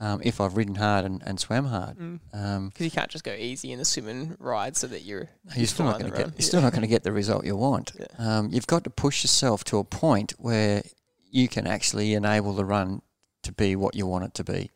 um, 0.00 0.20
if 0.24 0.40
I've 0.40 0.56
ridden 0.56 0.74
hard 0.74 1.04
and, 1.04 1.22
and 1.24 1.38
swam 1.38 1.66
hard. 1.66 1.96
Mm. 1.96 2.18
Um, 2.32 2.68
Because 2.70 2.84
you 2.86 2.90
can't 2.90 3.08
just 3.10 3.22
go 3.24 3.32
easy 3.32 3.70
in 3.72 3.78
the 3.78 3.84
swim 3.84 4.08
and 4.08 4.36
ride 4.40 4.76
so 4.76 4.86
that 4.88 5.02
you're 5.04 5.28
you're 5.54 5.66
still 5.68 5.86
not 5.86 6.00
going 6.00 6.10
to 6.10 6.16
get 6.18 6.32
you're 6.36 6.40
still 6.48 6.60
not 6.60 6.72
going 6.72 6.82
to 6.82 6.88
get 6.88 7.04
the 7.04 7.12
result 7.12 7.44
you 7.46 7.56
want. 7.56 7.92
Yeah. 7.98 8.06
Um, 8.18 8.48
you've 8.50 8.66
got 8.66 8.82
to 8.84 8.90
push 8.90 9.22
yourself 9.22 9.62
to 9.64 9.78
a 9.78 9.84
point 9.84 10.32
where 10.38 10.82
you 11.30 11.46
can 11.46 11.66
actually 11.68 12.14
enable 12.14 12.52
the 12.54 12.64
run 12.64 13.02
to 13.44 13.52
be 13.52 13.76
what 13.76 13.94
you 13.94 14.06
want 14.08 14.24
it 14.24 14.34
to 14.34 14.44
be, 14.44 14.70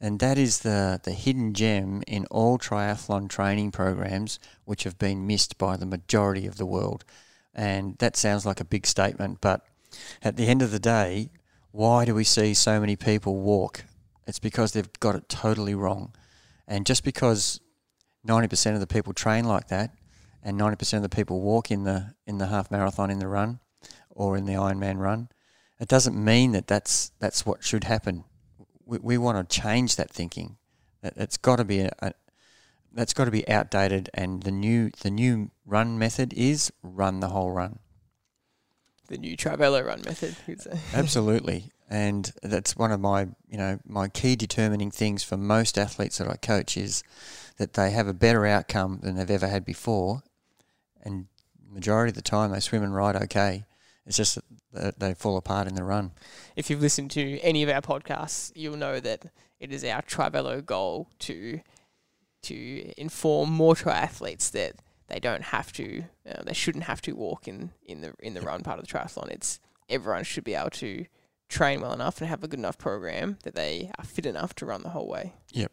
and 0.00 0.18
that 0.20 0.38
is 0.38 0.60
the 0.60 1.00
the 1.02 1.12
hidden 1.12 1.52
gem 1.52 2.02
in 2.06 2.26
all 2.26 2.58
triathlon 2.58 3.28
training 3.28 3.70
programs, 3.70 4.38
which 4.64 4.84
have 4.84 4.98
been 4.98 5.26
missed 5.26 5.58
by 5.58 5.76
the 5.76 5.86
majority 5.86 6.46
of 6.46 6.56
the 6.56 6.66
world. 6.66 7.04
And 7.54 7.98
that 7.98 8.16
sounds 8.16 8.46
like 8.46 8.60
a 8.60 8.64
big 8.64 8.86
statement, 8.86 9.38
but 9.40 9.66
at 10.22 10.36
the 10.36 10.46
end 10.46 10.62
of 10.62 10.70
the 10.70 10.78
day, 10.78 11.30
why 11.72 12.04
do 12.04 12.14
we 12.14 12.24
see 12.24 12.54
so 12.54 12.80
many 12.80 12.96
people 12.96 13.40
walk? 13.40 13.84
It's 14.26 14.38
because 14.38 14.72
they've 14.72 14.92
got 15.00 15.16
it 15.16 15.28
totally 15.28 15.74
wrong. 15.74 16.14
And 16.66 16.86
just 16.86 17.02
because 17.02 17.60
90% 18.26 18.74
of 18.74 18.80
the 18.80 18.86
people 18.86 19.12
train 19.12 19.44
like 19.44 19.68
that 19.68 19.92
and 20.42 20.58
90% 20.58 20.94
of 20.94 21.02
the 21.02 21.08
people 21.08 21.40
walk 21.40 21.70
in 21.70 21.84
the 21.84 22.14
in 22.26 22.38
the 22.38 22.46
half 22.46 22.70
marathon 22.70 23.10
in 23.10 23.18
the 23.18 23.28
run 23.28 23.60
or 24.08 24.36
in 24.36 24.46
the 24.46 24.54
Ironman 24.54 24.98
run, 24.98 25.28
it 25.78 25.88
doesn't 25.88 26.22
mean 26.22 26.52
that 26.52 26.66
that's 26.66 27.12
that's 27.18 27.44
what 27.44 27.64
should 27.64 27.84
happen. 27.84 28.24
We, 28.90 28.98
we 28.98 29.18
want 29.18 29.48
to 29.48 29.60
change 29.60 29.96
that 29.96 30.10
thinking. 30.10 30.56
That 31.02 31.14
it's 31.16 31.36
got 31.36 31.56
to 31.56 31.64
be 31.64 31.80
a, 31.80 31.92
a 32.00 32.12
that's 32.92 33.14
got 33.14 33.26
to 33.26 33.30
be 33.30 33.48
outdated 33.48 34.10
and 34.12 34.42
the 34.42 34.50
new 34.50 34.90
the 35.00 35.10
new 35.10 35.52
run 35.64 35.96
method 35.96 36.32
is 36.34 36.72
run 36.82 37.20
the 37.20 37.28
whole 37.28 37.52
run. 37.52 37.78
The 39.06 39.18
new 39.18 39.36
Travello 39.36 39.84
run 39.86 40.02
method. 40.04 40.36
you'd 40.46 40.60
say. 40.60 40.78
Absolutely. 40.94 41.70
And 41.88 42.32
that's 42.42 42.76
one 42.76 42.92
of 42.92 43.00
my, 43.00 43.22
you 43.48 43.58
know, 43.58 43.80
my 43.84 44.08
key 44.08 44.36
determining 44.36 44.92
things 44.92 45.24
for 45.24 45.36
most 45.36 45.76
athletes 45.76 46.18
that 46.18 46.28
I 46.28 46.36
coach 46.36 46.76
is 46.76 47.02
that 47.56 47.72
they 47.72 47.90
have 47.90 48.06
a 48.06 48.14
better 48.14 48.46
outcome 48.46 49.00
than 49.02 49.16
they've 49.16 49.30
ever 49.30 49.48
had 49.48 49.64
before. 49.64 50.22
And 51.02 51.26
majority 51.68 52.10
of 52.10 52.14
the 52.14 52.22
time 52.22 52.52
they 52.52 52.60
swim 52.60 52.84
and 52.84 52.94
ride 52.94 53.16
okay. 53.16 53.64
It's 54.06 54.16
just 54.16 54.38
that 54.72 54.98
they 54.98 55.14
fall 55.14 55.36
apart 55.36 55.68
in 55.68 55.74
the 55.74 55.84
run. 55.84 56.12
if 56.56 56.70
you've 56.70 56.80
listened 56.80 57.10
to 57.12 57.38
any 57.40 57.62
of 57.62 57.68
our 57.68 57.82
podcasts, 57.82 58.50
you'll 58.54 58.76
know 58.76 58.98
that 59.00 59.26
it 59.58 59.72
is 59.72 59.84
our 59.84 60.02
Trivello 60.02 60.64
goal 60.64 61.08
to 61.20 61.60
to 62.42 62.92
inform 62.98 63.50
more 63.50 63.74
triathletes 63.74 64.50
that 64.52 64.76
they 65.08 65.20
don't 65.20 65.42
have 65.42 65.72
to, 65.74 66.04
uh, 66.26 66.42
they 66.44 66.54
shouldn't 66.54 66.84
have 66.84 67.02
to 67.02 67.12
walk 67.12 67.46
in, 67.46 67.70
in 67.84 68.00
the 68.00 68.14
in 68.20 68.34
the 68.34 68.40
run 68.40 68.62
part 68.62 68.78
of 68.78 68.86
the 68.86 68.92
triathlon. 68.92 69.28
It's 69.30 69.60
everyone 69.88 70.24
should 70.24 70.44
be 70.44 70.54
able 70.54 70.70
to 70.70 71.04
train 71.48 71.80
well 71.80 71.92
enough 71.92 72.20
and 72.20 72.30
have 72.30 72.42
a 72.42 72.48
good 72.48 72.60
enough 72.60 72.78
program 72.78 73.36
that 73.42 73.54
they 73.54 73.90
are 73.98 74.04
fit 74.04 74.24
enough 74.24 74.54
to 74.54 74.66
run 74.66 74.82
the 74.82 74.90
whole 74.90 75.08
way. 75.08 75.34
Yep. 75.52 75.72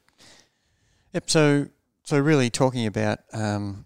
Yep. 1.13 1.29
So, 1.29 1.67
so 2.03 2.19
really 2.19 2.49
talking 2.49 2.85
about 2.87 3.19
um, 3.31 3.85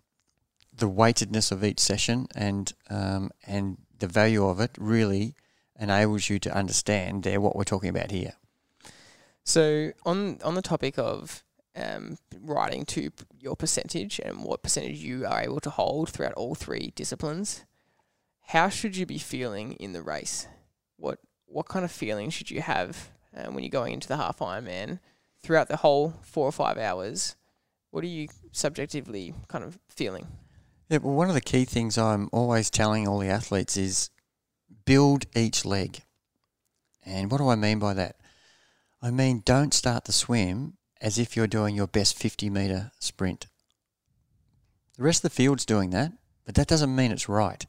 the 0.74 0.88
weightedness 0.88 1.52
of 1.52 1.64
each 1.64 1.80
session 1.80 2.28
and 2.34 2.72
um, 2.90 3.30
and 3.46 3.78
the 4.02 4.08
value 4.08 4.46
of 4.46 4.60
it 4.60 4.72
really 4.78 5.36
enables 5.80 6.30
you 6.30 6.40
to 6.40 6.54
understand 6.54 7.24
there 7.24 7.40
what 7.40 7.56
we're 7.56 7.64
talking 7.64 7.90
about 7.90 8.12
here. 8.12 8.34
So 9.44 9.92
on 10.06 10.40
on 10.44 10.56
the 10.56 10.62
topic 10.62 11.00
of 11.00 11.44
um, 11.76 12.18
writing 12.40 12.86
to 12.86 13.10
your 13.40 13.56
percentage 13.56 14.20
and 14.20 14.44
what 14.44 14.62
percentage 14.62 15.00
you 15.00 15.26
are 15.26 15.42
able 15.42 15.62
to 15.62 15.70
hold 15.70 16.10
throughout 16.10 16.34
all 16.34 16.54
three 16.54 16.92
disciplines, 16.96 17.66
how 18.48 18.68
should 18.70 18.98
you 18.98 19.06
be 19.06 19.18
feeling 19.18 19.74
in 19.74 19.94
the 19.94 20.02
race? 20.02 20.48
What 20.98 21.20
what 21.46 21.68
kind 21.68 21.86
of 21.86 21.92
feeling 21.92 22.30
should 22.30 22.52
you 22.52 22.62
have 22.62 23.10
um, 23.36 23.54
when 23.54 23.64
you're 23.64 23.70
going 23.70 23.94
into 23.94 24.08
the 24.08 24.18
half 24.18 24.40
Ironman 24.40 25.00
throughout 25.42 25.70
the 25.70 25.78
whole 25.78 26.14
four 26.22 26.48
or 26.48 26.52
five 26.52 26.78
hours? 26.78 27.36
What 27.92 28.04
are 28.04 28.08
you 28.08 28.28
subjectively 28.52 29.34
kind 29.48 29.64
of 29.64 29.80
feeling? 29.90 30.28
Yeah, 30.92 30.98
well, 30.98 31.16
one 31.16 31.30
of 31.30 31.36
the 31.36 31.40
key 31.40 31.64
things 31.64 31.98
I'm 31.98 32.28
always 32.34 32.70
telling 32.70 33.08
all 33.08 33.20
the 33.20 33.30
athletes 33.30 33.78
is 33.78 34.10
build 34.84 35.26
each 35.34 35.64
leg. 35.64 36.04
And 37.06 37.32
what 37.32 37.38
do 37.38 37.48
I 37.48 37.56
mean 37.56 37.80
by 37.80 37.94
that? 37.94 38.18
I 39.02 39.10
mean, 39.10 39.42
don't 39.46 39.74
start 39.74 40.04
the 40.04 40.12
swim 40.12 40.74
as 41.00 41.18
if 41.18 41.34
you're 41.34 41.48
doing 41.48 41.78
your 41.78 41.88
best 41.88 42.18
50 42.18 42.50
metre 42.50 42.92
sprint. 43.00 43.48
The 44.98 45.04
rest 45.04 45.24
of 45.24 45.32
the 45.32 45.36
field's 45.38 45.66
doing 45.66 45.92
that, 45.92 46.12
but 46.46 46.56
that 46.56 46.68
doesn't 46.68 46.94
mean 46.94 47.14
it's 47.14 47.30
right. 47.30 47.66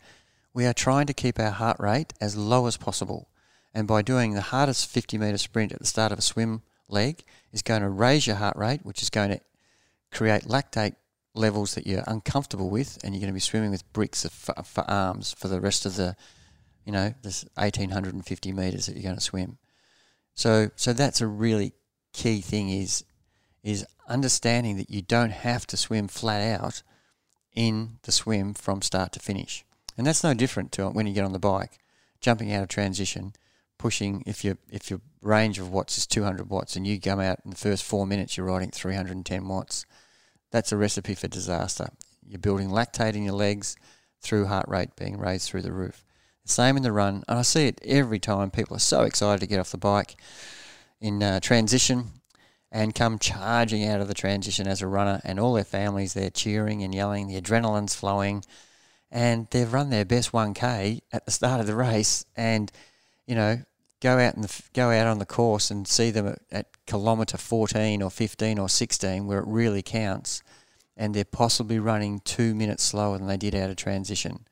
We 0.53 0.67
are 0.67 0.75
trying 0.75 1.07
to 1.07 1.15
keep 1.15 1.39
our 1.39 1.53
heart 1.53 1.77
rate 1.79 2.13
as 2.21 2.37
low 2.37 2.67
as 2.67 2.77
possible. 2.77 3.29
And 3.73 3.87
by 3.87 4.03
doing 4.03 4.35
the 4.35 4.41
hardest 4.41 4.89
50 4.91 5.17
metre 5.17 5.39
sprint 5.39 5.71
at 5.71 5.79
the 5.79 5.87
start 5.87 6.11
of 6.11 6.19
a 6.19 6.23
swim 6.23 6.63
leg 6.89 7.23
is 7.53 7.63
going 7.63 7.83
to 7.83 7.89
raise 7.89 8.27
your 8.27 8.37
heart 8.37 8.57
rate, 8.57 8.81
which 8.83 9.01
is 9.01 9.11
going 9.11 9.31
to 9.31 9.41
create 10.11 10.43
lactate 10.43 10.97
levels 11.35 11.75
that 11.75 11.87
you're 11.87 12.05
uncomfortable 12.07 12.71
with, 12.71 12.99
and 13.03 13.15
you're 13.15 13.21
going 13.21 13.33
to 13.33 13.35
be 13.35 13.41
swimming 13.41 13.71
with 13.71 13.91
bricks 13.93 14.27
for, 14.27 14.55
for 14.63 14.91
arms 14.91 15.33
for 15.33 15.49
the 15.49 15.61
rest 15.61 15.87
of 15.87 15.97
the, 15.97 16.17
you 16.85 16.93
know, 16.93 17.15
this 17.23 17.45
1850 17.55 18.53
meters 18.53 18.87
that 18.87 18.95
you're 18.95 19.03
going 19.03 19.15
to 19.15 19.21
swim. 19.21 19.59
So, 20.35 20.71
so 20.77 20.93
that's 20.93 21.21
a 21.21 21.27
really 21.27 21.73
key 22.13 22.41
thing 22.41 22.71
is, 22.71 23.05
is 23.63 23.87
understanding 24.09 24.77
that 24.77 24.91
you 24.91 25.03
don't 25.03 25.31
have 25.31 25.67
to 25.69 25.77
swim 25.77 26.09
flat 26.09 26.43
out 26.61 26.83
in 27.55 27.99
the 28.03 28.13
swim 28.13 28.55
from 28.55 28.83
start 28.83 29.13
to 29.13 29.21
finish, 29.21 29.65
and 29.97 30.07
that's 30.07 30.25
no 30.25 30.35
different 30.35 30.73
to 30.73 30.89
when 30.89 31.07
you 31.07 31.13
get 31.13 31.25
on 31.25 31.33
the 31.33 31.39
bike, 31.39 31.79
jumping 32.21 32.53
out 32.53 32.63
of 32.63 32.69
transition, 32.69 33.35
pushing. 33.79 34.23
If 34.27 34.43
your 34.43 34.57
if 34.71 34.91
your 34.91 35.01
range 35.21 35.59
of 35.59 35.71
watts 35.71 35.99
is 35.99 36.07
200 36.07 36.49
watts, 36.49 36.77
and 36.77 36.87
you 36.87 36.99
come 36.99 37.21
out 37.21 37.41
in 37.45 37.51
the 37.51 37.57
first 37.57 37.85
four 37.85 38.07
minutes, 38.07 38.37
you're 38.37 38.47
riding 38.47 38.71
310 38.71 39.49
watts 39.49 39.85
that's 40.53 40.71
a 40.71 40.77
recipe 40.77 41.15
for 41.15 41.27
disaster. 41.27 41.89
You're 42.25 42.39
building 42.39 42.69
lactate 42.69 43.15
in 43.15 43.25
your 43.25 43.35
legs 43.35 43.75
through 44.21 44.47
heart 44.47 44.69
rate 44.69 44.95
being 44.97 45.19
raised 45.19 45.49
through 45.49 45.63
the 45.63 45.73
roof. 45.73 46.05
Same 46.45 46.77
in 46.77 46.83
the 46.83 46.93
run, 46.93 47.25
and 47.29 47.39
I 47.39 47.43
see 47.43 47.67
it 47.67 47.81
every 47.85 48.19
time. 48.19 48.51
People 48.51 48.77
are 48.77 48.81
so 48.81 49.03
excited 49.03 49.41
to 49.41 49.47
get 49.47 49.59
off 49.59 49.71
the 49.71 49.79
bike 49.79 50.17
in 51.01 51.23
uh, 51.23 51.41
transition 51.41 52.07
and 52.71 52.95
come 52.95 53.19
charging 53.19 53.87
out 53.87 54.01
of 54.01 54.09
the 54.09 54.15
transition 54.15 54.67
as 54.67 54.83
a 54.83 54.87
runner, 54.87 55.21
and 55.25 55.39
all 55.39 55.55
their 55.55 55.65
families 55.65 56.15
they're 56.15 56.31
cheering 56.31 56.83
and 56.83 56.95
yelling. 56.95 57.29
The 57.29 57.41
adrenaline's 57.41 57.95
flowing, 57.95 58.45
and 59.11 59.47
they've 59.51 59.73
run 59.73 59.91
their 59.91 60.05
best 60.05 60.33
1k 60.33 61.01
at 61.13 61.25
the 61.25 61.31
start 61.31 61.61
of 61.61 61.67
the 61.67 61.77
race, 61.77 62.25
and 62.37 62.71
you 63.27 63.35
know 63.35 63.63
go 64.03 64.19
out 64.19 64.35
and 64.35 64.51
go 64.75 64.91
out 64.91 65.07
on 65.07 65.21
the 65.21 65.25
course 65.25 65.71
and 65.71 65.87
see 65.87 66.11
them 66.11 66.27
at, 66.27 66.41
at 66.51 66.67
kilometre 66.87 67.39
14 67.39 68.03
or 68.03 68.11
15 68.11 68.59
or 68.59 68.69
16 68.69 69.27
where 69.27 69.39
it 69.39 69.47
really 69.47 69.81
counts 69.81 70.43
and 70.97 71.15
they're 71.15 71.25
possibly 71.25 71.79
running 71.79 72.21
two 72.21 72.55
minutes 72.55 72.83
slower 72.83 73.17
than 73.17 73.29
they 73.29 73.37
did 73.37 73.55
out 73.55 73.71
of 73.71 73.77
transition. 73.77 74.45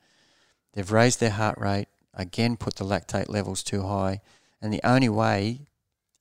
They've 0.73 0.91
raised 0.91 1.19
their 1.19 1.31
heart 1.31 1.59
rate, 1.59 1.87
again 2.13 2.55
put 2.55 2.75
the 2.75 2.85
lactate 2.85 3.29
levels 3.29 3.61
too 3.61 3.83
high, 3.83 4.21
and 4.61 4.73
the 4.73 4.81
only 4.83 5.09
way 5.09 5.67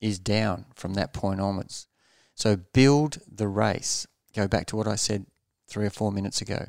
is 0.01 0.19
down 0.19 0.66
from 0.75 0.95
that 0.95 1.12
point 1.12 1.40
onwards. 1.40 1.87
So 2.35 2.57
build 2.57 3.19
the 3.31 3.49
race. 3.49 4.07
Go 4.35 4.49
back 4.49 4.66
to 4.66 4.77
what 4.77 4.88
I 4.88 4.97
said 4.97 5.27
three 5.69 5.87
or 5.87 5.90
four 5.90 6.11
minutes 6.11 6.40
ago. 6.40 6.66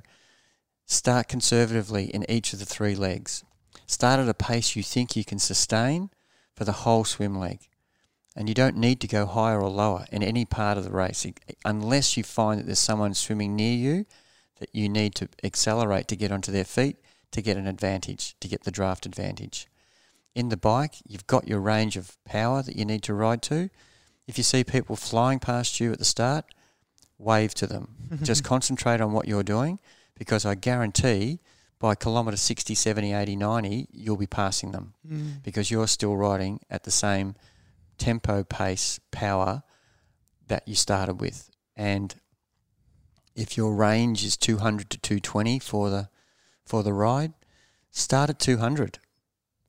Start 0.86 1.28
conservatively 1.28 2.06
in 2.06 2.30
each 2.30 2.54
of 2.54 2.60
the 2.60 2.66
three 2.66 2.96
legs. 2.96 3.44
Start 3.88 4.20
at 4.20 4.30
a 4.30 4.34
pace 4.34 4.76
you 4.76 4.84
think 4.84 5.16
you 5.16 5.26
can 5.26 5.40
sustain 5.40 6.10
for 6.56 6.66
the 6.66 6.72
whole 6.72 7.04
swim 7.04 7.38
leg. 7.38 7.68
And 8.36 8.48
you 8.48 8.56
don't 8.56 8.78
need 8.78 9.02
to 9.02 9.08
go 9.08 9.26
higher 9.26 9.62
or 9.62 9.70
lower 9.70 10.06
in 10.12 10.24
any 10.24 10.46
part 10.46 10.78
of 10.78 10.86
the 10.86 10.92
race 10.92 11.26
unless 11.66 12.16
you 12.16 12.24
find 12.24 12.60
that 12.60 12.66
there's 12.66 12.80
someone 12.80 13.14
swimming 13.14 13.56
near 13.56 13.76
you 13.76 14.06
that 14.60 14.70
you 14.74 14.88
need 14.88 15.16
to 15.16 15.28
accelerate 15.44 16.08
to 16.08 16.16
get 16.16 16.32
onto 16.32 16.52
their 16.52 16.64
feet 16.64 16.98
to 17.32 17.42
get 17.42 17.58
an 17.58 17.68
advantage, 17.68 18.36
to 18.40 18.48
get 18.48 18.64
the 18.64 18.72
draft 18.72 19.06
advantage. 19.06 19.68
In 20.36 20.50
the 20.50 20.58
bike, 20.58 20.96
you've 21.08 21.28
got 21.28 21.48
your 21.48 21.60
range 21.60 21.98
of 21.98 22.18
power 22.24 22.62
that 22.62 22.76
you 22.76 22.86
need 22.86 23.04
to 23.04 23.14
ride 23.14 23.42
to. 23.44 23.70
If 24.28 24.38
you 24.38 24.44
see 24.44 24.64
people 24.64 24.96
flying 24.96 25.40
past 25.40 25.80
you 25.80 25.92
at 25.92 26.00
the 26.00 26.06
start, 26.06 26.46
wave 27.18 27.54
to 27.56 27.68
them. 27.68 27.96
Just 28.24 28.44
concentrate 28.44 29.02
on 29.02 29.14
what 29.14 29.28
you're 29.28 29.44
doing 29.44 29.80
because 30.18 30.46
I 30.46 30.56
guarantee 30.56 31.40
by 31.82 31.96
kilometre 31.96 32.38
60, 32.38 32.76
70, 32.76 33.12
80, 33.12 33.36
90, 33.36 33.88
you'll 33.92 34.16
be 34.16 34.28
passing 34.28 34.72
them. 34.72 34.94
Mm. 35.06 35.44
because 35.44 35.72
you're 35.72 35.88
still 35.88 36.16
riding 36.16 36.62
at 36.70 36.84
the 36.84 36.92
same 36.92 37.36
tempo, 37.98 38.44
pace, 38.44 39.00
power 39.10 39.64
that 40.48 40.68
you 40.68 40.76
started 40.76 41.20
with. 41.20 41.50
And 41.76 42.14
if 43.36 43.58
your 43.58 43.74
range 43.74 44.24
is 44.24 44.38
200 44.38 44.92
to 44.92 44.98
220 45.00 45.58
for 45.60 45.90
the 45.90 46.10
for 46.64 46.84
the 46.84 46.94
ride, 46.94 47.34
start 47.90 48.30
at 48.30 48.40
200 48.40 49.00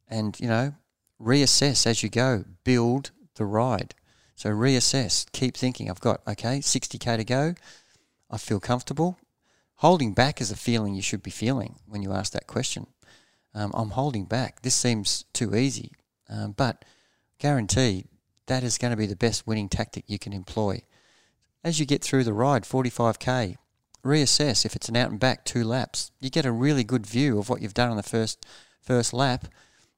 and 0.06 0.38
you 0.38 0.48
know 0.48 0.74
reassess 1.20 1.86
as 1.86 2.02
you 2.02 2.10
go. 2.10 2.44
Build 2.62 3.10
the 3.36 3.46
ride. 3.46 3.94
So 4.34 4.50
reassess. 4.50 5.30
Keep 5.32 5.56
thinking. 5.56 5.88
I've 5.88 6.00
got 6.00 6.20
okay 6.28 6.58
60k 6.58 7.16
to 7.16 7.24
go. 7.24 7.54
I 8.30 8.36
feel 8.36 8.60
comfortable 8.60 9.18
Holding 9.82 10.12
back 10.12 10.40
is 10.40 10.52
a 10.52 10.56
feeling 10.56 10.94
you 10.94 11.02
should 11.02 11.24
be 11.24 11.32
feeling 11.32 11.74
when 11.88 12.02
you 12.02 12.12
ask 12.12 12.32
that 12.34 12.46
question. 12.46 12.86
Um, 13.52 13.72
I'm 13.74 13.90
holding 13.90 14.26
back. 14.26 14.62
This 14.62 14.76
seems 14.76 15.24
too 15.32 15.56
easy. 15.56 15.90
Um, 16.28 16.52
but 16.52 16.84
guarantee 17.40 18.06
that 18.46 18.62
is 18.62 18.78
going 18.78 18.92
to 18.92 18.96
be 18.96 19.06
the 19.06 19.16
best 19.16 19.44
winning 19.44 19.68
tactic 19.68 20.04
you 20.06 20.20
can 20.20 20.32
employ. 20.32 20.82
As 21.64 21.80
you 21.80 21.84
get 21.84 22.00
through 22.00 22.22
the 22.22 22.32
ride, 22.32 22.62
45k, 22.62 23.56
reassess 24.04 24.64
if 24.64 24.76
it's 24.76 24.88
an 24.88 24.94
out 24.94 25.10
and 25.10 25.18
back 25.18 25.44
two 25.44 25.64
laps. 25.64 26.12
You 26.20 26.30
get 26.30 26.46
a 26.46 26.52
really 26.52 26.84
good 26.84 27.04
view 27.04 27.40
of 27.40 27.48
what 27.48 27.60
you've 27.60 27.74
done 27.74 27.90
on 27.90 27.96
the 27.96 28.04
first 28.04 28.46
first 28.80 29.12
lap. 29.12 29.48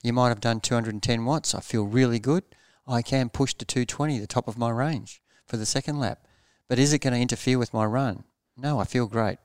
You 0.02 0.14
might 0.14 0.30
have 0.30 0.40
done 0.40 0.60
210 0.60 1.26
watts. 1.26 1.54
I 1.54 1.60
feel 1.60 1.84
really 1.84 2.18
good. 2.18 2.44
I 2.88 3.02
can 3.02 3.28
push 3.28 3.52
to 3.52 3.66
220, 3.66 4.18
the 4.18 4.26
top 4.26 4.48
of 4.48 4.56
my 4.56 4.70
range, 4.70 5.20
for 5.46 5.58
the 5.58 5.66
second 5.66 6.00
lap. 6.00 6.26
But 6.70 6.78
is 6.78 6.94
it 6.94 7.00
going 7.00 7.12
to 7.12 7.20
interfere 7.20 7.58
with 7.58 7.74
my 7.74 7.84
run? 7.84 8.24
No, 8.56 8.78
I 8.78 8.84
feel 8.84 9.06
great. 9.06 9.36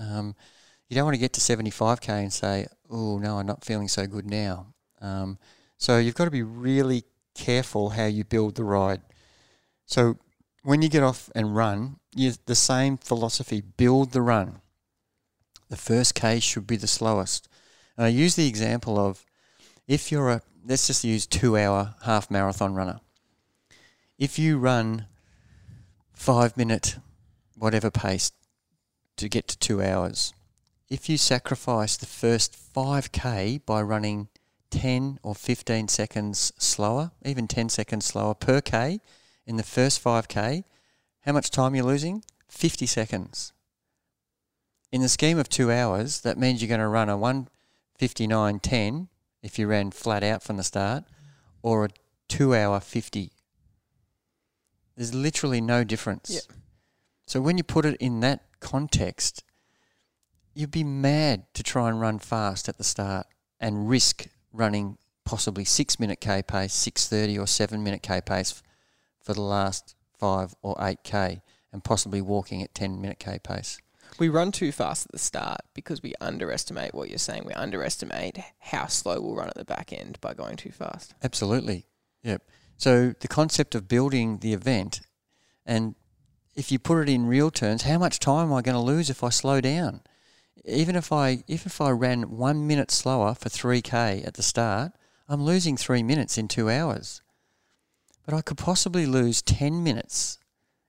Um, 0.00 0.34
you 0.88 0.96
don't 0.96 1.04
want 1.04 1.14
to 1.14 1.20
get 1.20 1.32
to 1.34 1.40
75k 1.40 2.08
and 2.08 2.32
say, 2.32 2.66
oh, 2.90 3.18
no, 3.18 3.38
I'm 3.38 3.46
not 3.46 3.64
feeling 3.64 3.88
so 3.88 4.06
good 4.06 4.26
now. 4.26 4.74
Um, 5.00 5.38
so 5.76 5.98
you've 5.98 6.16
got 6.16 6.24
to 6.24 6.30
be 6.30 6.42
really 6.42 7.04
careful 7.34 7.90
how 7.90 8.06
you 8.06 8.24
build 8.24 8.56
the 8.56 8.64
ride. 8.64 9.02
So 9.86 10.16
when 10.62 10.82
you 10.82 10.88
get 10.88 11.02
off 11.02 11.30
and 11.34 11.54
run, 11.54 11.96
you 12.14 12.32
the 12.46 12.54
same 12.54 12.96
philosophy. 12.96 13.60
Build 13.60 14.12
the 14.12 14.22
run. 14.22 14.60
The 15.68 15.76
first 15.76 16.14
K 16.14 16.40
should 16.40 16.66
be 16.66 16.76
the 16.76 16.86
slowest. 16.86 17.48
And 17.96 18.06
I 18.06 18.08
use 18.08 18.34
the 18.34 18.48
example 18.48 18.98
of 18.98 19.24
if 19.86 20.10
you're 20.10 20.30
a 20.30 20.42
let's 20.66 20.86
just 20.86 21.04
use 21.04 21.26
two 21.26 21.56
hour 21.56 21.94
half 22.04 22.30
marathon 22.30 22.74
runner. 22.74 23.00
If 24.18 24.38
you 24.38 24.58
run 24.58 25.06
five 26.12 26.56
minute 26.56 26.96
whatever 27.56 27.90
pace 27.90 28.32
to 29.20 29.28
get 29.28 29.48
to 29.48 29.58
two 29.58 29.82
hours, 29.82 30.34
if 30.88 31.08
you 31.08 31.16
sacrifice 31.16 31.96
the 31.96 32.06
first 32.06 32.56
5k 32.74 33.64
by 33.64 33.80
running 33.80 34.28
10 34.70 35.18
or 35.22 35.34
15 35.34 35.88
seconds 35.88 36.52
slower, 36.58 37.12
even 37.24 37.46
10 37.46 37.68
seconds 37.68 38.06
slower 38.06 38.34
per 38.34 38.60
k 38.60 39.00
in 39.46 39.56
the 39.56 39.62
first 39.62 40.02
5k, 40.02 40.64
how 41.20 41.32
much 41.32 41.50
time 41.50 41.74
you're 41.74 41.84
losing? 41.84 42.24
50 42.48 42.86
seconds. 42.86 43.52
In 44.90 45.02
the 45.02 45.08
scheme 45.08 45.38
of 45.38 45.48
two 45.48 45.70
hours, 45.70 46.20
that 46.22 46.38
means 46.38 46.60
you're 46.60 46.68
going 46.68 46.80
to 46.80 46.88
run 46.88 47.08
a 47.08 47.16
159.10 47.16 49.08
if 49.42 49.58
you 49.58 49.66
ran 49.66 49.90
flat 49.90 50.22
out 50.24 50.42
from 50.42 50.56
the 50.56 50.64
start, 50.64 51.04
or 51.62 51.84
a 51.84 51.88
two 52.28 52.54
hour 52.54 52.80
50. 52.80 53.30
There's 54.96 55.14
literally 55.14 55.60
no 55.60 55.84
difference. 55.84 56.30
Yeah. 56.30 56.54
So 57.26 57.40
when 57.40 57.56
you 57.56 57.62
put 57.62 57.84
it 57.84 57.96
in 58.00 58.20
that 58.20 58.49
context, 58.60 59.44
you'd 60.54 60.70
be 60.70 60.84
mad 60.84 61.44
to 61.54 61.62
try 61.62 61.88
and 61.88 62.00
run 62.00 62.18
fast 62.18 62.68
at 62.68 62.78
the 62.78 62.84
start 62.84 63.26
and 63.58 63.88
risk 63.88 64.26
running 64.52 64.98
possibly 65.24 65.64
six 65.64 66.00
minute 66.00 66.20
k 66.20 66.42
pace, 66.42 66.72
six 66.72 67.08
thirty 67.08 67.38
or 67.38 67.46
seven 67.46 67.82
minute 67.82 68.02
k 68.02 68.20
pace 68.20 68.62
for 69.22 69.34
the 69.34 69.42
last 69.42 69.94
five 70.18 70.54
or 70.62 70.76
eight 70.80 71.04
k, 71.04 71.42
and 71.72 71.84
possibly 71.84 72.20
walking 72.20 72.62
at 72.62 72.74
ten 72.74 73.00
minute 73.00 73.18
k 73.18 73.38
pace. 73.38 73.78
We 74.18 74.28
run 74.28 74.50
too 74.50 74.72
fast 74.72 75.06
at 75.06 75.12
the 75.12 75.18
start 75.18 75.60
because 75.72 76.02
we 76.02 76.14
underestimate 76.20 76.94
what 76.94 77.10
you're 77.10 77.18
saying. 77.18 77.44
We 77.46 77.52
underestimate 77.52 78.40
how 78.58 78.86
slow 78.86 79.20
we'll 79.20 79.36
run 79.36 79.48
at 79.48 79.54
the 79.54 79.64
back 79.64 79.92
end 79.92 80.18
by 80.20 80.34
going 80.34 80.56
too 80.56 80.72
fast. 80.72 81.14
Absolutely. 81.22 81.86
Yep. 82.24 82.42
So 82.76 83.14
the 83.20 83.28
concept 83.28 83.74
of 83.74 83.86
building 83.86 84.38
the 84.38 84.52
event, 84.52 85.02
and 85.64 85.94
if 86.54 86.72
you 86.72 86.78
put 86.78 86.98
it 86.98 87.08
in 87.08 87.26
real 87.26 87.50
terms, 87.50 87.82
how 87.82 87.98
much 87.98 88.18
time 88.18 88.46
am 88.46 88.52
I 88.52 88.62
going 88.62 88.74
to 88.74 88.80
lose 88.80 89.10
if 89.10 89.22
I 89.22 89.30
slow 89.30 89.60
down? 89.60 90.00
Even 90.64 90.96
if 90.96 91.10
I 91.12 91.42
even 91.46 91.66
if 91.66 91.80
I 91.80 91.90
ran 91.90 92.36
one 92.36 92.66
minute 92.66 92.90
slower 92.90 93.34
for 93.34 93.48
three 93.48 93.80
k 93.80 94.22
at 94.26 94.34
the 94.34 94.42
start, 94.42 94.92
I'm 95.28 95.42
losing 95.42 95.76
three 95.76 96.02
minutes 96.02 96.36
in 96.36 96.48
two 96.48 96.68
hours. 96.68 97.22
But 98.26 98.34
I 98.34 98.42
could 98.42 98.58
possibly 98.58 99.06
lose 99.06 99.40
ten 99.40 99.82
minutes 99.82 100.38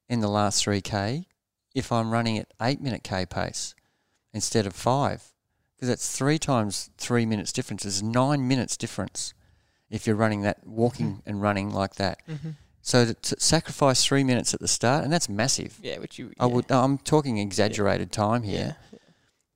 in 0.09 0.19
the 0.19 0.27
last 0.27 0.63
three 0.63 0.81
k 0.81 1.27
if 1.73 1.91
I'm 1.91 2.11
running 2.11 2.37
at 2.37 2.53
eight 2.61 2.81
minute 2.81 3.03
k 3.03 3.25
pace 3.25 3.75
instead 4.33 4.65
of 4.65 4.73
five, 4.73 5.31
because 5.75 5.87
that's 5.87 6.17
three 6.17 6.37
times 6.37 6.89
three 6.97 7.25
minutes 7.25 7.53
difference. 7.53 7.85
It's 7.85 8.01
nine 8.01 8.47
minutes 8.47 8.75
difference 8.75 9.33
if 9.89 10.05
you're 10.05 10.17
running 10.17 10.41
that 10.41 10.67
walking 10.67 11.21
and 11.25 11.41
running 11.41 11.69
like 11.71 11.95
that. 11.95 12.21
Mm-hmm. 12.27 12.49
So 12.81 13.05
to, 13.05 13.13
to 13.13 13.39
sacrifice 13.39 14.03
three 14.03 14.23
minutes 14.23 14.53
at 14.53 14.59
the 14.59 14.67
start, 14.67 15.03
and 15.03 15.13
that's 15.13 15.29
massive. 15.29 15.77
Yeah, 15.81 15.99
which 15.99 16.17
you. 16.19 16.31
I 16.39 16.45
yeah. 16.45 16.53
would. 16.53 16.71
I'm 16.71 16.97
talking 16.97 17.37
exaggerated 17.37 18.11
time 18.11 18.43
here, 18.43 18.75
Yeah. 18.91 18.99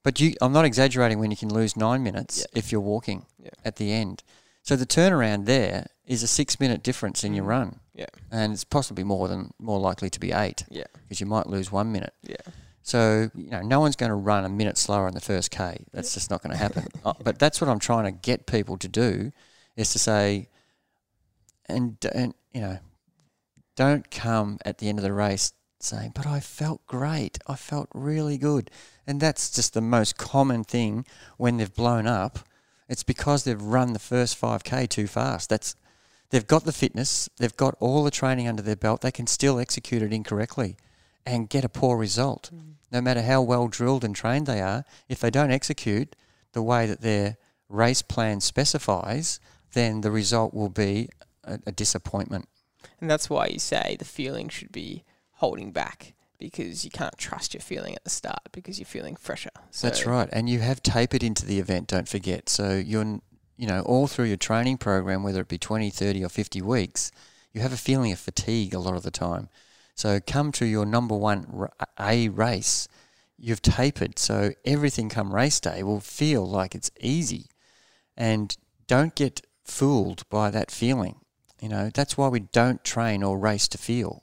but 0.04 0.20
you. 0.20 0.36
I'm 0.42 0.54
not 0.54 0.66
exaggerating 0.66 1.20
when 1.20 1.32
you 1.32 1.38
can 1.38 1.54
lose 1.54 1.76
nine 1.76 2.04
minutes 2.04 2.40
Yeah. 2.40 2.46
if 2.60 2.72
you're 2.72 2.82
walking 2.82 3.26
Yeah. 3.40 3.50
at 3.64 3.78
the 3.78 3.92
end. 3.92 4.24
So 4.62 4.76
the 4.76 4.86
turnaround 4.86 5.46
there 5.46 5.88
is 6.06 6.22
a 6.24 6.28
six 6.28 6.60
minute 6.60 6.84
difference 6.84 7.24
in 7.24 7.34
your 7.34 7.46
Mhm. 7.46 7.50
run, 7.50 7.80
Yeah. 7.96 8.06
and 8.32 8.54
it's 8.54 8.64
possibly 8.64 9.04
more 9.04 9.28
than 9.28 9.52
more 9.60 9.80
likely 9.80 10.10
to 10.12 10.20
be 10.20 10.32
eight 10.32 10.64
Yeah. 10.70 10.86
because 11.02 11.20
you 11.20 11.26
might 11.26 11.48
lose 11.48 11.72
one 11.72 11.92
minute. 11.92 12.14
Yeah. 12.22 12.36
So 12.84 13.32
you 13.34 13.50
know, 13.50 13.62
no 13.64 13.80
one's 13.80 13.96
going 13.96 14.12
to 14.12 14.16
run 14.16 14.46
a 14.46 14.50
minute 14.50 14.78
slower 14.78 15.08
in 15.08 15.16
the 15.16 15.22
first 15.22 15.50
k. 15.50 15.86
That's 15.92 16.14
just 16.14 16.30
not 16.30 16.44
going 16.44 16.52
to 16.52 16.58
happen. 16.58 16.88
Uh, 17.06 17.14
but 17.24 17.40
that's 17.40 17.60
what 17.60 17.70
I'm 17.70 17.80
trying 17.80 18.06
to 18.06 18.12
get 18.12 18.46
people 18.46 18.78
to 18.78 18.88
do, 18.88 19.32
is 19.76 19.92
to 19.94 20.00
say, 20.00 20.50
and 21.68 21.98
and 22.14 22.34
you 22.54 22.62
know, 22.62 22.78
don't 23.76 24.10
come 24.10 24.58
at 24.66 24.78
the 24.78 24.90
end 24.90 25.00
of 25.00 25.04
the 25.04 25.14
race 25.14 25.54
saying, 25.80 26.14
"But 26.16 26.26
I 26.26 26.40
felt 26.40 26.86
great. 26.88 27.38
I 27.48 27.56
felt 27.56 27.90
really 27.94 28.38
good," 28.38 28.72
and 29.06 29.20
that's 29.20 29.50
just 29.50 29.74
the 29.74 29.82
most 29.82 30.18
common 30.18 30.64
thing 30.64 31.06
when 31.38 31.58
they've 31.58 31.74
blown 31.74 32.08
up. 32.08 32.40
It's 32.88 33.04
because 33.04 33.44
they've 33.44 33.62
run 33.62 33.94
the 33.94 34.00
first 34.00 34.36
five 34.36 34.64
k 34.64 34.88
too 34.88 35.08
fast. 35.08 35.50
That's 35.50 35.76
they've 36.30 36.48
got 36.48 36.66
the 36.66 36.72
fitness, 36.72 37.30
they've 37.38 37.56
got 37.56 37.76
all 37.80 38.04
the 38.04 38.12
training 38.12 38.48
under 38.48 38.62
their 38.62 38.76
belt. 38.76 39.02
They 39.02 39.12
can 39.12 39.28
still 39.28 39.60
execute 39.60 40.02
it 40.02 40.14
incorrectly 40.14 40.78
and 41.26 41.50
get 41.50 41.66
a 41.66 41.70
poor 41.70 41.98
result 41.98 42.50
mm. 42.54 42.76
no 42.92 43.02
matter 43.02 43.24
how 43.24 43.42
well 43.42 43.68
drilled 43.68 44.04
and 44.04 44.16
trained 44.16 44.46
they 44.46 44.62
are, 44.62 44.86
if 45.10 45.20
they 45.20 45.32
don't 45.32 45.52
execute 45.52 46.16
the 46.54 46.62
way 46.62 46.86
that 46.86 47.02
their 47.02 47.38
race 47.68 48.02
plan 48.02 48.40
specifies, 48.40 49.40
then 49.74 50.02
the 50.02 50.12
result 50.12 50.54
will 50.54 50.70
be 50.70 51.10
a, 51.44 51.60
a 51.66 51.72
disappointment. 51.72 52.48
And 53.06 53.10
that's 53.12 53.30
why 53.30 53.46
you 53.46 53.60
say 53.60 53.96
the 54.00 54.04
feeling 54.04 54.50
should 54.50 54.72
be 54.72 55.04
holding 55.34 55.72
back 55.72 56.16
because 56.40 56.84
you 56.84 56.90
can't 56.90 57.16
trust 57.20 57.54
your 57.54 57.62
feeling 57.62 57.94
at 57.94 58.04
the 58.04 58.10
start 58.10 58.40
because 58.52 58.80
you're 58.80 58.88
feeling 58.88 59.16
fresher. 59.16 59.52
So 59.70 59.86
That's 59.86 60.08
right, 60.08 60.28
and 60.32 60.50
you 60.50 60.58
have 60.62 60.82
tapered 60.82 61.22
into 61.22 61.46
the 61.46 61.60
event. 61.60 61.90
Don't 61.90 62.10
forget. 62.10 62.50
So 62.50 62.74
you're, 62.84 63.22
you 63.58 63.68
know, 63.68 63.82
all 63.82 64.08
through 64.08 64.26
your 64.26 64.38
training 64.38 64.80
program, 64.80 65.22
whether 65.22 65.40
it 65.42 65.48
be 65.48 65.60
20, 65.60 65.92
30 65.92 66.26
or 66.26 66.30
50 66.30 66.64
weeks, 66.64 67.12
you 67.54 67.62
have 67.62 67.72
a 67.72 67.78
feeling 67.78 68.12
of 68.12 68.18
fatigue 68.18 68.74
a 68.74 68.80
lot 68.80 68.96
of 68.96 69.04
the 69.04 69.12
time. 69.12 69.50
So 69.94 70.20
come 70.20 70.52
to 70.54 70.66
your 70.66 70.88
number 70.88 71.16
one 71.16 71.68
A 72.00 72.30
race, 72.30 72.88
you've 73.38 73.62
tapered. 73.62 74.18
So 74.18 74.54
everything 74.66 75.10
come 75.10 75.32
race 75.32 75.60
day 75.60 75.84
will 75.84 76.00
feel 76.00 76.44
like 76.44 76.74
it's 76.74 76.90
easy. 77.00 77.52
And 78.18 78.58
don't 78.88 79.14
get 79.14 79.46
fooled 79.64 80.28
by 80.28 80.50
that 80.50 80.72
feeling. 80.72 81.20
You 81.66 81.70
know, 81.70 81.90
that's 81.92 82.16
why 82.16 82.28
we 82.28 82.42
don't 82.42 82.84
train 82.84 83.24
or 83.24 83.40
race 83.40 83.68
to 83.70 83.80
feel 83.80 84.22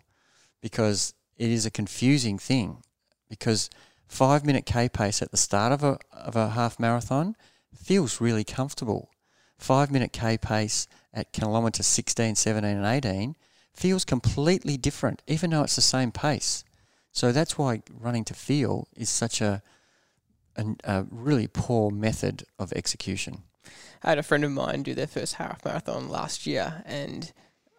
because 0.60 1.12
it 1.36 1.50
is 1.50 1.66
a 1.66 1.72
confusing 1.72 2.38
thing. 2.38 2.84
Because 3.28 3.68
five 4.06 4.46
minute 4.46 4.64
K 4.64 4.88
pace 4.88 5.20
at 5.20 5.32
the 5.32 5.36
start 5.36 5.72
of 5.72 5.82
a, 5.82 5.98
of 6.12 6.36
a 6.36 6.50
half 6.50 6.78
marathon 6.78 7.34
feels 7.74 8.20
really 8.20 8.44
comfortable. 8.44 9.10
Five 9.58 9.90
minute 9.90 10.12
K 10.12 10.38
pace 10.38 10.86
at 11.12 11.32
kilometre 11.32 11.82
16, 11.82 12.36
17, 12.36 12.76
and 12.76 12.86
18 12.86 13.34
feels 13.74 14.04
completely 14.04 14.76
different, 14.76 15.20
even 15.26 15.50
though 15.50 15.64
it's 15.64 15.74
the 15.74 15.82
same 15.82 16.12
pace. 16.12 16.62
So 17.10 17.32
that's 17.32 17.58
why 17.58 17.82
running 17.90 18.22
to 18.26 18.34
feel 18.34 18.86
is 18.96 19.10
such 19.10 19.40
a, 19.40 19.64
a, 20.54 20.64
a 20.84 21.06
really 21.10 21.48
poor 21.48 21.90
method 21.90 22.44
of 22.60 22.72
execution. 22.72 23.42
I 24.02 24.10
had 24.10 24.18
a 24.18 24.22
friend 24.22 24.44
of 24.44 24.50
mine 24.50 24.82
do 24.82 24.94
their 24.94 25.06
first 25.06 25.34
half 25.34 25.64
marathon 25.64 26.08
last 26.08 26.46
year, 26.46 26.82
and 26.84 27.32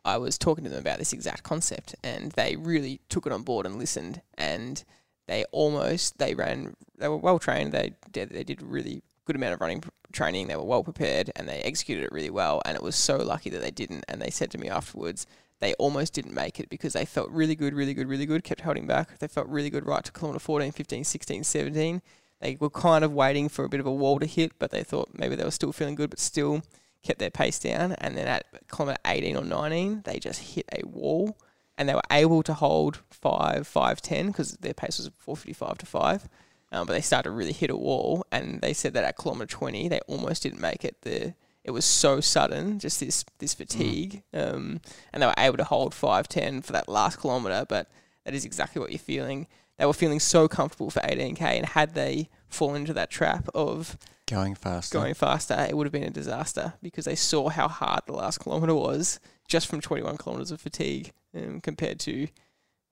I 0.05 0.17
was 0.17 0.37
talking 0.37 0.63
to 0.63 0.69
them 0.69 0.79
about 0.79 0.99
this 0.99 1.13
exact 1.13 1.43
concept, 1.43 1.95
and 2.03 2.31
they 2.33 2.55
really 2.55 3.01
took 3.09 3.25
it 3.25 3.31
on 3.31 3.43
board 3.43 3.65
and 3.65 3.77
listened, 3.77 4.21
and 4.37 4.83
they 5.27 5.45
almost 5.51 6.17
they 6.17 6.33
ran 6.33 6.75
they 6.97 7.07
were 7.07 7.17
well 7.17 7.39
trained. 7.39 7.71
They 7.71 7.93
did 8.11 8.29
they 8.29 8.43
did 8.43 8.61
really 8.61 9.03
good 9.25 9.35
amount 9.35 9.53
of 9.53 9.61
running 9.61 9.83
training. 10.11 10.47
They 10.47 10.55
were 10.55 10.63
well 10.63 10.83
prepared, 10.83 11.31
and 11.35 11.47
they 11.47 11.61
executed 11.61 12.05
it 12.05 12.11
really 12.11 12.29
well. 12.29 12.61
And 12.65 12.75
it 12.75 12.83
was 12.83 12.95
so 12.95 13.17
lucky 13.17 13.49
that 13.49 13.61
they 13.61 13.71
didn't. 13.71 14.05
And 14.07 14.21
they 14.21 14.29
said 14.29 14.51
to 14.51 14.57
me 14.57 14.69
afterwards. 14.69 15.27
They 15.59 15.75
almost 15.75 16.11
didn't 16.11 16.33
make 16.33 16.59
it 16.59 16.67
because 16.67 16.91
they 16.91 17.05
felt 17.05 17.29
really 17.29 17.55
good, 17.55 17.73
really 17.73 17.93
good, 17.93 18.09
really 18.09 18.25
good, 18.25 18.43
kept 18.43 18.61
holding 18.61 18.85
back. 18.85 19.19
They 19.19 19.29
felt 19.29 19.47
really 19.47 19.69
good 19.69 19.85
right 19.85 20.03
to 20.03 20.11
kilometre 20.11 20.39
14, 20.39 20.73
15, 20.73 21.05
16, 21.05 21.43
17 21.45 22.01
they 22.43 22.57
were 22.59 22.69
kind 22.69 23.05
of 23.05 23.13
waiting 23.13 23.47
for 23.47 23.63
a 23.63 23.69
bit 23.69 23.79
of 23.79 23.85
a 23.85 23.91
wall 23.91 24.19
to 24.19 24.25
hit, 24.25 24.51
but 24.59 24.69
they 24.69 24.83
thought 24.83 25.09
maybe 25.13 25.35
they 25.35 25.45
were 25.45 25.51
still 25.51 25.71
feeling 25.71 25.95
good, 25.95 26.09
but 26.09 26.19
still 26.19 26.61
kept 27.01 27.19
their 27.19 27.29
pace 27.29 27.57
down. 27.57 27.93
And 27.93 28.17
then 28.17 28.27
at 28.27 28.45
kilometre 28.69 28.99
18 29.05 29.37
or 29.37 29.45
19, 29.45 30.01
they 30.03 30.19
just 30.19 30.55
hit 30.55 30.65
a 30.77 30.85
wall 30.85 31.37
and 31.77 31.87
they 31.87 31.95
were 31.95 32.01
able 32.11 32.43
to 32.43 32.53
hold 32.53 32.99
5, 33.11 33.65
5, 33.65 34.01
10 34.01 34.27
because 34.27 34.57
their 34.57 34.73
pace 34.73 34.97
was 34.97 35.09
455 35.19 35.77
to 35.77 35.85
5. 35.85 36.29
um, 36.73 36.85
but 36.85 36.91
they 36.91 37.01
started 37.01 37.29
to 37.29 37.31
really 37.31 37.53
hit 37.53 37.69
a 37.69 37.77
wall. 37.77 38.25
And 38.29 38.59
they 38.59 38.73
said 38.73 38.93
that 38.93 39.05
at 39.05 39.17
kilometre 39.17 39.49
20, 39.49 39.87
they 39.87 40.01
almost 40.07 40.43
didn't 40.43 40.59
make 40.59 40.83
it. 40.83 40.97
The 41.01 41.33
it 41.63 41.71
was 41.71 41.85
so 41.85 42.19
sudden, 42.19 42.77
just 42.77 42.99
this 42.99 43.23
this 43.39 43.53
fatigue, 43.53 44.21
um, 44.33 44.81
and 45.13 45.23
they 45.23 45.27
were 45.27 45.33
able 45.37 45.55
to 45.55 45.63
hold 45.63 45.93
five 45.93 46.27
ten 46.27 46.61
for 46.61 46.73
that 46.73 46.89
last 46.89 47.21
kilometre. 47.21 47.65
But 47.69 47.89
that 48.25 48.33
is 48.33 48.43
exactly 48.43 48.81
what 48.81 48.91
you're 48.91 48.99
feeling. 48.99 49.47
They 49.77 49.85
were 49.85 49.93
feeling 49.93 50.19
so 50.19 50.47
comfortable 50.47 50.89
for 50.89 50.99
18k, 51.01 51.41
and 51.41 51.65
had 51.65 51.93
they 51.95 52.29
fallen 52.47 52.81
into 52.81 52.93
that 52.93 53.09
trap 53.09 53.47
of 53.55 53.97
Going 54.27 54.55
faster. 54.55 54.97
going 54.97 55.13
faster, 55.15 55.65
it 55.67 55.75
would 55.75 55.85
have 55.85 55.91
been 55.91 56.03
a 56.03 56.09
disaster 56.09 56.73
because 56.81 57.05
they 57.05 57.15
saw 57.15 57.49
how 57.49 57.67
hard 57.67 58.01
the 58.05 58.13
last 58.13 58.39
kilometre 58.39 58.75
was 58.75 59.19
just 59.47 59.67
from 59.67 59.81
21 59.81 60.17
kilometres 60.17 60.51
of 60.51 60.61
fatigue 60.61 61.11
um, 61.35 61.59
compared 61.59 61.99
to 62.01 62.27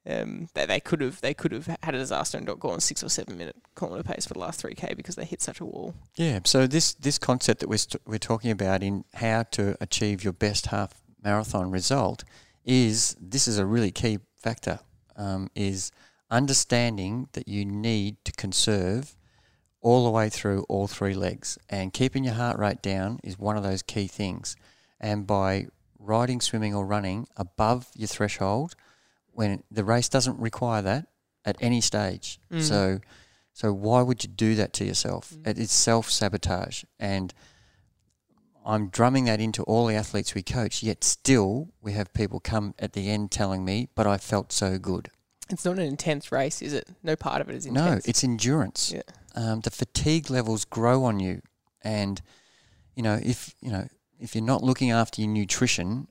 um, 0.09 0.47
that 0.55 0.67
they 0.67 0.79
could 0.79 0.99
have 0.99 1.21
they 1.21 1.33
could 1.33 1.51
have 1.51 1.67
had 1.83 1.93
a 1.93 1.99
disaster 1.99 2.37
and 2.37 2.47
got 2.47 2.59
gone 2.59 2.79
six 2.79 3.03
or 3.03 3.09
seven 3.09 3.37
minute 3.37 3.55
kilometre 3.77 4.03
pace 4.03 4.25
for 4.25 4.33
the 4.33 4.39
last 4.39 4.61
3k 4.63 4.97
because 4.97 5.15
they 5.15 5.25
hit 5.25 5.41
such 5.41 5.59
a 5.59 5.65
wall. 5.65 5.93
Yeah. 6.15 6.39
So 6.43 6.65
this 6.67 6.93
this 6.95 7.19
concept 7.19 7.59
that 7.59 7.69
we're 7.69 7.77
st- 7.77 8.01
we're 8.05 8.17
talking 8.17 8.49
about 8.51 8.81
in 8.81 9.05
how 9.13 9.43
to 9.51 9.77
achieve 9.79 10.23
your 10.23 10.33
best 10.33 10.67
half 10.67 10.95
marathon 11.23 11.69
result 11.69 12.23
is 12.65 13.15
this 13.21 13.47
is 13.47 13.57
a 13.59 13.65
really 13.65 13.91
key 13.91 14.17
factor. 14.35 14.79
Um, 15.15 15.49
is 15.55 15.91
understanding 16.31 17.27
that 17.33 17.47
you 17.47 17.65
need 17.65 18.15
to 18.25 18.31
conserve 18.31 19.15
all 19.81 20.05
the 20.05 20.11
way 20.11 20.29
through 20.29 20.63
all 20.69 20.87
three 20.87 21.13
legs, 21.13 21.57
and 21.69 21.91
keeping 21.93 22.23
your 22.23 22.35
heart 22.35 22.57
rate 22.57 22.81
down 22.81 23.19
is 23.23 23.37
one 23.37 23.57
of 23.57 23.63
those 23.63 23.81
key 23.81 24.07
things. 24.07 24.55
And 24.99 25.27
by 25.27 25.67
riding, 25.99 26.39
swimming, 26.39 26.73
or 26.73 26.85
running 26.85 27.27
above 27.35 27.87
your 27.95 28.07
threshold, 28.07 28.75
when 29.33 29.63
the 29.71 29.83
race 29.83 30.07
doesn't 30.09 30.39
require 30.39 30.81
that 30.81 31.07
at 31.45 31.57
any 31.59 31.81
stage, 31.81 32.39
Mm. 32.51 32.61
so 32.61 32.99
so 33.53 33.73
why 33.73 34.01
would 34.01 34.23
you 34.23 34.29
do 34.29 34.55
that 34.55 34.71
to 34.73 34.85
yourself? 34.85 35.33
Mm. 35.33 35.47
It 35.47 35.59
is 35.59 35.71
self 35.71 36.09
sabotage, 36.09 36.83
and 36.99 37.33
I'm 38.65 38.89
drumming 38.89 39.25
that 39.25 39.41
into 39.41 39.63
all 39.63 39.87
the 39.87 39.95
athletes 39.95 40.35
we 40.35 40.43
coach. 40.43 40.83
Yet 40.83 41.03
still, 41.03 41.69
we 41.81 41.93
have 41.93 42.13
people 42.13 42.39
come 42.39 42.75
at 42.79 42.93
the 42.93 43.09
end 43.09 43.31
telling 43.31 43.65
me, 43.65 43.89
"But 43.95 44.05
I 44.07 44.17
felt 44.17 44.51
so 44.51 44.77
good." 44.77 45.09
It's 45.49 45.65
not 45.65 45.77
an 45.77 45.85
intense 45.85 46.31
race, 46.31 46.61
is 46.61 46.73
it? 46.73 46.87
No 47.03 47.15
part 47.15 47.41
of 47.41 47.49
it 47.49 47.55
is 47.55 47.65
intense. 47.65 48.05
No, 48.05 48.09
it's 48.09 48.23
endurance. 48.23 48.93
Yeah. 48.93 49.01
Um, 49.35 49.61
the 49.61 49.71
fatigue 49.71 50.29
levels 50.29 50.65
grow 50.65 51.03
on 51.03 51.19
you, 51.19 51.41
and 51.81 52.21
you 52.95 53.03
know 53.03 53.19
if 53.21 53.55
you 53.61 53.71
know 53.71 53.87
if 54.19 54.35
you're 54.35 54.43
not 54.43 54.63
looking 54.63 54.91
after 54.91 55.21
your 55.21 55.29
nutrition, 55.29 56.07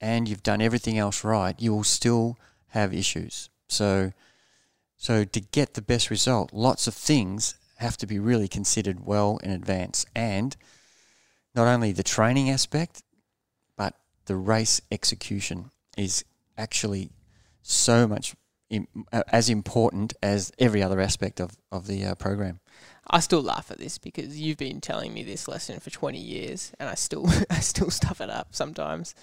and 0.00 0.28
you've 0.28 0.42
done 0.42 0.60
everything 0.60 0.98
else 0.98 1.24
right, 1.24 1.60
you 1.60 1.74
will 1.74 1.84
still 1.84 2.38
have 2.68 2.94
issues. 2.94 3.50
So, 3.68 4.12
so 4.96 5.24
to 5.24 5.40
get 5.40 5.74
the 5.74 5.82
best 5.82 6.10
result, 6.10 6.52
lots 6.52 6.86
of 6.86 6.94
things 6.94 7.54
have 7.76 7.96
to 7.98 8.06
be 8.06 8.18
really 8.18 8.48
considered 8.48 9.04
well 9.04 9.38
in 9.42 9.50
advance, 9.50 10.06
and 10.14 10.56
not 11.54 11.66
only 11.66 11.92
the 11.92 12.02
training 12.02 12.50
aspect, 12.50 13.02
but 13.76 13.94
the 14.26 14.36
race 14.36 14.80
execution 14.90 15.70
is 15.96 16.24
actually 16.56 17.10
so 17.62 18.06
much 18.06 18.34
as 19.32 19.48
important 19.48 20.14
as 20.22 20.52
every 20.58 20.82
other 20.82 21.00
aspect 21.00 21.40
of, 21.40 21.56
of 21.72 21.86
the 21.86 22.04
uh, 22.04 22.14
program. 22.14 22.60
I 23.10 23.20
still 23.20 23.42
laugh 23.42 23.70
at 23.70 23.78
this 23.78 23.96
because 23.96 24.38
you've 24.38 24.58
been 24.58 24.80
telling 24.80 25.14
me 25.14 25.22
this 25.22 25.48
lesson 25.48 25.80
for 25.80 25.90
20 25.90 26.18
years 26.18 26.72
and 26.78 26.88
I 26.88 26.94
still 26.94 27.26
I 27.50 27.60
still 27.60 27.90
stuff 27.90 28.20
it 28.20 28.30
up 28.30 28.48
sometimes. 28.54 29.14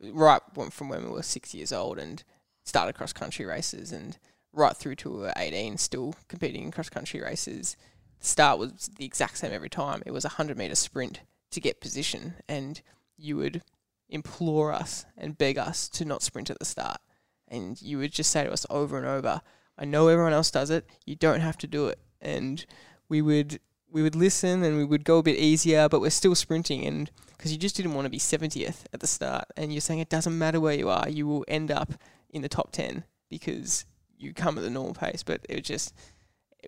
Right 0.00 0.40
from 0.70 0.88
when 0.88 1.04
we 1.04 1.10
were 1.10 1.22
6 1.22 1.54
years 1.54 1.72
old 1.72 1.98
and 1.98 2.22
started 2.64 2.94
cross 2.94 3.12
country 3.12 3.44
races 3.44 3.92
and 3.92 4.18
right 4.52 4.76
through 4.76 4.96
to 4.96 5.30
18 5.36 5.78
still 5.78 6.14
competing 6.28 6.64
in 6.64 6.70
cross 6.70 6.88
country 6.88 7.20
races. 7.20 7.76
The 8.20 8.26
start 8.26 8.58
was 8.58 8.90
the 8.96 9.04
exact 9.04 9.38
same 9.38 9.52
every 9.52 9.68
time. 9.68 10.02
It 10.06 10.12
was 10.12 10.24
a 10.24 10.28
100 10.28 10.56
meter 10.56 10.74
sprint 10.74 11.20
to 11.50 11.60
get 11.60 11.80
position 11.80 12.34
and 12.48 12.80
you 13.16 13.36
would 13.36 13.62
implore 14.08 14.72
us 14.72 15.04
and 15.16 15.36
beg 15.36 15.58
us 15.58 15.88
to 15.88 16.04
not 16.04 16.22
sprint 16.22 16.50
at 16.50 16.58
the 16.58 16.64
start. 16.64 17.00
And 17.48 17.80
you 17.80 17.98
would 17.98 18.12
just 18.12 18.30
say 18.30 18.44
to 18.44 18.52
us 18.52 18.66
over 18.70 18.96
and 18.96 19.06
over, 19.06 19.40
I 19.78 19.84
know 19.84 20.08
everyone 20.08 20.32
else 20.32 20.50
does 20.50 20.70
it, 20.70 20.86
you 21.04 21.16
don't 21.16 21.40
have 21.40 21.58
to 21.58 21.66
do 21.66 21.88
it. 21.88 21.98
And 22.20 22.64
we 23.08 23.22
would 23.22 23.60
we 23.90 24.02
would 24.02 24.16
listen 24.16 24.64
and 24.64 24.76
we 24.76 24.84
would 24.84 25.04
go 25.04 25.18
a 25.18 25.22
bit 25.22 25.38
easier, 25.38 25.88
but 25.88 26.00
we're 26.00 26.10
still 26.10 26.34
sprinting 26.34 26.84
and 26.84 27.10
because 27.36 27.52
you 27.52 27.58
just 27.58 27.76
didn't 27.76 27.94
want 27.94 28.06
to 28.06 28.10
be 28.10 28.18
70th 28.18 28.84
at 28.92 28.98
the 28.98 29.06
start 29.06 29.44
and 29.56 29.72
you're 29.72 29.80
saying 29.80 30.00
it 30.00 30.08
doesn't 30.08 30.36
matter 30.36 30.58
where 30.58 30.74
you 30.74 30.88
are, 30.88 31.08
you 31.08 31.28
will 31.28 31.44
end 31.46 31.70
up 31.70 31.92
in 32.30 32.42
the 32.42 32.48
top 32.48 32.72
10 32.72 33.04
because 33.28 33.84
you 34.18 34.34
come 34.34 34.58
at 34.58 34.64
the 34.64 34.70
normal 34.70 34.94
pace, 34.94 35.22
but 35.22 35.46
it 35.48 35.62
just 35.62 35.94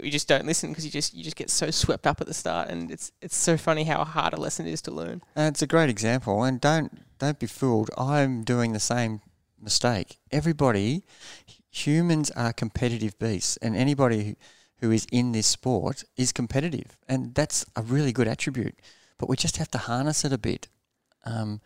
you 0.02 0.10
just 0.10 0.28
don't 0.28 0.46
listen 0.46 0.70
because 0.70 0.84
you 0.84 0.90
just 0.90 1.14
you 1.14 1.24
just 1.24 1.36
get 1.36 1.50
so 1.50 1.70
swept 1.70 2.06
up 2.06 2.20
at 2.20 2.26
the 2.26 2.34
start 2.34 2.68
and 2.68 2.90
it's 2.90 3.12
it's 3.22 3.36
so 3.36 3.56
funny 3.56 3.84
how 3.84 4.04
hard 4.04 4.34
a 4.34 4.40
lesson 4.40 4.66
it 4.66 4.72
is 4.72 4.82
to 4.82 4.90
learn. 4.90 5.22
Uh, 5.36 5.42
it's 5.42 5.62
a 5.62 5.66
great 5.66 5.90
example, 5.90 6.42
and 6.44 6.60
don't 6.60 7.00
don't 7.18 7.38
be 7.38 7.46
fooled. 7.46 7.90
I'm 7.96 8.44
doing 8.44 8.72
the 8.72 8.80
same 8.80 9.20
mistake. 9.60 10.18
Everybody, 10.30 11.04
humans 11.70 12.30
are 12.32 12.52
competitive 12.52 13.18
beasts, 13.18 13.56
and 13.58 13.76
anybody 13.76 14.36
who, 14.80 14.90
is 14.90 15.06
in 15.10 15.32
this 15.32 15.46
sport 15.46 16.04
is 16.16 16.32
competitive, 16.32 16.96
and 17.08 17.34
that's 17.34 17.64
a 17.74 17.82
really 17.82 18.12
good 18.12 18.28
attribute. 18.28 18.76
But 19.18 19.28
we 19.28 19.36
just 19.36 19.56
have 19.56 19.70
to 19.72 19.78
harness 19.78 20.24
it 20.24 20.32
a 20.32 20.38
bit. 20.38 20.68
Um, 21.24 21.60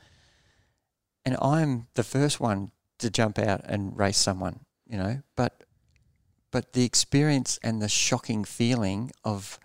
and 1.24 1.36
I'm 1.42 1.88
the 1.94 2.04
first 2.04 2.40
one 2.40 2.70
to 2.98 3.10
jump 3.10 3.38
out 3.38 3.62
and 3.64 3.98
race 3.98 4.16
someone, 4.16 4.60
you 4.88 4.96
know, 4.96 5.22
but 5.36 5.64
but 6.50 6.72
the 6.72 6.84
experience 6.84 7.58
and 7.62 7.80
the 7.80 7.88
shocking 7.88 8.44
feeling 8.44 9.12
of 9.24 9.58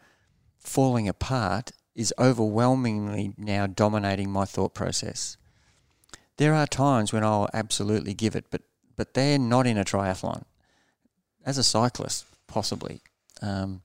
falling 0.59 1.07
apart 1.07 1.71
is 1.95 2.13
overwhelmingly 2.19 3.33
now 3.37 3.65
dominating 3.65 4.29
my 4.29 4.45
thought 4.45 4.73
process. 4.73 5.37
There 6.37 6.53
are 6.53 6.67
times 6.67 7.13
when 7.13 7.23
I'll 7.23 7.49
absolutely 7.53 8.13
give 8.13 8.35
it, 8.35 8.45
but 8.49 8.61
but 8.95 9.13
they're 9.13 9.37
not 9.39 9.67
in 9.67 9.77
a 9.77 9.83
triathlon. 9.85 10.43
As 11.45 11.57
a 11.57 11.63
cyclist, 11.63 12.25
possibly, 12.47 13.01
um, 13.41 13.81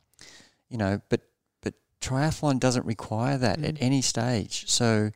you 0.69 0.79
know, 0.79 1.01
but 1.09 1.23
but 1.63 1.75
triathlon 2.01 2.59
doesn't 2.59 2.87
require 2.87 3.37
that 3.39 3.63
at 3.63 3.75
Mm. 3.75 3.83
any 3.83 4.03
stage. 4.03 4.69
So 4.69 5.11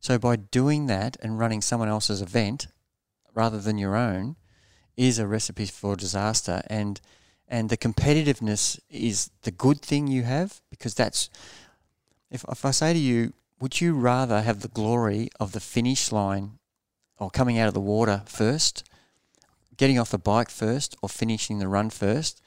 so 0.00 0.18
by 0.18 0.36
doing 0.36 0.86
that 0.86 1.16
and 1.22 1.38
running 1.38 1.62
someone 1.62 1.88
else's 1.88 2.20
event 2.20 2.66
rather 3.34 3.60
than 3.60 3.78
your 3.78 3.96
own 3.96 4.36
is 4.96 5.18
a 5.18 5.26
recipe 5.26 5.66
for 5.66 5.96
disaster 5.96 6.62
and 6.68 7.00
and 7.48 7.68
the 7.68 7.76
competitiveness 7.76 8.78
is 8.88 9.30
the 9.42 9.50
good 9.50 9.80
thing 9.80 10.06
you 10.06 10.22
have 10.22 10.60
because 10.70 10.94
that's 10.94 11.28
if 12.30 12.44
if 12.50 12.64
I 12.64 12.70
say 12.70 12.92
to 12.92 12.98
you, 12.98 13.32
would 13.60 13.80
you 13.80 13.94
rather 13.94 14.42
have 14.42 14.60
the 14.60 14.68
glory 14.68 15.28
of 15.40 15.52
the 15.52 15.60
finish 15.60 16.12
line 16.12 16.58
or 17.18 17.30
coming 17.30 17.58
out 17.58 17.68
of 17.68 17.74
the 17.74 17.80
water 17.80 18.22
first, 18.26 18.84
getting 19.76 19.98
off 19.98 20.10
the 20.10 20.18
bike 20.18 20.50
first, 20.50 20.96
or 21.02 21.08
finishing 21.08 21.58
the 21.58 21.68
run 21.68 21.90
first, 21.90 22.40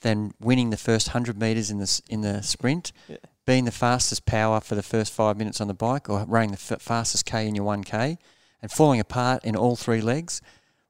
then 0.00 0.32
winning 0.40 0.70
the 0.70 0.76
first 0.76 1.08
hundred 1.08 1.38
meters 1.40 1.70
in 1.70 1.78
the 1.78 2.00
in 2.08 2.20
the 2.20 2.42
sprint, 2.42 2.92
Yeah. 3.08 3.16
being 3.46 3.64
the 3.64 3.72
fastest 3.72 4.26
power 4.26 4.60
for 4.60 4.74
the 4.74 4.82
first 4.82 5.12
five 5.12 5.36
minutes 5.36 5.60
on 5.60 5.68
the 5.68 5.74
bike, 5.74 6.08
or 6.08 6.24
running 6.26 6.50
the 6.50 6.62
f- 6.74 6.80
fastest 6.82 7.24
k 7.26 7.48
in 7.48 7.54
your 7.54 7.64
one 7.64 7.82
k, 7.84 8.18
and 8.62 8.70
falling 8.70 9.00
apart 9.00 9.44
in 9.44 9.56
all 9.56 9.74
three 9.76 10.00
legs? 10.00 10.40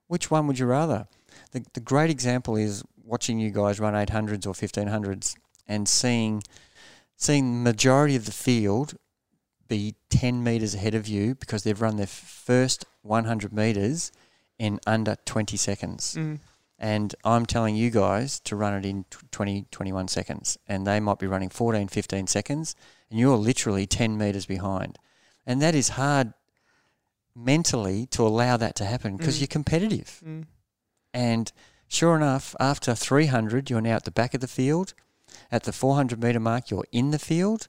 Which 0.08 0.30
one 0.30 0.46
would 0.46 0.58
you 0.58 0.66
rather? 0.66 1.06
The 1.52 1.64
the 1.72 1.80
great 1.80 2.10
example 2.10 2.56
is 2.56 2.82
watching 3.02 3.38
you 3.38 3.50
guys 3.50 3.80
run 3.80 3.94
eight 3.94 4.10
hundreds 4.10 4.46
or 4.46 4.54
fifteen 4.54 4.88
hundreds 4.88 5.36
and 5.66 5.88
seeing 5.88 6.42
seeing 7.16 7.64
the 7.64 7.70
majority 7.70 8.14
of 8.16 8.26
the 8.26 8.32
field 8.32 8.94
be 9.68 9.94
10 10.10 10.42
meters 10.42 10.74
ahead 10.74 10.94
of 10.94 11.06
you 11.06 11.34
because 11.34 11.62
they've 11.62 11.80
run 11.80 11.96
their 11.96 12.06
first 12.06 12.84
100 13.02 13.52
meters 13.52 14.10
in 14.58 14.80
under 14.86 15.16
20 15.24 15.56
seconds. 15.56 16.14
Mm. 16.16 16.38
And 16.78 17.14
I'm 17.24 17.44
telling 17.46 17.74
you 17.76 17.90
guys 17.90 18.38
to 18.40 18.56
run 18.56 18.72
it 18.74 18.84
in 18.84 19.04
tw- 19.10 19.30
20, 19.32 19.66
21 19.70 20.08
seconds. 20.08 20.58
And 20.68 20.86
they 20.86 21.00
might 21.00 21.18
be 21.18 21.26
running 21.26 21.48
14, 21.48 21.88
15 21.88 22.26
seconds. 22.28 22.74
And 23.10 23.18
you're 23.18 23.36
literally 23.36 23.86
10 23.86 24.16
meters 24.16 24.46
behind. 24.46 24.98
And 25.46 25.60
that 25.60 25.74
is 25.74 25.90
hard 25.90 26.32
mentally 27.34 28.06
to 28.06 28.22
allow 28.26 28.56
that 28.56 28.74
to 28.76 28.84
happen 28.84 29.16
because 29.16 29.36
Mm. 29.36 29.40
you're 29.40 29.46
competitive. 29.48 30.20
Mm. 30.24 30.46
And 31.14 31.52
sure 31.88 32.16
enough, 32.16 32.54
after 32.60 32.94
300, 32.94 33.70
you're 33.70 33.80
now 33.80 33.96
at 33.96 34.04
the 34.04 34.10
back 34.10 34.34
of 34.34 34.40
the 34.40 34.48
field. 34.48 34.94
At 35.50 35.64
the 35.64 35.72
400 35.72 36.22
metre 36.22 36.40
mark, 36.40 36.70
you're 36.70 36.86
in 36.92 37.10
the 37.10 37.18
field. 37.18 37.68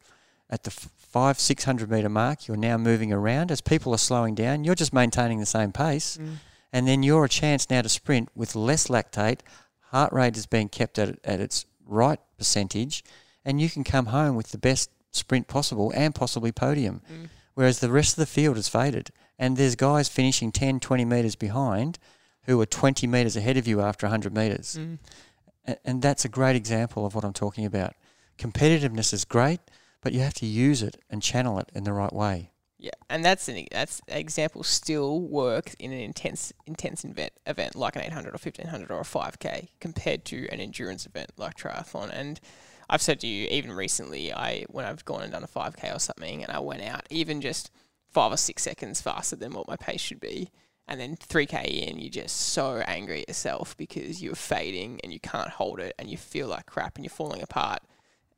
At 0.50 0.64
the 0.64 0.72
five, 1.12 1.40
600 1.40 1.90
metre 1.90 2.10
mark, 2.10 2.48
you're 2.48 2.58
now 2.58 2.78
moving 2.78 3.12
around. 3.12 3.52
As 3.52 3.62
people 3.62 3.94
are 3.94 3.98
slowing 3.98 4.36
down, 4.36 4.64
you're 4.64 4.76
just 4.76 4.94
maintaining 4.94 5.40
the 5.40 5.46
same 5.46 5.72
pace. 5.72 6.18
Mm. 6.18 6.36
And 6.72 6.88
then 6.88 7.02
you're 7.04 7.26
a 7.26 7.30
chance 7.30 7.70
now 7.70 7.82
to 7.82 7.90
sprint 7.90 8.30
with 8.36 8.56
less 8.56 8.88
lactate. 8.88 9.40
Heart 9.92 10.14
rate 10.14 10.38
is 10.38 10.46
being 10.46 10.70
kept 10.70 11.00
at, 11.00 11.18
at 11.24 11.40
its 11.40 11.66
right 11.86 12.20
percentage. 12.38 13.04
And 13.44 13.60
you 13.60 13.70
can 13.70 13.84
come 13.84 14.08
home 14.08 14.36
with 14.36 14.50
the 14.52 14.58
best 14.60 14.92
sprint 15.12 15.48
possible 15.48 15.92
and 15.96 16.14
possibly 16.14 16.52
podium. 16.52 17.02
Mm. 17.12 17.30
Whereas 17.56 17.80
the 17.80 17.90
rest 17.92 18.12
of 18.14 18.18
the 18.22 18.26
field 18.28 18.56
has 18.58 18.70
faded. 18.70 19.10
And 19.40 19.58
there's 19.58 19.76
guys 19.76 20.10
finishing 20.10 20.52
10, 20.52 20.80
20 20.80 21.06
metres 21.06 21.36
behind 21.36 21.98
who 22.44 22.62
are 22.62 22.66
20 22.66 23.08
metres 23.08 23.36
ahead 23.36 23.58
of 23.58 23.68
you 23.68 23.82
after 23.82 24.06
100 24.06 24.34
metres. 24.34 24.78
Mm. 24.80 25.00
A- 25.68 25.78
And 25.88 26.02
that's 26.02 26.24
a 26.26 26.30
great 26.30 26.56
example 26.56 27.06
of 27.06 27.16
what 27.16 27.24
I'm 27.24 27.34
talking 27.34 27.66
about. 27.66 27.96
competitiveness 28.38 29.12
is 29.14 29.26
great, 29.26 29.60
but 30.02 30.14
you 30.14 30.22
have 30.22 30.34
to 30.36 30.46
use 30.46 30.82
it 30.82 30.98
and 31.10 31.22
channel 31.22 31.60
it 31.60 31.70
in 31.74 31.84
the 31.84 31.94
right 31.94 32.14
way. 32.14 32.52
Yeah, 32.82 32.92
and 33.10 33.26
that's 33.26 33.50
an 33.50 33.66
that's 33.72 34.02
example 34.08 34.64
still 34.64 35.20
works 35.20 35.74
in 35.80 35.92
an 35.92 36.00
intense 36.00 36.54
intense 36.66 37.04
event 37.04 37.34
event 37.46 37.76
like 37.76 37.98
an 37.98 38.04
800 38.04 38.30
or 38.30 38.40
1500 38.40 38.90
or 38.90 39.02
a 39.02 39.04
5k 39.04 39.68
compared 39.82 40.24
to 40.26 40.48
an 40.48 40.62
endurance 40.62 41.06
event 41.06 41.32
like 41.36 41.58
triathlon. 41.58 42.10
And 42.14 42.40
I've 42.90 43.02
said 43.02 43.20
to 43.20 43.28
you 43.28 43.50
even 43.52 43.74
recently, 43.74 44.34
I 44.34 44.64
when 44.70 44.86
I've 44.86 45.04
gone 45.04 45.24
and 45.24 45.32
done 45.34 45.44
a 45.44 45.48
5k 45.48 45.94
or 45.94 46.00
something, 46.00 46.42
and 46.42 46.54
I 46.54 46.60
went 46.60 46.82
out 46.82 47.06
even 47.10 47.42
just 47.42 47.70
five 48.14 48.32
or 48.32 48.38
six 48.38 48.64
seconds 48.64 49.02
faster 49.02 49.36
than 49.36 49.52
what 49.52 49.68
my 49.68 49.76
pace 49.76 50.02
should 50.02 50.22
be. 50.22 50.50
And 50.88 51.00
then 51.00 51.18
3k 51.18 51.88
in, 51.88 52.00
you're 52.00 52.10
just 52.10 52.36
so 52.36 52.78
angry 52.88 53.22
at 53.22 53.28
yourself 53.28 53.78
because 53.78 54.24
you're 54.24 54.34
fading 54.34 55.00
and 55.04 55.14
you 55.14 55.20
can't 55.20 55.50
hold 55.50 55.80
it 55.80 55.94
and 56.00 56.10
you 56.10 56.18
feel 56.18 56.48
like 56.48 56.66
crap 56.66 56.96
and 56.96 57.06
you're 57.06 57.12
falling 57.12 57.44
apart 57.44 57.82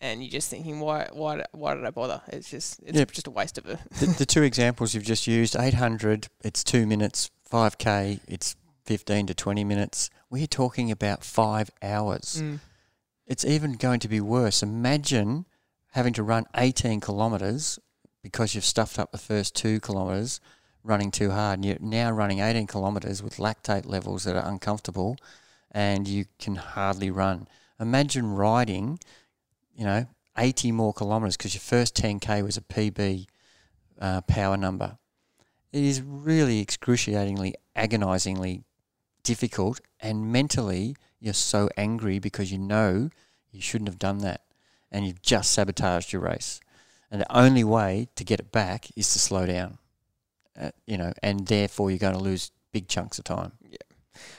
and 0.02 0.22
you're 0.24 0.32
just 0.32 0.50
thinking, 0.50 0.80
why, 0.80 1.08
why, 1.14 1.44
why 1.52 1.76
did 1.76 1.86
I 1.86 1.92
bother? 1.92 2.22
It's 2.28 2.50
just, 2.50 2.80
it's 2.84 2.98
Yep. 2.98 3.12
just 3.12 3.28
a 3.28 3.32
waste 3.32 3.58
of 3.58 3.66
a. 3.68 3.80
the, 4.00 4.08
the 4.18 4.26
two 4.26 4.44
examples 4.44 4.94
you've 4.94 5.04
just 5.06 5.28
used 5.28 5.56
800 5.56 6.28
it's 6.44 6.64
two 6.64 6.86
minutes 6.88 7.30
5k 7.50 8.20
it's 8.28 8.56
15 8.86 9.28
to 9.28 9.34
20 9.34 9.64
minutes 9.64 10.10
we're 10.30 10.48
talking 10.48 10.90
about 10.92 11.24
five 11.24 11.70
hours 11.84 12.42
Mm. 12.42 12.60
it's 13.28 13.46
even 13.46 13.74
going 13.74 14.00
to 14.00 14.08
be 14.08 14.20
worse 14.20 14.64
imagine 14.64 15.46
having 15.92 16.14
to 16.14 16.24
run 16.24 16.46
18 16.56 17.00
kilometres 17.02 17.78
because 18.24 18.56
you've 18.56 18.66
stuffed 18.66 18.98
up 18.98 19.12
the 19.12 19.18
first 19.18 19.56
two 19.56 19.80
kilometres 19.80 20.40
running 20.84 21.12
too 21.12 21.32
hard 21.32 21.60
and 21.60 21.66
you're 21.66 21.78
now 21.80 22.10
running 22.12 22.40
18 22.40 22.66
kilometres 22.68 23.22
with 23.22 23.38
lactate 23.38 23.86
levels 23.86 24.24
that 24.24 24.36
are 24.36 24.50
uncomfortable 24.50 25.16
and 25.72 26.08
you 26.08 26.26
can 26.40 26.56
hardly 26.56 27.12
run 27.12 27.48
imagine 27.80 28.28
riding 28.32 28.98
you 29.76 29.86
know 29.86 30.06
80 30.38 30.72
more 30.72 30.94
kilometres 30.94 31.38
because 31.38 31.54
your 31.54 31.62
first 31.62 31.96
10k 31.96 32.44
was 32.44 32.58
a 32.58 32.62
pb 32.62 33.28
uh, 34.02 34.22
power 34.22 34.58
number. 34.58 34.98
It 35.72 35.84
is 35.84 36.02
really 36.02 36.60
excruciatingly, 36.60 37.56
agonizingly 37.76 38.64
difficult, 39.24 39.80
and 40.00 40.32
mentally, 40.32 40.96
you're 41.20 41.34
so 41.34 41.70
angry 41.78 42.20
because 42.20 42.52
you 42.52 42.58
know 42.58 43.10
you 43.52 43.62
shouldn't 43.62 43.88
have 43.88 44.00
done 44.00 44.18
that 44.20 44.42
and 44.92 45.06
you've 45.06 45.22
just 45.22 45.52
sabotaged 45.52 46.12
your 46.12 46.24
race. 46.24 46.60
And 47.10 47.22
the 47.22 47.38
only 47.38 47.64
way 47.64 48.08
to 48.16 48.24
get 48.24 48.40
it 48.40 48.52
back 48.52 48.88
is 48.96 49.12
to 49.14 49.20
slow 49.20 49.46
down, 49.46 49.78
uh, 50.60 50.72
you 50.86 50.98
know, 50.98 51.14
and 51.22 51.48
therefore 51.48 51.92
you're 51.92 52.00
going 52.00 52.18
to 52.18 52.20
lose 52.20 52.52
big 52.72 52.88
chunks 52.88 53.20
of 53.20 53.26
time. 53.26 53.54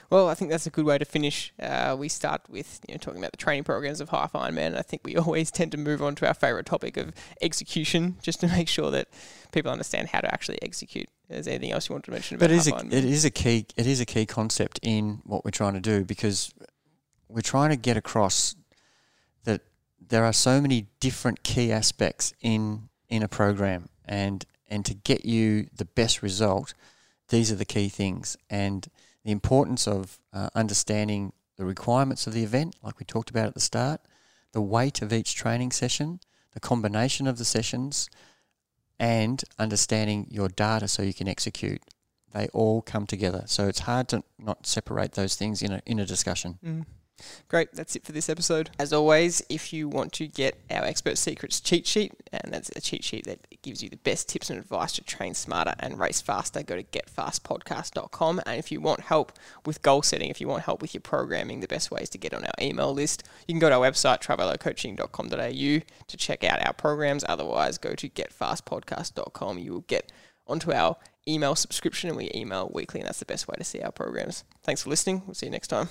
Well, 0.09 0.29
I 0.29 0.35
think 0.35 0.51
that's 0.51 0.67
a 0.67 0.69
good 0.69 0.85
way 0.85 0.97
to 0.97 1.05
finish. 1.05 1.53
Uh, 1.59 1.95
we 1.97 2.07
start 2.07 2.41
with 2.49 2.79
you 2.87 2.93
know 2.93 2.99
talking 2.99 3.19
about 3.19 3.31
the 3.31 3.37
training 3.37 3.63
programs 3.63 3.99
of 3.99 4.09
Half 4.09 4.33
Ironman. 4.33 4.77
I 4.77 4.81
think 4.81 5.01
we 5.03 5.17
always 5.17 5.51
tend 5.51 5.71
to 5.71 5.77
move 5.77 6.01
on 6.01 6.15
to 6.15 6.27
our 6.27 6.33
favourite 6.33 6.65
topic 6.65 6.97
of 6.97 7.13
execution, 7.41 8.17
just 8.21 8.39
to 8.41 8.47
make 8.57 8.67
sure 8.67 8.91
that 8.91 9.07
people 9.51 9.71
understand 9.71 10.09
how 10.09 10.21
to 10.21 10.31
actually 10.33 10.59
execute. 10.61 11.07
Is 11.29 11.45
there 11.45 11.55
anything 11.55 11.71
else 11.71 11.89
you 11.89 11.93
want 11.93 12.05
to 12.05 12.11
mention 12.11 12.35
about 12.35 12.45
But 12.45 12.51
it 12.51 12.57
is, 12.57 12.67
a, 12.67 12.85
it 12.85 13.05
is 13.05 13.25
a 13.25 13.31
key 13.31 13.65
it 13.75 13.87
is 13.87 13.99
a 13.99 14.05
key 14.05 14.25
concept 14.25 14.79
in 14.83 15.21
what 15.25 15.43
we're 15.43 15.51
trying 15.51 15.73
to 15.73 15.79
do 15.79 16.03
because 16.03 16.53
we're 17.27 17.41
trying 17.41 17.69
to 17.71 17.75
get 17.75 17.97
across 17.97 18.55
that 19.45 19.61
there 19.99 20.25
are 20.25 20.33
so 20.33 20.61
many 20.61 20.87
different 20.99 21.43
key 21.43 21.71
aspects 21.71 22.33
in 22.41 22.89
in 23.09 23.23
a 23.23 23.27
program 23.27 23.89
and 24.05 24.45
and 24.67 24.85
to 24.85 24.93
get 24.93 25.25
you 25.25 25.67
the 25.75 25.85
best 25.85 26.21
result 26.21 26.73
these 27.29 27.51
are 27.51 27.55
the 27.55 27.65
key 27.65 27.89
things 27.89 28.37
and 28.49 28.89
the 29.23 29.31
importance 29.31 29.87
of 29.87 30.19
uh, 30.33 30.49
understanding 30.55 31.33
the 31.57 31.65
requirements 31.65 32.27
of 32.27 32.33
the 32.33 32.43
event 32.43 32.75
like 32.83 32.99
we 32.99 33.05
talked 33.05 33.29
about 33.29 33.47
at 33.47 33.53
the 33.53 33.59
start 33.59 34.01
the 34.51 34.61
weight 34.61 35.01
of 35.01 35.13
each 35.13 35.35
training 35.35 35.71
session 35.71 36.19
the 36.53 36.59
combination 36.59 37.27
of 37.27 37.37
the 37.37 37.45
sessions 37.45 38.09
and 38.99 39.43
understanding 39.57 40.27
your 40.29 40.47
data 40.47 40.87
so 40.87 41.01
you 41.01 41.13
can 41.13 41.27
execute 41.27 41.81
they 42.33 42.47
all 42.47 42.81
come 42.81 43.05
together. 43.05 43.43
So 43.45 43.67
it's 43.67 43.79
hard 43.79 44.07
to 44.09 44.23
not 44.37 44.65
separate 44.65 45.13
those 45.13 45.35
things 45.35 45.61
in 45.61 45.71
a 45.71 45.81
in 45.85 45.99
a 45.99 46.05
discussion. 46.05 46.59
Mm. 46.65 46.85
Great, 47.47 47.73
that's 47.73 47.95
it 47.95 48.03
for 48.03 48.11
this 48.11 48.29
episode. 48.29 48.71
As 48.79 48.91
always, 48.91 49.41
if 49.49 49.71
you 49.71 49.87
want 49.87 50.13
to 50.13 50.27
get 50.27 50.59
our 50.71 50.83
Expert 50.83 51.17
Secrets 51.17 51.59
cheat 51.59 51.85
sheet, 51.85 52.13
and 52.31 52.53
that's 52.53 52.71
a 52.75 52.81
cheat 52.81 53.03
sheet 53.03 53.25
that 53.25 53.61
gives 53.61 53.83
you 53.83 53.89
the 53.89 53.97
best 53.97 54.27
tips 54.27 54.49
and 54.49 54.59
advice 54.59 54.93
to 54.93 55.03
train 55.03 55.33
smarter 55.33 55.75
and 55.79 55.99
race 55.99 56.21
faster, 56.21 56.63
go 56.63 56.75
to 56.75 56.83
getfastpodcast.com. 56.83 58.41
And 58.45 58.59
if 58.59 58.71
you 58.71 58.81
want 58.81 59.01
help 59.01 59.33
with 59.65 59.81
goal 59.81 60.01
setting, 60.01 60.29
if 60.29 60.41
you 60.41 60.47
want 60.47 60.63
help 60.63 60.81
with 60.81 60.93
your 60.93 61.01
programming, 61.01 61.59
the 61.59 61.67
best 61.67 61.91
way 61.91 62.01
is 62.01 62.09
to 62.09 62.17
get 62.17 62.33
on 62.33 62.43
our 62.43 62.53
email 62.59 62.93
list. 62.93 63.23
You 63.47 63.53
can 63.53 63.59
go 63.59 63.69
to 63.69 63.75
our 63.75 63.81
website, 63.81 64.21
travelocoaching.com.au, 64.21 65.85
to 66.07 66.17
check 66.17 66.43
out 66.43 66.65
our 66.65 66.73
programs. 66.73 67.23
Otherwise, 67.27 67.77
go 67.77 67.93
to 67.93 68.09
getfastpodcast.com. 68.09 69.59
You 69.59 69.73
will 69.73 69.81
get 69.81 70.11
onto 70.47 70.73
our 70.73 70.97
email 71.27 71.55
subscription, 71.55 72.09
and 72.09 72.17
we 72.17 72.29
email 72.35 72.69
weekly, 72.73 72.99
and 72.99 73.07
that's 73.07 73.19
the 73.19 73.25
best 73.25 73.47
way 73.47 73.55
to 73.57 73.63
see 73.63 73.81
our 73.81 73.91
programs. 73.91 74.43
Thanks 74.63 74.83
for 74.83 74.89
listening. 74.89 75.21
We'll 75.25 75.35
see 75.35 75.45
you 75.45 75.51
next 75.51 75.67
time. 75.67 75.87